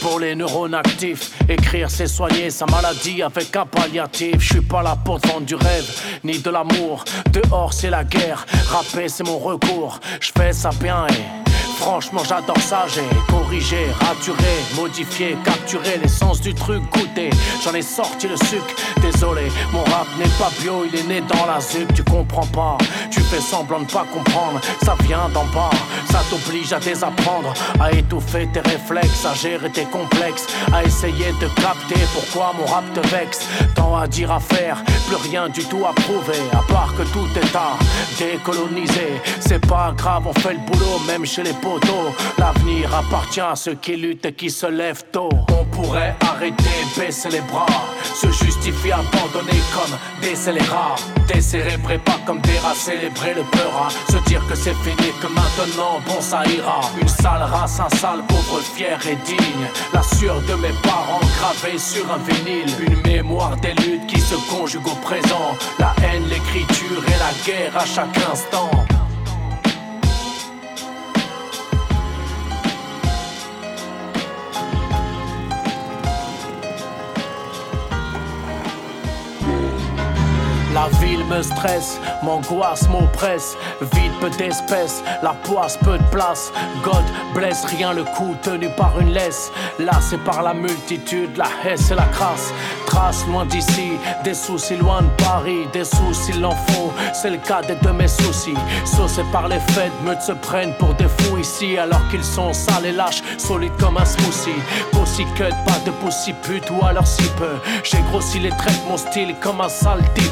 [0.00, 1.32] pour les neurones actifs.
[1.48, 4.36] Écrire, c'est soigner sa maladie avec un palliatif.
[4.38, 5.88] Je suis pas là pour vendre du rêve,
[6.24, 7.04] ni de l'amour.
[7.32, 8.46] Dehors, c'est la guerre.
[8.68, 10.00] Rapper, c'est mon recours.
[10.20, 11.57] Je fais ça bien et.
[11.78, 17.30] Franchement, j'adore ça, j'ai corrigé, raturé, modifié, capturé l'essence du truc, goûté.
[17.64, 21.46] J'en ai sorti le sucre, désolé, mon rap n'est pas bio, il est né dans
[21.46, 22.76] la zup, tu comprends pas.
[23.10, 25.70] Tu fais semblant de pas comprendre, ça vient d'en bas,
[26.10, 31.46] ça t'oblige à désapprendre, à étouffer tes réflexes, à gérer tes complexes, à essayer de
[31.62, 33.46] capter pourquoi mon rap te vexe.
[33.74, 37.28] Tant à dire à faire, plus rien du tout à prouver, à part que tout
[37.36, 37.78] est à
[38.18, 39.22] décoloniser.
[39.40, 41.52] C'est pas grave, on fait le boulot, même chez les
[42.38, 45.28] L'avenir appartient à ceux qui luttent et qui se lèvent tôt.
[45.50, 46.64] On pourrait arrêter,
[46.96, 47.66] baisser les bras,
[48.02, 50.96] se justifier abandonné comme des scélérats.
[51.26, 56.00] Décérébrer pas comme des rats, célébrer le peur, se dire que c'est fini, que maintenant
[56.06, 56.80] bon ça ira.
[57.00, 59.66] Une sale race, un sale pauvre fier et digne.
[59.92, 62.72] La sueur de mes parents gravée sur un vinyle.
[62.80, 65.54] Une mémoire des luttes qui se conjuguent au présent.
[65.78, 68.70] La haine, l'écriture et la guerre à chaque instant.
[80.78, 83.56] La ville me stresse, m'angoisse m'oppresse.
[83.80, 86.52] Vide peu d'espèces, la poisse peu de place.
[86.84, 87.02] God
[87.34, 89.50] blesse, rien le coup tenu par une laisse.
[89.80, 92.52] Là c'est par la multitude, la haisse et la crasse.
[92.86, 95.66] Trace loin d'ici, des soucis loin de Paris.
[95.72, 98.54] Des soucis il en faut, c'est le cas des de mes soucis.
[98.84, 101.76] Saucés par les fêtes, me se prennent pour des fous ici.
[101.76, 104.62] Alors qu'ils sont sales et lâches, solides comme un smoothie.
[104.92, 107.56] Pussy cut, pas de pussy pute ou alors si peu.
[107.82, 110.28] J'ai grossi les traits mon style comme un sale type.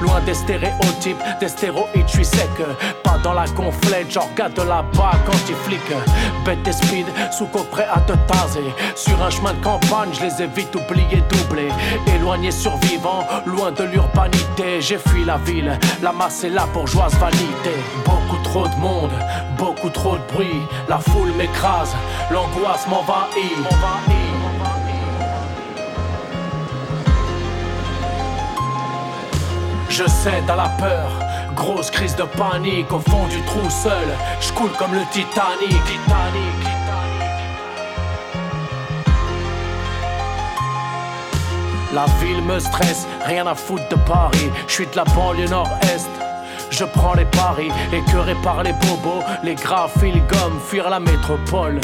[0.00, 2.50] Loin des stéréotypes, des stéroïdes, je suis sec.
[3.02, 5.80] Pas dans la gonflette, genre gars de là-bas quand tu flics.
[6.44, 8.72] Bête et speed, sous coque prêt à te taser.
[8.94, 11.70] Sur un chemin de campagne, je les ai vite oubliés, doublés.
[12.14, 14.80] Éloigné survivant, loin de l'urbanité.
[14.80, 17.74] J'ai fui la ville, la masse est là pour joieuse vanité.
[18.04, 19.12] Beaucoup trop de monde,
[19.56, 20.62] beaucoup trop de bruit.
[20.88, 21.94] La foule m'écrase,
[22.30, 24.21] l'angoisse m'envahit.
[29.92, 31.10] Je cède à la peur,
[31.54, 34.08] grosse crise de panique au fond du trou seul.
[34.40, 35.68] Je coule comme le Titanic.
[35.84, 36.66] Titanic.
[41.92, 44.50] La ville me stresse, rien à foutre de Paris.
[44.66, 46.08] Je suis de la banlieue nord-est.
[46.72, 51.78] Je prends les paris, écœuré par les bobos, les graphiles gomme, fuir la métropole.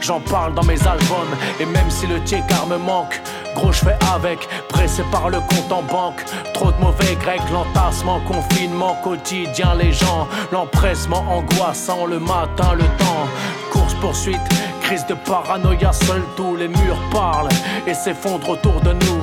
[0.00, 2.18] J'en parle dans mes albums, et même si le
[2.48, 3.20] car me manque,
[3.54, 6.24] gros je fais avec, pressé par le compte en banque.
[6.54, 13.28] Trop de mauvais grecs, l'entassement, confinement quotidien, les gens, l'empressement angoissant, le matin, le temps,
[13.70, 14.40] course poursuite,
[14.80, 17.50] crise de paranoïa, seul tous les murs parlent
[17.86, 19.19] et s'effondrent autour de nous.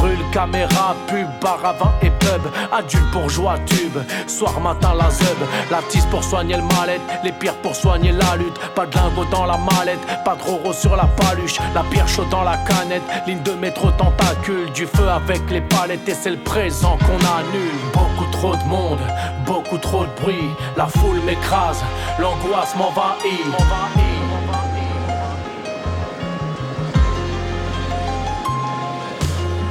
[0.00, 2.40] Brûle, caméra, pub, bar vin et pub.
[2.72, 3.98] Adulte, bourgeois, tube.
[4.26, 5.36] Soir, matin, la zeub.
[5.70, 7.02] La tisse pour soigner le mal-être.
[7.22, 8.58] Les pires pour soigner la lutte.
[8.74, 10.00] Pas de lingot dans la mallette.
[10.24, 11.58] Pas de roro sur la paluche.
[11.74, 13.02] La pierre chaude dans la canette.
[13.26, 14.72] Ligne de métro tentacule.
[14.72, 16.08] Du feu avec les palettes.
[16.08, 17.78] Et c'est le présent qu'on annule.
[17.92, 19.00] Beaucoup trop de monde.
[19.44, 20.48] Beaucoup trop de bruit.
[20.78, 21.84] La foule m'écrase.
[22.18, 24.09] L'angoisse m'envahit.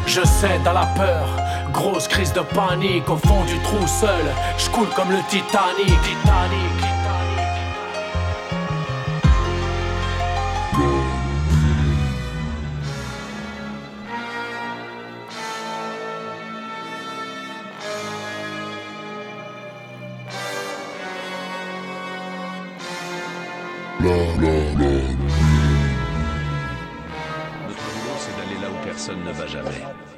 [0.09, 1.27] Je cède à la peur,
[1.71, 4.25] grosse crise de panique au fond du trou seul.
[4.57, 5.85] Je coule comme le Titanic.
[6.01, 6.89] Titanic.
[24.01, 25.18] Notre
[29.15, 30.08] ne va jamais.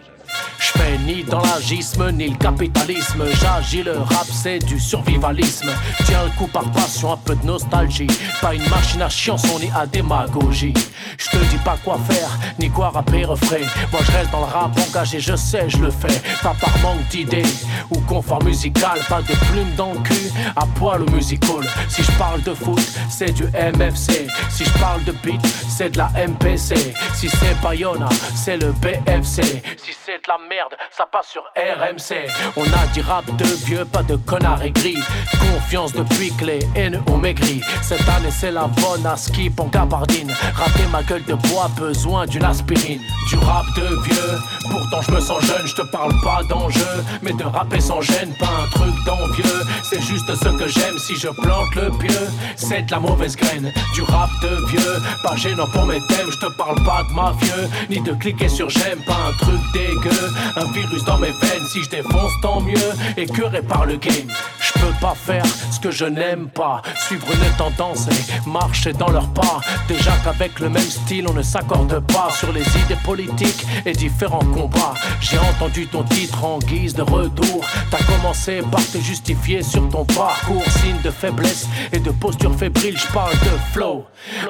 [0.74, 3.24] Je fais ni dans l'agisme ni le capitalisme.
[3.40, 5.70] J'agis le rap, c'est du survivalisme.
[6.06, 8.08] Tiens le coup par passion, un peu de nostalgie.
[8.42, 10.74] Pas une machine à chanson ni à démagogie.
[11.18, 12.30] Je te dis pas quoi faire,
[12.60, 13.66] ni quoi rapper refrain.
[13.92, 16.22] Moi je reste dans le rap engagé, je sais, je le fais.
[16.42, 17.44] Pas par manque d'idées
[17.90, 19.00] ou confort musical.
[19.10, 21.68] Pas de plumes dans le cul, à poil au musical.
[21.90, 24.28] Si je parle de foot, c'est du MFC.
[24.50, 26.94] Si je parle de beat, c'est de la MPC.
[27.14, 29.42] Si c'est Bayona, c'est le BFC.
[29.78, 30.61] Si c'est de la merde,
[30.92, 32.28] ça passe sur RMC.
[32.56, 34.98] On a dit rap de vieux, pas de connards aigris.
[35.40, 37.62] Confiance depuis que les haines ont maigri.
[37.82, 40.32] Cette année, c'est la bonne à skip en gabardine.
[40.54, 43.02] Rater ma gueule de bois, besoin d'une aspirine.
[43.30, 44.40] Du rap de vieux,
[44.70, 45.66] pourtant je me sens jeune.
[45.66, 49.62] Je te parle pas d'enjeu, mais de rapper sans gêne, pas un truc d'envieux.
[49.84, 52.20] C'est juste ce que j'aime si je plante le pieu.
[52.56, 55.02] C'est de la mauvaise graine, du rap de vieux.
[55.24, 58.70] Pas gênant pour mes thèmes, je te parle pas de mafieux, ni de cliquer sur
[58.70, 60.32] j'aime, pas un truc dégueu.
[60.56, 62.76] Un virus dans mes veines, si je défonce, tant mieux.
[63.16, 64.28] Écœuré par le game,
[64.60, 66.82] je peux pas faire ce que je n'aime pas.
[67.08, 69.62] Suivre une tendance et marcher dans leurs pas.
[69.88, 74.46] Déjà qu'avec le même style, on ne s'accorde pas sur les idées politiques et différents
[74.54, 74.94] combats.
[75.22, 77.66] J'ai entendu ton titre en guise de retour.
[77.90, 82.98] T'as commencé par te justifier sur ton parcours, signe de faiblesse et de posture fébrile.
[82.98, 84.06] Je parle de flow,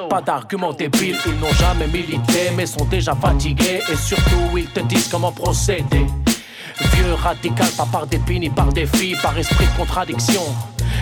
[0.08, 1.18] pas d'arguments débiles.
[1.26, 5.91] Ils n'ont jamais milité, mais sont déjà fatigués et surtout ils te disent comment procéder.
[5.92, 10.42] Vieux radical, pas par dépit ni par défi, par esprit de contradiction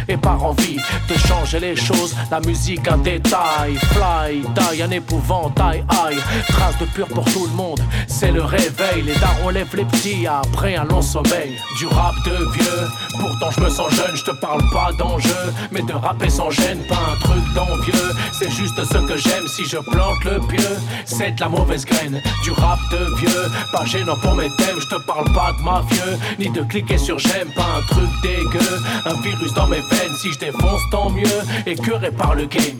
[0.08, 0.76] et par envie
[1.08, 2.14] de changer les choses.
[2.30, 6.18] La musique, un détail, fly, die, un épouvantail, aïe.
[6.48, 9.02] Trace de pur pour tout le monde, c'est le réveil.
[9.04, 11.56] Les darons lèvent les petits après un long sommeil.
[11.78, 15.82] Du rap de vieux, pourtant je me sens jeune, je te parle pas d'enjeu, mais
[15.82, 18.10] de rapper sans gêne, pas un truc d'envieux.
[18.32, 20.68] C'est juste ce que j'aime si je plante le pieu.
[21.04, 23.50] C'est de la mauvaise graine, du rap de vieux.
[23.72, 27.18] Pas gênant pour mes thèmes, je te parle pas de mafieux, ni de cliquer sur
[27.18, 28.80] j'aime, pas un truc dégueu.
[29.06, 29.82] Un virus dans mes
[30.16, 31.24] si je défonce tant mieux,
[31.66, 32.78] écœuré par le game?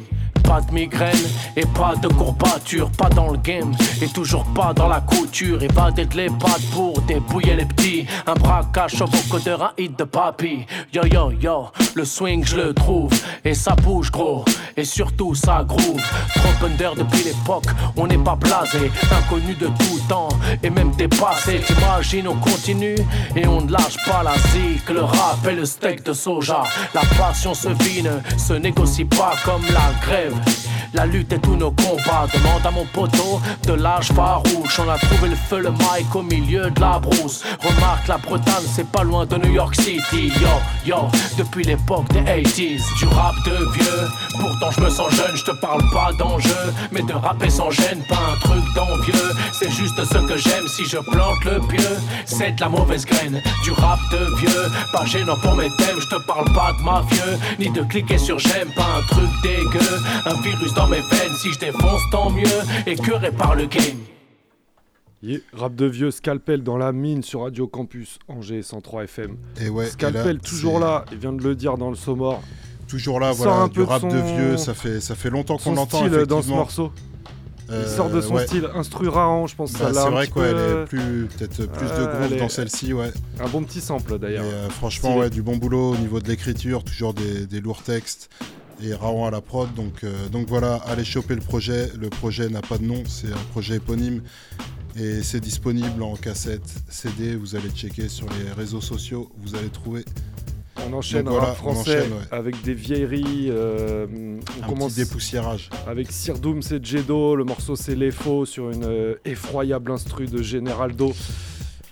[0.50, 3.72] Pas de migraine et pas de courbature, pas dans le game
[4.02, 5.62] et toujours pas dans la couture.
[5.62, 8.04] Évader de l'EHPAD pour débouiller les petits.
[8.26, 10.66] Un braquage au vocodeur, un hit de papy.
[10.92, 13.12] Yo yo yo, le swing je le trouve
[13.44, 14.44] et ça bouge gros
[14.76, 16.02] et surtout ça groove.
[16.34, 17.66] Trop under depuis l'époque,
[17.96, 20.30] on n'est pas blasé, inconnu de tout temps
[20.64, 21.60] et même dépassé.
[21.64, 22.96] T'imagines, on continue
[23.36, 24.90] et on ne lâche pas la zik.
[24.90, 26.64] Le rap et le steak de soja.
[26.92, 30.34] La passion se vit, ne se négocie pas comme la grève.
[30.44, 30.69] Bye.
[30.92, 32.26] La lutte et tous nos combats.
[32.34, 34.80] Demande à mon poteau de l'âge farouche.
[34.80, 37.44] On a trouvé le feu, le mic au milieu de la brousse.
[37.62, 40.32] Remarque, la Bretagne, c'est pas loin de New York City.
[40.40, 40.48] Yo,
[40.84, 41.08] yo,
[41.38, 42.82] depuis l'époque des 80s.
[42.98, 44.08] Du rap de vieux.
[44.40, 46.50] Pourtant, je me sens jeune, je te parle pas d'enjeu.
[46.90, 49.30] Mais de rapper sans gêne, pas un truc d'envieux.
[49.52, 51.88] C'est juste ce que j'aime si je plante le pieu.
[52.24, 53.40] C'est de la mauvaise graine.
[53.62, 54.70] Du rap de vieux.
[54.92, 57.38] Pas gênant pour mes thèmes, je te parle pas de mafieux.
[57.60, 60.02] Ni de cliquer sur j'aime, pas un truc dégueu.
[60.26, 62.44] Un virus mes veines, si je défonce, tant mieux.
[62.86, 63.98] Écœuré par le game.
[65.22, 69.36] Yeah, rap de vieux, Scalpel dans la mine sur Radio Campus Angers 103 FM.
[69.60, 72.40] Et ouais, Scalpel et là, toujours là, il vient de le dire dans le Somor.
[72.88, 75.28] Toujours là, Il voilà, un du peu rap de, son- vieux, ça fait, ça fait
[75.30, 75.98] longtemps qu'on l'entend.
[75.98, 76.90] style dans ce morceau.
[77.70, 78.46] Euh, Il sort de son ouais.
[78.48, 80.84] style instru Rahan, je pense que Bah, ça l'a c'est un vrai qu'elle peu- est
[80.86, 83.12] plus peut-être plus de groove elle est- dans celle-ci, ouais.
[83.38, 84.42] Un bon petit sample d'ailleurs.
[84.44, 85.20] Euh, franchement, Stylé.
[85.24, 88.28] ouais, du bon boulot au niveau de l'écriture, toujours des, des lourds textes
[88.82, 89.72] et Raon à la prod.
[89.74, 91.88] Donc, euh, donc voilà, allez choper le projet.
[91.98, 94.22] Le projet n'a pas de nom, c'est un projet éponyme
[94.96, 97.36] et c'est disponible en cassette, CD.
[97.36, 100.04] Vous allez checker sur les réseaux sociaux, vous allez trouver.
[100.88, 102.18] On enchaîne Donc en voilà, français enchaîne, ouais.
[102.30, 103.48] avec des vieilleries.
[103.50, 104.06] euh,
[104.60, 105.68] on Un commence petit dépoussiérage.
[105.86, 107.36] avec Sir Doom, c'est Jedo.
[107.36, 110.42] Le morceau c'est Les Faux sur une euh, effroyable instru de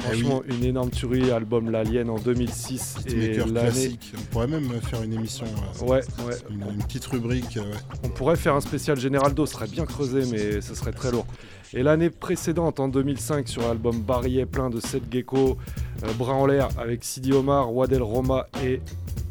[0.00, 1.30] Eh Franchement, une énorme tuerie.
[1.30, 2.96] Album L'Alien en 2006.
[3.06, 4.12] Et Beatmaker classique.
[4.16, 5.44] On pourrait même faire une émission.
[5.46, 6.34] euh, Ouais, ouais.
[6.50, 7.56] Une, une petite rubrique.
[7.56, 7.78] euh, ouais.
[8.04, 11.26] On pourrait faire un spécial Generaldo, ce serait bien creusé, mais ce serait très lourd.
[11.74, 15.58] Et l'année précédente, en 2005, sur l'album Barrier plein de 7 Gecko,
[16.04, 18.80] euh, Bras en l'air avec Sidi Omar, Wadel Roma et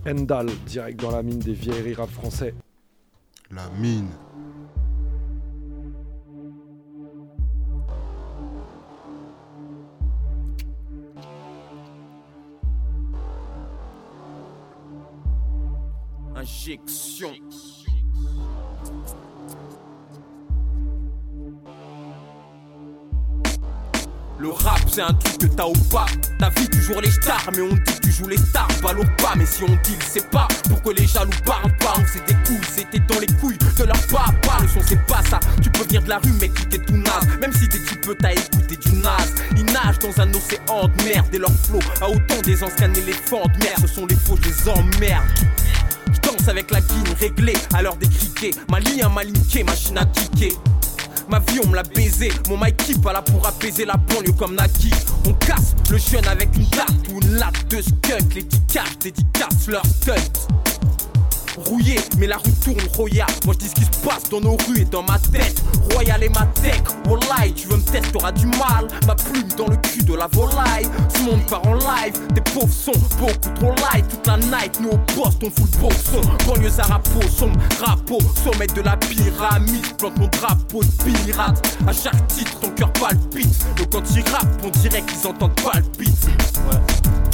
[0.07, 2.53] Endal, direct dans la mine des vieilleries rap français.
[3.49, 4.09] La mine.
[16.39, 17.33] Injection.
[24.37, 26.05] Le rap c'est un truc que t'as ou pas.
[26.37, 28.67] Ta vie toujours les stars mais on dit que tu joues les stars.
[28.83, 30.47] Valour pas mais si on dit c'est pas.
[30.69, 33.83] Pour que les jaloux parlent pas On s'est des couilles c'était dans les couilles de
[33.83, 34.61] leur papa.
[34.61, 35.39] Le son c'est pas ça.
[35.63, 37.39] Tu peux venir de la rue mais qui t'es tout naze.
[37.41, 39.33] Même si t'es petit peu t'as écouté du naze.
[39.55, 43.47] Ils nagent dans un océan de merde Et leur flot a autant des anciens éléphants
[43.55, 43.81] de merde.
[43.81, 45.25] Ce sont les faux je les emmerde
[46.47, 48.51] avec la guine réglée à l'heure des criquets.
[48.69, 50.53] Ma ligne a malinqué, machine à kicker.
[51.29, 54.31] Ma vie on me l'a baisé, mon mic keep pas là pour apaiser la banlieue
[54.31, 54.91] comme Naki.
[55.25, 58.35] On casse le jeune avec une date ou une latte de skunk.
[58.35, 60.13] Les dédicaces dédicacent leur stunt.
[61.65, 63.27] Rouillé, mais la rue tourne royal.
[63.45, 65.63] Moi je dis ce qui se passe dans nos rues et dans ma tête.
[65.93, 68.87] Royal et ma tech, Wallahi, tu veux me tester, t'auras du mal.
[69.07, 70.87] Ma plume dans le cul de la volaille.
[71.15, 74.07] Le monde part en live, des pauvres sont beaucoup trop light.
[74.07, 76.21] Toute la night, nous au poste, on fout le beau son.
[76.47, 79.97] Banlieue Zarapo, sombre drapeau, sommet de la pyramide.
[79.97, 81.77] Plante mon drapeau de pirate.
[81.87, 83.65] À chaque titre, ton cœur palpite.
[83.77, 85.53] Donc quand ils rappent, on dirait qu'ils entendent
[85.97, 86.27] beat.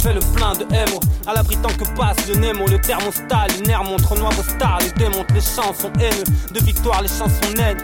[0.04, 3.82] Fais le plein de MO, à l'abri tant que passe le Nemo, le thermostat, lunaire
[3.84, 5.32] montre noir vos stars, les démonte.
[5.32, 7.78] Les chansons haineux, de victoire les chansons naines,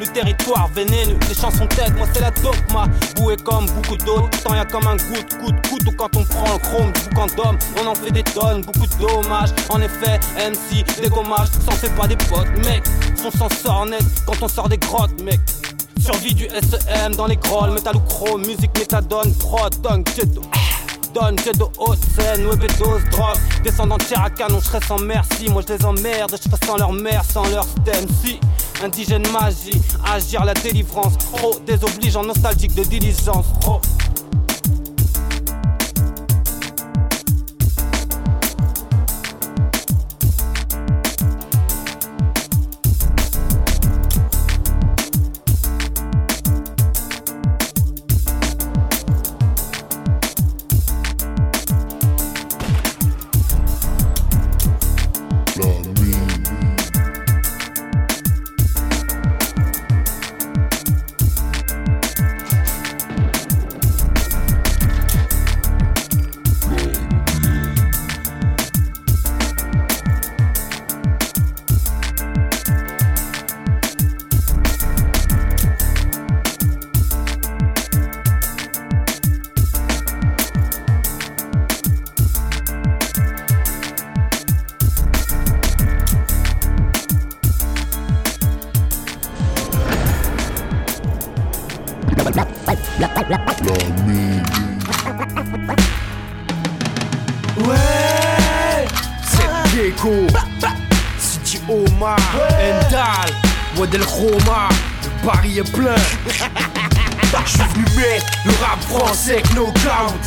[0.00, 4.52] le territoire vénéneux, les chansons tête, moi c'est la dogma, bouée comme beaucoup d'autres, tant
[4.52, 7.00] y a comme un goût de coup de couteau quand on prend le chrome du
[7.08, 11.76] boucan d'homme, on en fait des tonnes, beaucoup de dommages, en effet, MC, dégommage, s'en
[11.76, 12.82] fait pas des potes, mec,
[13.14, 15.38] son s'en sort net quand on sort des grottes, mec.
[16.00, 20.42] Survie du SEM dans les grolls, métal ou chrome, musique méthadone, prod, dunk, ghetto.
[21.14, 23.36] Donne, j'ai de haute scène, web et drogue.
[23.64, 25.48] Descendant de chair à canon, sans merci.
[25.48, 28.06] Moi je les emmerde, je fais sans leur mère, sans leur stem.
[28.22, 28.38] Si,
[28.82, 31.18] indigène magie, agir la délivrance.
[31.18, 33.46] Trop désobligeant, nostalgique de diligence.
[33.60, 33.80] Trop.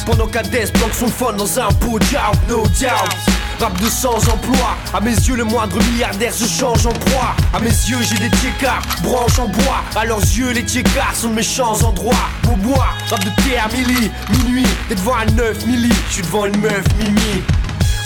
[0.06, 3.34] Pendant qu'Hades planque son fun dans un pot d'arbre, no doubt.
[3.60, 7.36] Rap de sans emploi À mes yeux le moindre milliardaire se change en proie.
[7.54, 9.84] À mes yeux j'ai des tiecards, branches en bois.
[9.96, 12.30] À leurs yeux les tiecards sont de méchants endroits.
[12.44, 16.60] Beau bois, rap de terre, milli, minuit T'es devant un 9 milli, je devant une
[16.60, 17.44] meuf mimi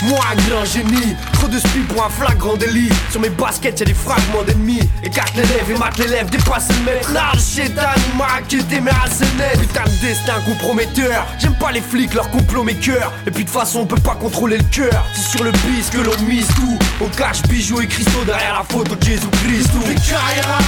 [0.02, 2.90] Moi grand génie, trop de speed pour un flagrant délit.
[3.10, 4.88] Sur mes baskets y'a des fragments d'ennemis.
[5.02, 7.12] Écarte les lèvres et mate les lèvres, dépasse le maître.
[7.12, 11.26] Là le chétan, il m'a inquiété mais assez net Putain de destin comprometteur.
[11.38, 13.12] J'aime pas les flics, leur complot mes cœurs.
[13.26, 15.04] Et puis de façon on peut pas contrôler le cœur.
[15.14, 16.78] C'est sur le bis que l'on mise tout.
[17.00, 20.58] On cache bijoux et cristaux derrière la photo de Jésus Christ Les Kaira,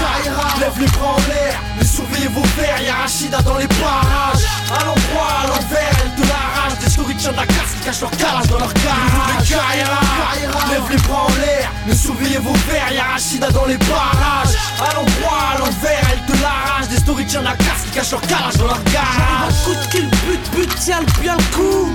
[0.59, 1.55] lève les bras en l'air.
[1.79, 4.45] Mais surveillez vos verres, y'a Rachida dans les parages.
[4.71, 8.47] À l'endroit, à l'envers, elle te l'arrache Stories de la casse qui cachent leur calage
[8.47, 10.01] dans leur garage Les Kaira,
[10.71, 14.55] lève les bras en l'air Mais surveillez vos verres, y'a Rachida dans les parages.
[14.79, 16.89] À l'endroit, à l'envers, elle te l'arrache.
[16.89, 20.09] Des stories de la casse qui cachent leur calage dans leur garage Coup de kill,
[20.09, 21.91] but, but, tiens bien le coup.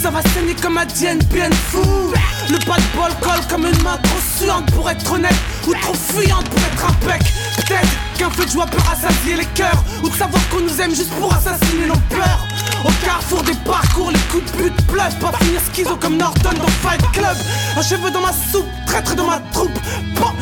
[0.00, 2.12] Ça va saigner comme un Dien bien fou.
[2.48, 5.34] Le pas de bol colle comme une main trop suante pour être honnête
[5.66, 7.22] Ou trop fuyante pour être impec
[7.56, 10.94] Peut-être qu'un feu de joie peut rassasier les cœurs Ou de savoir qu'on nous aime
[10.94, 12.46] juste pour assassiner nos peurs
[12.84, 16.68] Au carrefour des parcours, les coups de but pleuvent Pas finir schizo comme Norton dans
[16.88, 17.36] Fight Club.
[17.76, 19.78] Un cheveu dans ma soupe, traître dans ma troupe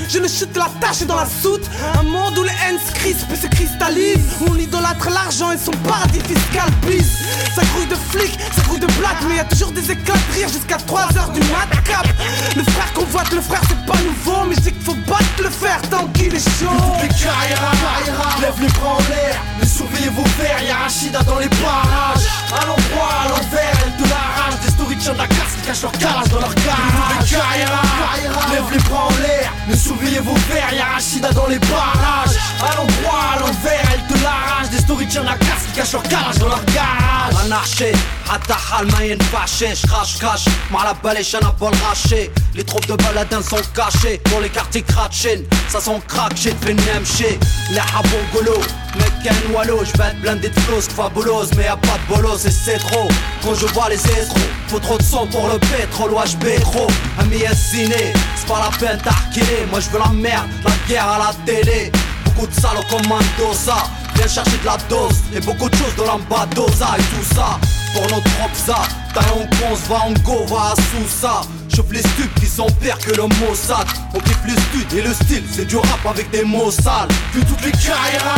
[0.09, 1.69] je le chute la tâche dans la soute.
[1.99, 4.25] Un monde où les haines se crispent et se cristallisent.
[4.41, 7.19] Où on idolâtre l'argent et son paradis fiscal Please,
[7.55, 10.35] ça grouille de flics, ça grouille de blagues Mais y a toujours des éclats de
[10.35, 12.07] rire jusqu'à 3h du mat cap.
[12.57, 15.43] Le frère qu'on voit le frère c'est pas nouveau Mais je dis qu'il faut battre
[15.43, 16.71] le fer tant qu'il est chaud.
[17.03, 17.73] Les Kaira,
[18.41, 22.27] lève les bras en l'air Mais surveillez vos verres, y'a Rachida dans les parages.
[22.53, 25.93] À l'endroit, à l'envers, elle te l'arrache Des stories de la casse qui cachent leur
[25.93, 27.31] calage dans leur garage.
[27.31, 27.83] Kaira,
[28.53, 32.37] lève les bras en l'air Mais surveillez vos verres, y'a Rachida dans les parages.
[32.63, 36.03] À l'endroit, à l'envers, elle de la rage Des stories de casse qui cachent leur
[36.03, 37.45] calage dans leur garage.
[37.45, 37.85] Anarchie,
[38.31, 43.61] Ataha, Almayen fâché J'rache, cache, la balèche, un bol raché Les troupes de baladins sont
[43.74, 44.19] cachées.
[44.24, 47.39] Pour les quartiers crachés, ça sent crack J'ai fait nemché,
[47.70, 48.59] les habon golo
[48.97, 52.51] Mec, un wallo, j'vais être blindé de flows fabulose Mais y'a pas de bolos et
[52.51, 53.09] c'est trop.
[53.43, 56.86] Quand je vois les escrocs, faut trop de sang pour le pétrole Ouais, j'pais trop,
[57.19, 61.32] ami ziné C'est pas la peine d'arquiner Moi j'veux la merde, la guerre à la
[61.45, 61.93] télé.
[62.24, 63.77] Beaucoup de salauds comme Mendoza.
[64.19, 67.61] Viens chercher de la dose et beaucoup de choses dans l'ambadosa et tout ça
[67.95, 68.82] Pour notre ça.
[69.15, 71.43] T'as on pense, va en go, va à Sousa
[71.74, 75.12] Chauffe les stupes qui sont pires que le Mossad On kiffe le stud et le
[75.12, 77.09] style c'est du rap avec des mots sales.
[77.35, 78.35] Que toutes les Kaira,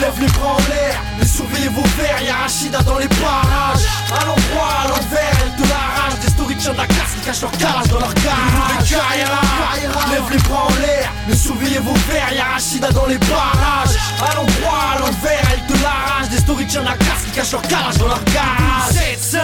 [0.00, 0.94] lève les bras en l'air.
[1.18, 3.84] Mais surveillez vos verres, y'a Rachida dans les parages.
[4.10, 7.52] À l'endroit, à l'envers, elle te l'arrache Des stories de la casse qui cachent leur
[7.52, 8.80] calage dans leur garage.
[8.80, 11.12] Les Kaira, lève les bras en l'air.
[11.28, 13.96] Mais surveillez vos verres, y'a Rachida dans les parages.
[14.20, 17.62] À l'endroit, à l'envers, elle te l'arrache Des stories de la casse qui cachent leur
[17.62, 18.94] calage dans leur garage.
[18.94, 19.38] 7-5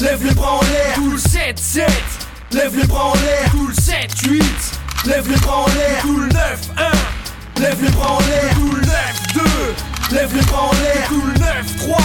[0.00, 0.94] Lève les bras en l'air.
[0.96, 2.25] Cool 7-7
[2.56, 4.42] Lève les bras en l'air Cool 7-8
[5.04, 10.34] Lève les bras en l'air Cool 9-1 Lève les bras en l'air Cool 9-2 Lève
[10.34, 11.96] les bras en l'air Cool 9-3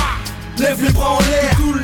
[0.59, 1.81] Lève les bras en l'air Cool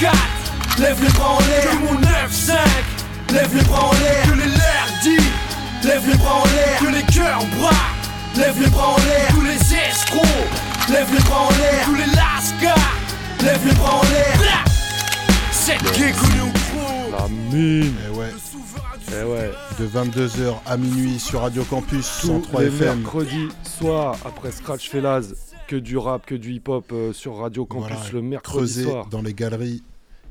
[0.00, 4.32] 9-4 Lève les bras en l'air Que mon 9-5 Lève les bras en l'air Que
[4.32, 7.70] les l'air dit Lève les bras en l'air Que les cœurs bras
[8.36, 10.26] Lève les bras en l'air Tous les escrocs
[10.90, 12.92] Lève les bras en l'air Tous les lascars
[13.44, 14.64] Lève les bras en l'air
[15.52, 16.57] Cette gay connu au gros
[17.10, 18.30] La mine Eh ouais.
[19.08, 19.50] Eh ouais.
[19.78, 23.00] De 22h à minuit sur Radio Campus Tous 103 les FM.
[23.00, 25.32] mercredis soir après Scratch Fellas,
[25.66, 29.06] que du rap, que du hip-hop euh, sur Radio Campus Voilà, le mercredi creuser soir.
[29.10, 29.82] dans les galeries.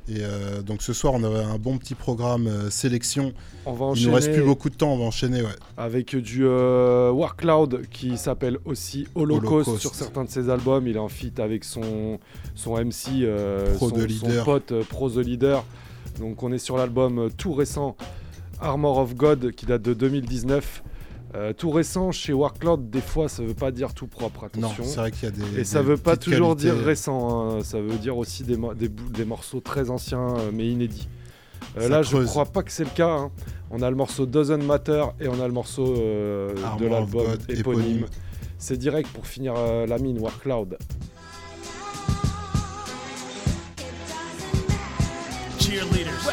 [0.10, 3.34] Et euh, donc ce soir, on avait un bon petit programme euh, sélection.
[3.66, 5.50] On va Il nous reste plus beaucoup de temps, on va enchaîner, ouais.
[5.76, 9.80] Avec du euh, Warcloud qui s'appelle aussi Holocaust, Holocaust.
[9.82, 10.88] sur certains de ses albums.
[10.88, 12.20] Il est en feat avec son,
[12.56, 14.46] son MC, euh, Pro son, The son Leader.
[14.46, 15.66] pote euh, Pro The Leader.
[16.20, 17.96] Donc on est sur l'album euh, tout récent
[18.60, 20.84] Armor of God qui date de 2019.
[21.36, 24.84] Euh, tout récent chez Warcloud, des fois ça veut pas dire tout propre, Non, attention.
[24.86, 25.60] c'est vrai qu'il y a des.
[25.60, 26.74] Et ça des veut pas toujours qualités.
[26.76, 27.64] dire récent, hein.
[27.64, 31.10] ça veut dire aussi des, mo- des, bou- des morceaux très anciens euh, mais inédits.
[31.78, 32.22] Euh, là, creuse.
[32.24, 33.10] je crois pas que c'est le cas.
[33.10, 33.32] hein.
[33.72, 37.60] On a le morceau Doesn't Matter et on a le morceau de l'album éponyme.
[37.60, 38.06] éponyme.
[38.58, 40.78] C'est direct pour finir la mine Warcloud.
[45.68, 46.26] Cheerleaders.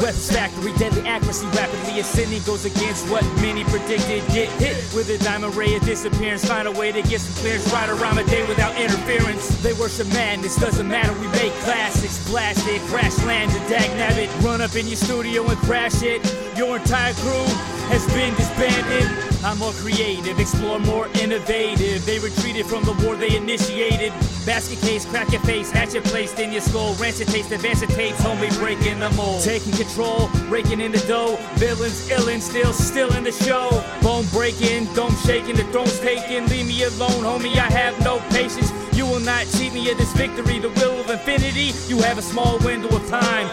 [0.00, 4.22] Weapons factory, deadly accuracy rapidly ascending goes against what many predicted.
[4.28, 6.44] Get hit with a diamond ray of disappearance.
[6.44, 9.48] Find a way to get some clearance right around the day without interference.
[9.60, 11.12] They worship madness, doesn't matter.
[11.14, 14.44] We make classics, blast it, crash land, and dag nabbit.
[14.44, 16.22] Run up in your studio and crash it.
[16.56, 17.44] Your entire crew
[17.90, 19.33] has been disbanded.
[19.44, 22.06] I'm more creative, explore more innovative.
[22.06, 24.10] They retreated from the war they initiated.
[24.46, 26.94] Basket case, crack your face, hatchet placed in your skull.
[26.94, 29.42] Rancid taste, advance tapes, homie breaking the mold.
[29.42, 31.36] Taking control, raking in the dough.
[31.56, 33.68] Villains illin', still, still in the show.
[34.00, 36.46] Bone breaking, dome shaking, the throne's taken.
[36.46, 38.72] Leave me alone, homie, I have no patience.
[38.94, 40.58] You will not cheat me of this victory.
[40.58, 43.48] The will of infinity, you have a small window of time.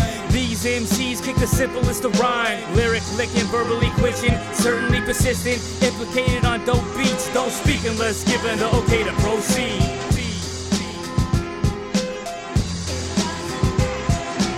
[0.61, 2.61] These MCs kick the simplest of rhyme.
[2.75, 5.57] Lyric licking, verbally quitching, certainly persistent.
[5.81, 7.33] Implicated on dope beats.
[7.33, 9.81] Don't speak unless given the okay to proceed.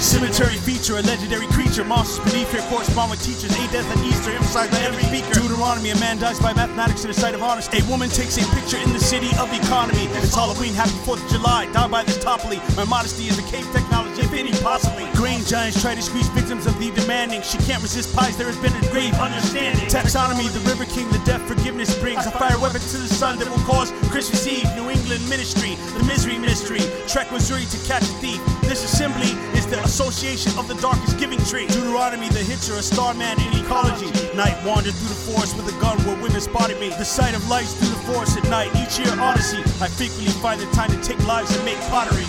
[0.01, 1.85] Cemetery feature, a legendary creature.
[1.85, 3.55] Monsters beneath here correspond with teachers.
[3.55, 5.39] A death at Easter, emphasized by every speaker.
[5.39, 7.79] Deuteronomy, a man dies by mathematics in the sight of honesty.
[7.79, 10.05] A woman takes a picture in the city of economy.
[10.19, 11.71] It's Halloween, happy 4th of July.
[11.71, 12.59] Die by this topply.
[12.75, 15.05] My modesty is a cave technology, if possibly.
[15.13, 17.41] Grain giants try to squeeze victims of the demanding.
[17.41, 19.85] She can't resist pies, there has been a grave understanding.
[19.85, 22.25] Taxonomy, the river king, the death forgiveness brings.
[22.25, 24.65] A fire weapon to the sun that will cause Christmas Eve.
[24.75, 26.81] New England ministry, the misery mystery.
[27.07, 28.41] Trek Missouri to catch a thief.
[28.61, 31.67] This assembly is the association of the darkest giving tree.
[31.67, 34.09] Deuteronomy, the hitcher, a starman in ecology.
[34.33, 36.89] Night wandered through the forest with a gun where women spotted me.
[36.89, 38.73] The sight of lights through the forest at night.
[38.81, 39.61] Each year, Odyssey.
[39.77, 42.25] I frequently find the time to take lives and make pottery.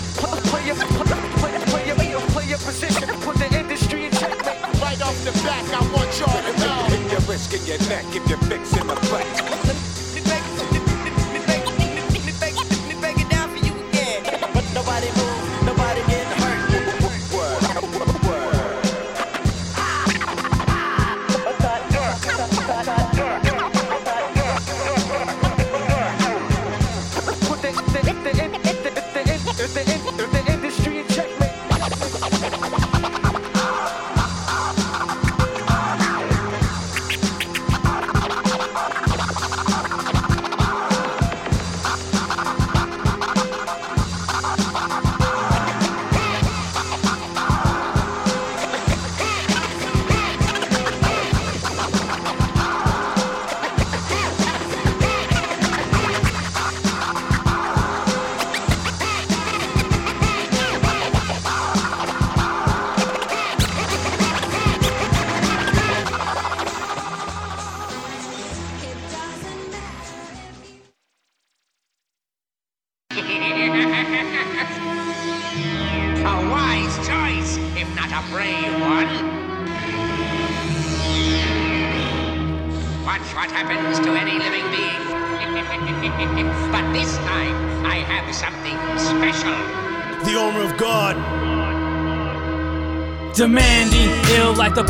[2.55, 3.09] your, your position.
[3.21, 4.81] Put the industry in checkmate.
[4.81, 6.85] Right off the back, I want y'all to know.
[6.89, 9.84] If you're risking your neck, if you're fixing the flex.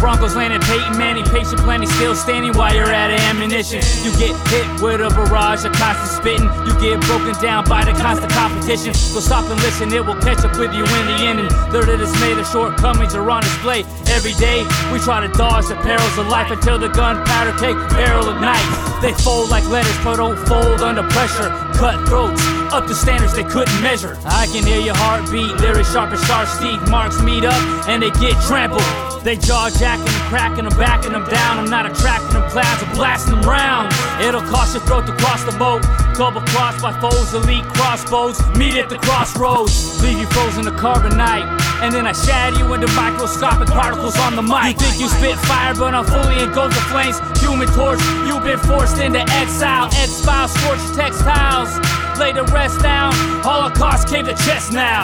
[0.06, 1.26] Broncos landing Peyton Manning.
[1.34, 3.82] Patient planning, still standing while you're out of ammunition.
[4.06, 6.46] You get hit with a barrage of constant spitting.
[6.70, 8.94] You get broken down by the constant competition.
[8.94, 11.40] So stop and listen, it will catch up with you in the end.
[11.42, 13.82] And of dismay, the shortcomings are on display.
[14.14, 14.62] Every day,
[14.94, 18.62] we try to dodge the perils of life until the gunpowder take barrel ignites.
[19.02, 21.50] They fold like letters, but don't fold under pressure.
[21.82, 24.16] Cut throats, up to standards they couldn't measure.
[24.24, 28.12] I can hear your heartbeat, lyrics sharp as sharp Steve marks meet up and they
[28.22, 28.86] get trampled.
[29.26, 31.58] They jaw jacking and cracking them, backing them down.
[31.58, 33.92] I'm not attracting them clouds, I'm blasting them round.
[34.22, 35.82] It'll cost your throat to cross the boat.
[36.14, 38.38] Double crossed by foes, elite crossbows.
[38.54, 41.50] Meet at the crossroads, leave you frozen to carbonite.
[41.82, 44.78] And then I shatter you into microscopic particles on the mic.
[44.78, 47.18] You think you spit fire, but I'm fully engulfed in flames.
[47.42, 47.98] Human torch,
[48.30, 49.90] you've been forced into exile.
[50.06, 51.74] X files, scorched textiles.
[52.22, 53.12] Lay the rest down.
[53.42, 55.02] Holocaust came to chest now.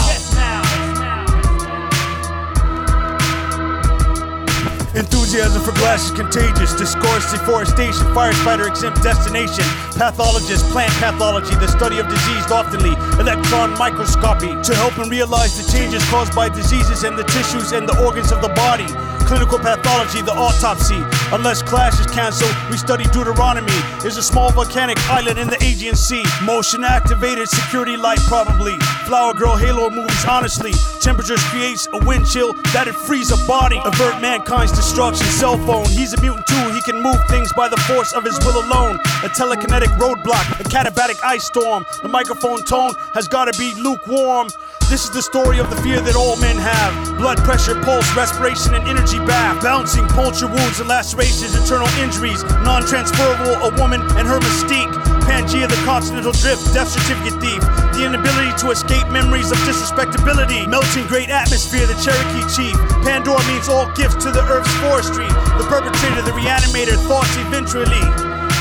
[4.93, 6.73] Enthusiasm for glass is contagious.
[6.73, 9.63] Discourse, deforestation, fire spider exempt destination.
[9.95, 15.71] Pathologist, plant pathology, the study of disease, oftenly electron microscopy to help and realize the
[15.71, 18.87] changes caused by diseases in the tissues and the organs of the body.
[19.25, 20.99] Clinical pathology, the autopsy.
[21.33, 23.71] Unless class is canceled, we study Deuteronomy.
[24.03, 26.25] Is a small volcanic island in the Aegean Sea.
[26.43, 28.77] Motion activated security light, probably.
[29.05, 30.73] Flower girl halo moves honestly.
[30.99, 33.79] Temperatures creates a wind chill that'd freeze a body.
[33.85, 35.25] Avert mankind's destruction.
[35.27, 36.73] Cell phone, he's a mutant too.
[36.73, 38.95] He can move things by the force of his will alone.
[39.23, 41.85] A telekinetic roadblock, a catabatic ice storm.
[42.01, 44.49] The microphone tone has gotta be lukewarm.
[44.91, 46.91] This is the story of the fear that all men have.
[47.15, 49.63] Blood pressure, pulse, respiration, and energy bath.
[49.63, 52.43] Bouncing, puncture wounds and lacerations, internal injuries.
[52.67, 54.91] Non transferable, a woman and her mystique.
[55.23, 57.63] Pangea, the continental drift, death certificate thief.
[57.95, 60.67] The inability to escape memories of disrespectability.
[60.67, 62.75] Melting great atmosphere, the Cherokee chief.
[63.07, 65.31] Pandora means all gifts to the earth's forestry.
[65.55, 68.03] The perpetrator, the reanimator, thoughts eventually.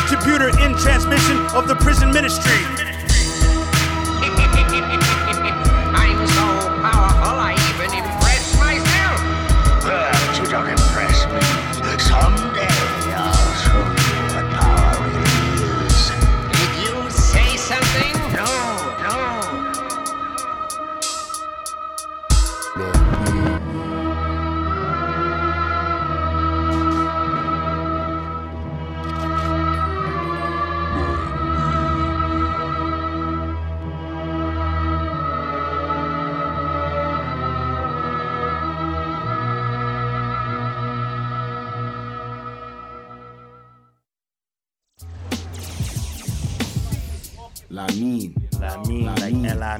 [0.06, 2.99] Computer in transmission of the prison ministry.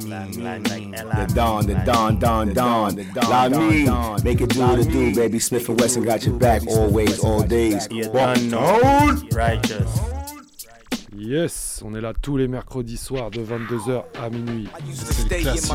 [0.00, 2.96] The dawn, the dawn, dawn, dawn.
[3.28, 4.22] La mine.
[4.24, 5.38] Make it do what it do, baby.
[5.38, 7.88] Smith and Wesson got your back always, all days.
[9.32, 10.00] Righteous.
[11.16, 14.68] Yes, on est là tous les mercredis soirs de 22h à minuit.
[14.94, 15.74] Stay in my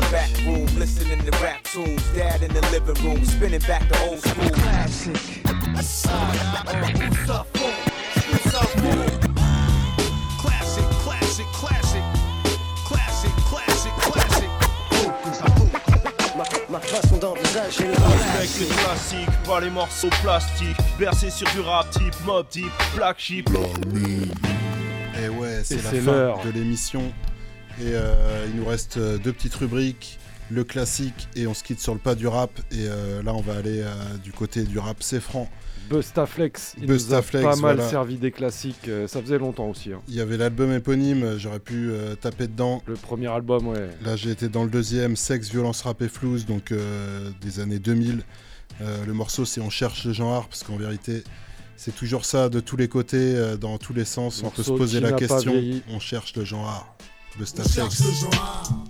[16.86, 20.76] façon d'envisager le Respecte les classiques, pas les morceaux plastiques.
[20.98, 23.48] Bercé sur du rap type, mob type, black sheep.
[25.22, 27.12] Et ouais, c'est la fin de l'émission.
[27.80, 30.18] Et euh, il nous reste euh, deux petites rubriques,
[30.50, 32.50] le classique et on se quitte sur le pas du rap.
[32.70, 33.92] Et euh, là, on va aller euh,
[34.22, 35.48] du côté du rap c'est franc.
[35.88, 37.90] Bustaflex, il Bustaflex, nous a pas mal voilà.
[37.90, 39.92] servi des classiques, euh, ça faisait longtemps aussi.
[39.92, 40.00] hein.
[40.08, 42.82] Il y avait l'album éponyme, euh, j'aurais pu euh, taper dedans.
[42.86, 43.88] Le premier album, ouais.
[44.04, 47.78] Là, j'ai été dans le deuxième, Sexe, Violence, Rap et Flouze, donc euh, des années
[47.78, 48.22] 2000.
[48.82, 51.22] Euh, le morceau, c'est On cherche le genre, parce qu'en vérité,
[51.76, 54.42] c'est toujours ça de tous les côtés, euh, dans tous les sens.
[54.44, 55.52] on peut se poser la question.
[55.90, 56.96] On cherche le genre.
[57.34, 57.74] On Bustaflex.
[57.74, 58.86] cherche le genre.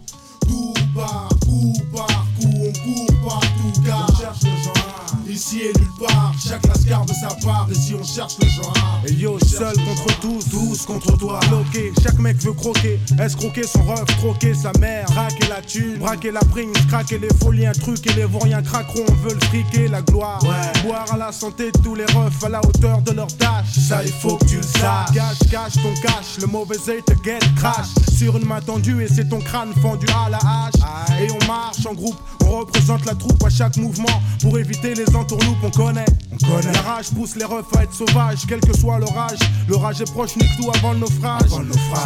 [5.56, 7.66] Ici et nulle part, chaque lascar de sa part.
[7.70, 9.00] Ici on cherche le genre.
[9.06, 11.40] Et yo, seul contre tous, tous contre toi.
[11.48, 13.00] Bloqué, chaque mec veut croquer.
[13.18, 15.06] Escroquer son ref, troquer sa mère?
[15.06, 19.04] Traquer la thune, braquer la prime, craquer les folies, un truc et les vauriens craqueront.
[19.08, 20.40] On veut le friquer, la gloire.
[20.84, 23.78] Boire à la santé de tous les refs à la hauteur de leur tâche.
[23.88, 25.14] Ça, il faut que tu le saches.
[25.14, 27.86] Cache, cache ton cache, le mauvais œil te guette, crash.
[28.16, 31.20] Sur une main tendue et c'est ton crâne fendu à la hache.
[31.20, 32.16] Et on marche en groupe,
[32.46, 34.22] on représente la troupe à chaque mouvement.
[34.40, 36.06] Pour éviter les entourloupes, on connaît.
[36.32, 36.72] On connaît.
[36.72, 39.38] La rage pousse les refs à être sauvages, quel que soit l'orage.
[39.68, 41.50] L'orage est proche, nique tout avant le naufrage.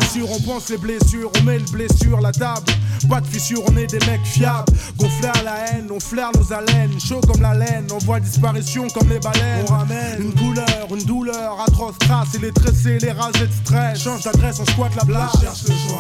[0.00, 2.72] C'est sûr, on pense les blessures, on met le blé sur la table.
[3.08, 4.72] Pas de fissure, on est des mecs fiables.
[4.98, 6.98] Gonflés à la haine, on flaire nos haleines.
[7.00, 9.64] Chaud comme la laine, on voit disparition comme les baleines.
[9.68, 14.02] On ramène une couleur, une douleur atroce, trace et les tressés, les rasés de stress.
[14.02, 15.99] Change d'adresse, on squatte la cherche le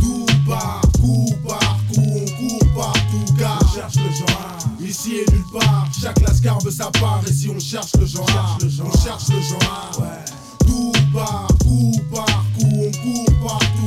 [0.00, 4.58] Tout par coup par coup, on court partout car on cherche le genre.
[4.80, 7.20] Ici et nulle part, chaque lascar veut sa part.
[7.28, 8.58] Ici on cherche le genre.
[8.62, 10.02] On cherche le genre.
[10.66, 13.83] Tout par coup par coup, on court partout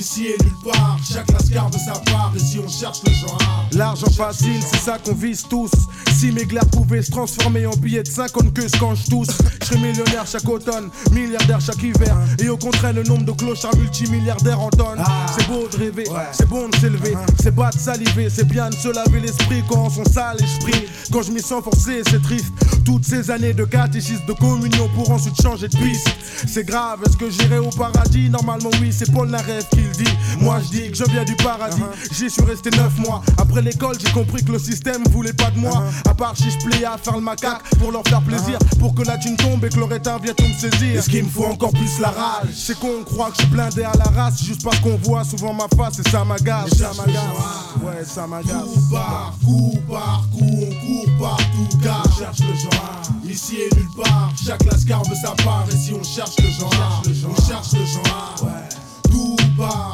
[0.00, 2.32] Ici et nulle part, chaque lascar veut sa part.
[2.34, 3.38] Ici on cherche le genre.
[3.72, 5.70] L'argent facile, c'est ça qu'on vise tous.
[6.16, 9.28] Si mes glaires pouvaient se transformer en billets de 50 que quand je tousse,
[9.60, 12.16] je serais millionnaire chaque automne, milliardaire chaque hiver.
[12.38, 15.04] Et au contraire, le nombre de clochards multimilliardaires en tonnes.
[15.36, 18.74] C'est beau de rêver, c'est bon de s'élever, c'est pas de saliver, c'est bien de
[18.76, 20.86] se laver l'esprit quand on son sale esprit.
[21.12, 22.54] Quand je m'y sens forcé, c'est triste.
[22.84, 26.08] Toutes ces années de catéchisme, de communion pour ensuite changer de piste.
[26.46, 28.28] C'est grave, est-ce que j'irai au paradis?
[28.28, 30.10] Normalement, oui, c'est Paul Naref qui le dit.
[30.40, 31.82] Moi, je dis que je viens du paradis.
[32.12, 33.22] J'y suis resté 9 mois.
[33.38, 35.84] Après l'école, j'ai compris que le système voulait pas de moi.
[36.08, 38.58] À part si je pliais à faire le macaque pour leur faire plaisir.
[38.78, 40.96] Pour que la thune tombe et que leur état vienne tout me saisir.
[40.96, 42.48] Et ce qu'il me faut encore plus la rage.
[42.54, 44.42] C'est qu'on croit que je suis blindé à la race.
[44.42, 46.70] Juste parce qu'on voit souvent ma face et ça m'agace.
[46.76, 47.22] Ça m'agace.
[47.82, 48.64] Ouais, ça m'agace.
[48.64, 52.69] Coup par coup par coup, on court partout car cherche le genre.
[53.28, 55.66] Ici et nulle part, chaque lascar veut sa part.
[55.72, 57.02] Ici on cherche le genre.
[57.28, 58.48] On cherche le genre.
[59.10, 59.92] Coup par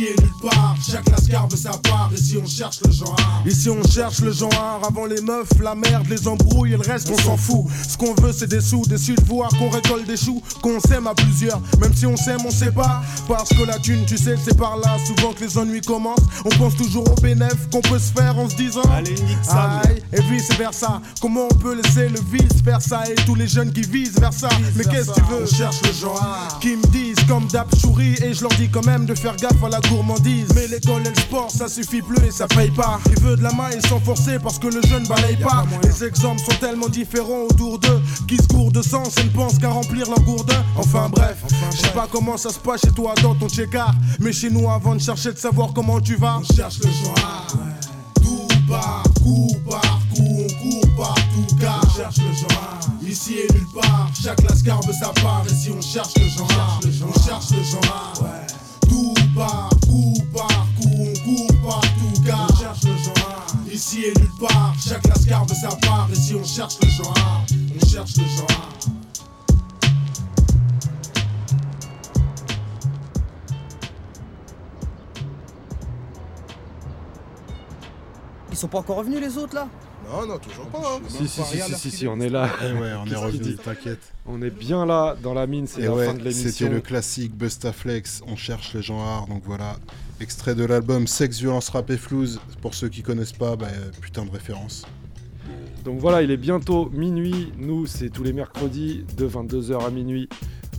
[0.00, 2.10] Ici et nulle part, chaque lascar veut sa part.
[2.14, 3.16] Ici on cherche le genre.
[3.44, 7.10] Ici on cherche le genre avant les meufs, la merde, les embrouilles et le reste
[7.10, 7.66] on s'en fout.
[7.86, 11.06] Ce qu'on veut c'est des sous, déçus de voir qu'on récolte des choux, qu'on s'aime
[11.06, 11.60] à plusieurs.
[11.80, 13.02] Même si on s'aime, on sait pas.
[13.28, 16.18] Parce que la thune, tu sais, c'est par là souvent que les ennuis commencent.
[16.44, 19.82] On pense toujours au bénéf qu'on peut se faire en se disant Allez, nique ça,
[20.12, 21.00] Et vice versa.
[21.20, 23.02] Comment on peut laisser le vice faire ça?
[23.10, 24.48] Et tous les jeunes qui visent vers ça.
[24.76, 25.42] Mais qu'est-ce que tu veux?
[25.42, 26.58] On cherche le genre.
[26.60, 29.62] Qui me disent comme d'hab souris et je leur dis quand même de faire gaffe
[29.62, 30.48] à la gourmandise.
[30.56, 32.98] Mais l'école et le sport, ça suffit plus et ça paye pas.
[33.06, 35.64] Il veut de la main et sans forcer parce que le jeune balaye pas.
[35.84, 39.58] Les exemples sont tellement différents autour d'eux qui se courent de sens et ne pensent
[39.58, 40.64] qu'à remplir leur gourdin.
[40.76, 41.36] Enfin bref,
[41.70, 43.94] je sais pas comment ça se passe chez toi dans ton check-up.
[44.18, 47.46] Mais chez nous, avant de chercher de savoir comment tu vas, on cherche le genre.
[48.24, 52.79] Tout par coup par coup, on court partout car on cherche le genre.
[53.10, 55.42] Ici et nulle part, chaque lascar veut sa part.
[55.50, 56.80] Ici on cherche le genre.
[57.08, 58.24] On cherche le genre.
[58.82, 63.46] Tout par coup par coup, on court partout car on cherche le genre.
[63.68, 66.08] Ici et nulle part, chaque lascar veut sa part.
[66.12, 67.44] Ici on cherche le genre.
[67.74, 68.46] On cherche le genre.
[78.52, 79.66] Ils sont pas encore revenus les autres là?
[80.10, 80.78] Non, non, toujours pas.
[80.78, 81.00] hein.
[81.08, 82.50] Si, si, si, si, si, si, on est là.
[82.62, 84.12] Eh ouais, on est Qu'est-ce qu'il revenu, dit t'inquiète.
[84.26, 86.50] On est bien là dans la mine, c'est Et la ouais, fin de l'émission.
[86.50, 89.76] c'était le classique Bustaflex, on cherche les gens hard, donc voilà.
[90.20, 92.40] Extrait de l'album Sex, Violence, Rap et Flouze.
[92.60, 93.68] Pour ceux qui connaissent pas, bah,
[94.00, 94.84] putain de référence.
[95.84, 97.52] Donc voilà, il est bientôt minuit.
[97.56, 100.28] Nous, c'est tous les mercredis de 22h à minuit.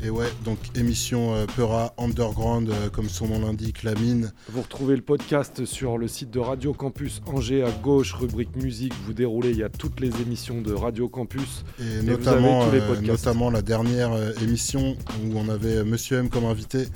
[0.03, 4.31] Et ouais, donc émission euh, Peura Underground, euh, comme son nom l'indique, la mine.
[4.49, 8.93] Vous retrouvez le podcast sur le site de Radio Campus Angers à gauche, rubrique musique.
[9.05, 11.65] Vous déroulez, il y a toutes les émissions de Radio Campus.
[11.79, 14.11] Et, notamment, avez tous les euh, notamment la dernière
[14.41, 16.87] émission où on avait Monsieur M comme invité.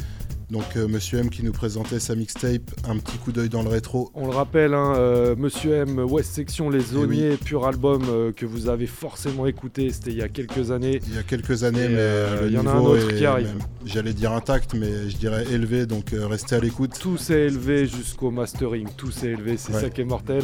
[0.55, 3.67] Donc euh, Monsieur M qui nous présentait sa mixtape, un petit coup d'œil dans le
[3.67, 4.09] rétro.
[4.13, 8.45] On le rappelle, hein, euh, Monsieur M, West Section, Les Zoniers, pur album euh, que
[8.45, 11.01] vous avez forcément écouté, c'était il y a quelques années.
[11.07, 11.95] Il y a quelques années, Et, mais
[12.43, 13.49] le il y en a un niveau autre est qui arrive.
[13.85, 16.93] J'allais dire intact, mais je dirais élevé, donc restez à l'écoute.
[17.01, 19.81] Tout s'est élevé jusqu'au mastering, tout s'est élevé, c'est Ouais.
[19.81, 20.43] ça qui est mortel.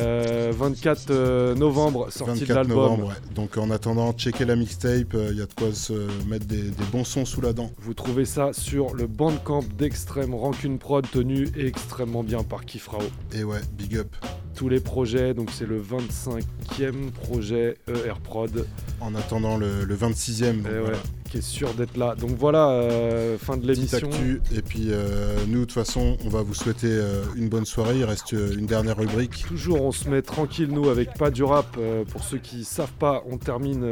[0.00, 3.04] Euh, 24 euh, novembre, sortie de 24 l'album.
[3.04, 3.14] ouais.
[3.36, 5.92] Donc en attendant, checker la mixtape, il y a de quoi se
[6.28, 7.70] mettre des, des bons sons sous la dent.
[7.78, 9.06] Vous trouvez ça sur le
[9.44, 13.02] bandcamp d'Extrême Rancune Prod, tenu extrêmement bien par Kifrao.
[13.34, 14.08] Et ouais, big up.
[14.54, 18.66] Tous les projets, donc c'est le 25e projet ER Prod.
[19.00, 20.62] En attendant le, le 26e.
[20.62, 20.98] donc Eh ouais, voilà.
[21.28, 22.14] qui est sûr d'être là.
[22.14, 24.08] Donc voilà, euh, fin de l'émission.
[24.54, 27.98] Et puis euh, nous, de toute façon, on va vous souhaiter euh, une bonne soirée.
[27.98, 29.44] Il reste une dernière rubrique.
[29.46, 31.76] Toujours, on se met tranquille, nous, avec pas du rap.
[32.10, 33.84] Pour ceux qui savent pas, on termine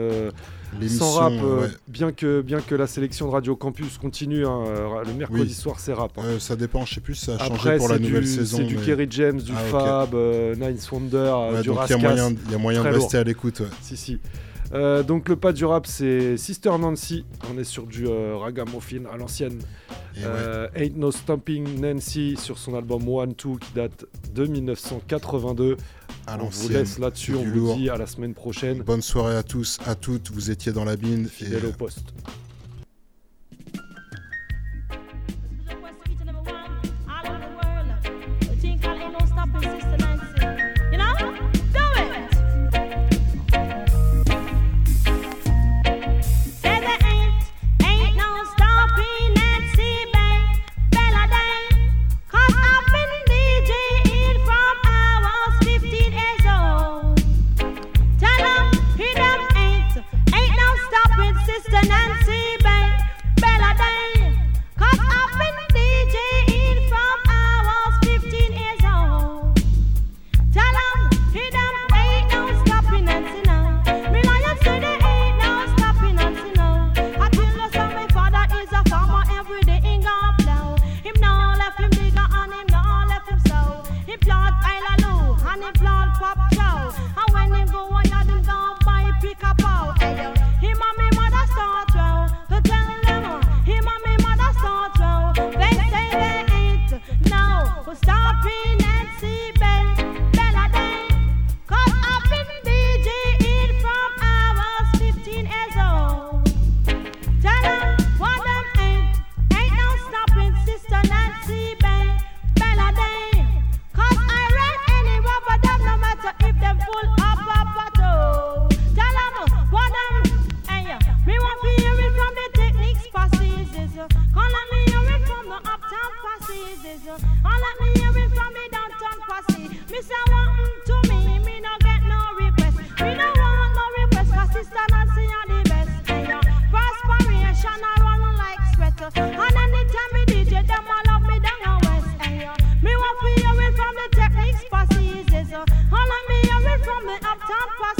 [0.88, 1.68] sans rap, euh, ouais.
[1.88, 4.46] bien, que, bien que la sélection de Radio Campus continue.
[4.46, 5.52] hein, euh, le mercredi Oui.
[5.52, 6.12] soir, c'est rap.
[6.18, 6.22] hein.
[6.24, 8.56] Euh, ça dépend, je sais plus ça a changé Après, pour la nouvelle du- saison.
[8.58, 9.60] C'est du Kerry James, du Ah.
[9.70, 11.98] Fab, euh, Nice Wonder, du donc il y a Raskas.
[11.98, 13.62] moyen, il y a moyen de rester à l'écoute.
[13.80, 14.18] Si, si.
[14.74, 17.26] Euh, donc le pas du rap, c'est Sister Nancy.
[17.54, 19.58] On est sur du euh, ragamuffin à l'ancienne.
[20.74, 25.76] Ain't No Stomping Nancy sur son album One Two qui date de 1982.
[26.26, 27.76] À on vous laisse là-dessus, on vous lourd.
[27.76, 28.82] dit à la semaine prochaine.
[28.82, 30.30] Bonne soirée à tous, à toutes.
[30.30, 31.26] Vous étiez dans la mine.
[31.26, 32.12] et, Fidèle euh, au poste.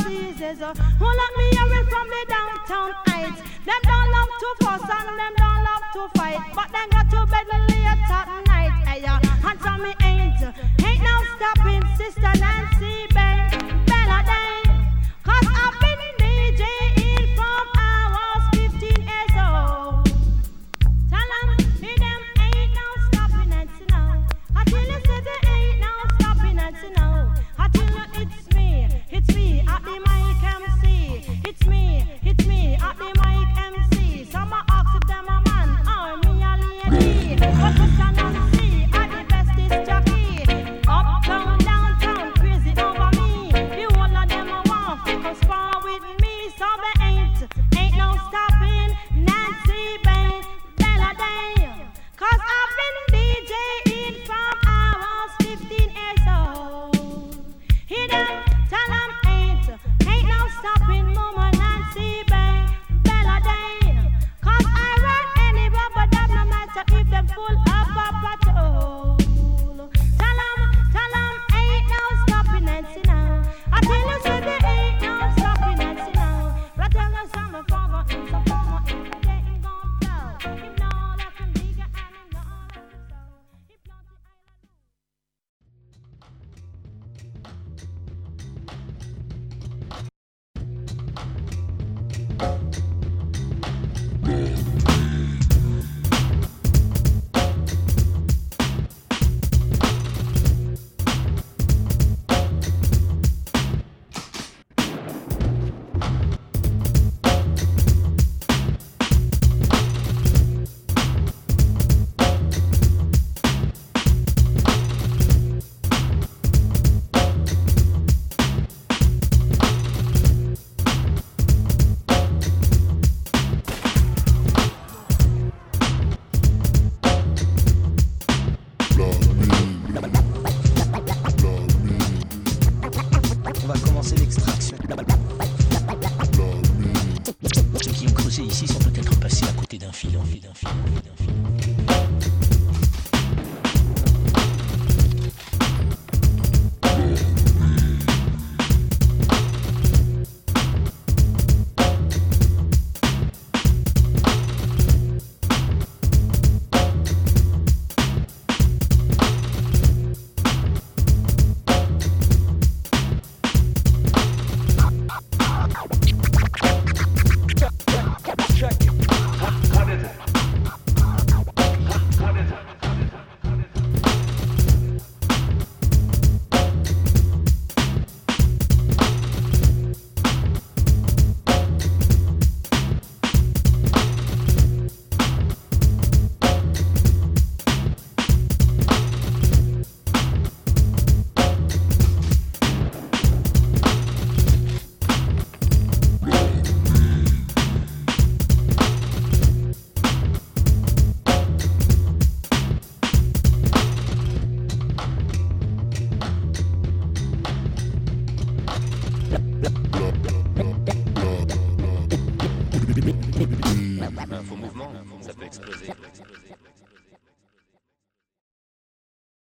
[0.05, 0.59] Uptown passages.
[0.61, 3.41] Can't me hear it from the downtown heights.
[3.65, 6.41] Them don't love to fuss and them don't love to fight.
[6.55, 8.73] But them got to bed late at night.
[8.87, 9.51] Hey, uh, yeah.
[9.51, 10.43] And so me ain't,
[10.85, 13.32] ain't no stopping Sister Nancy Bell,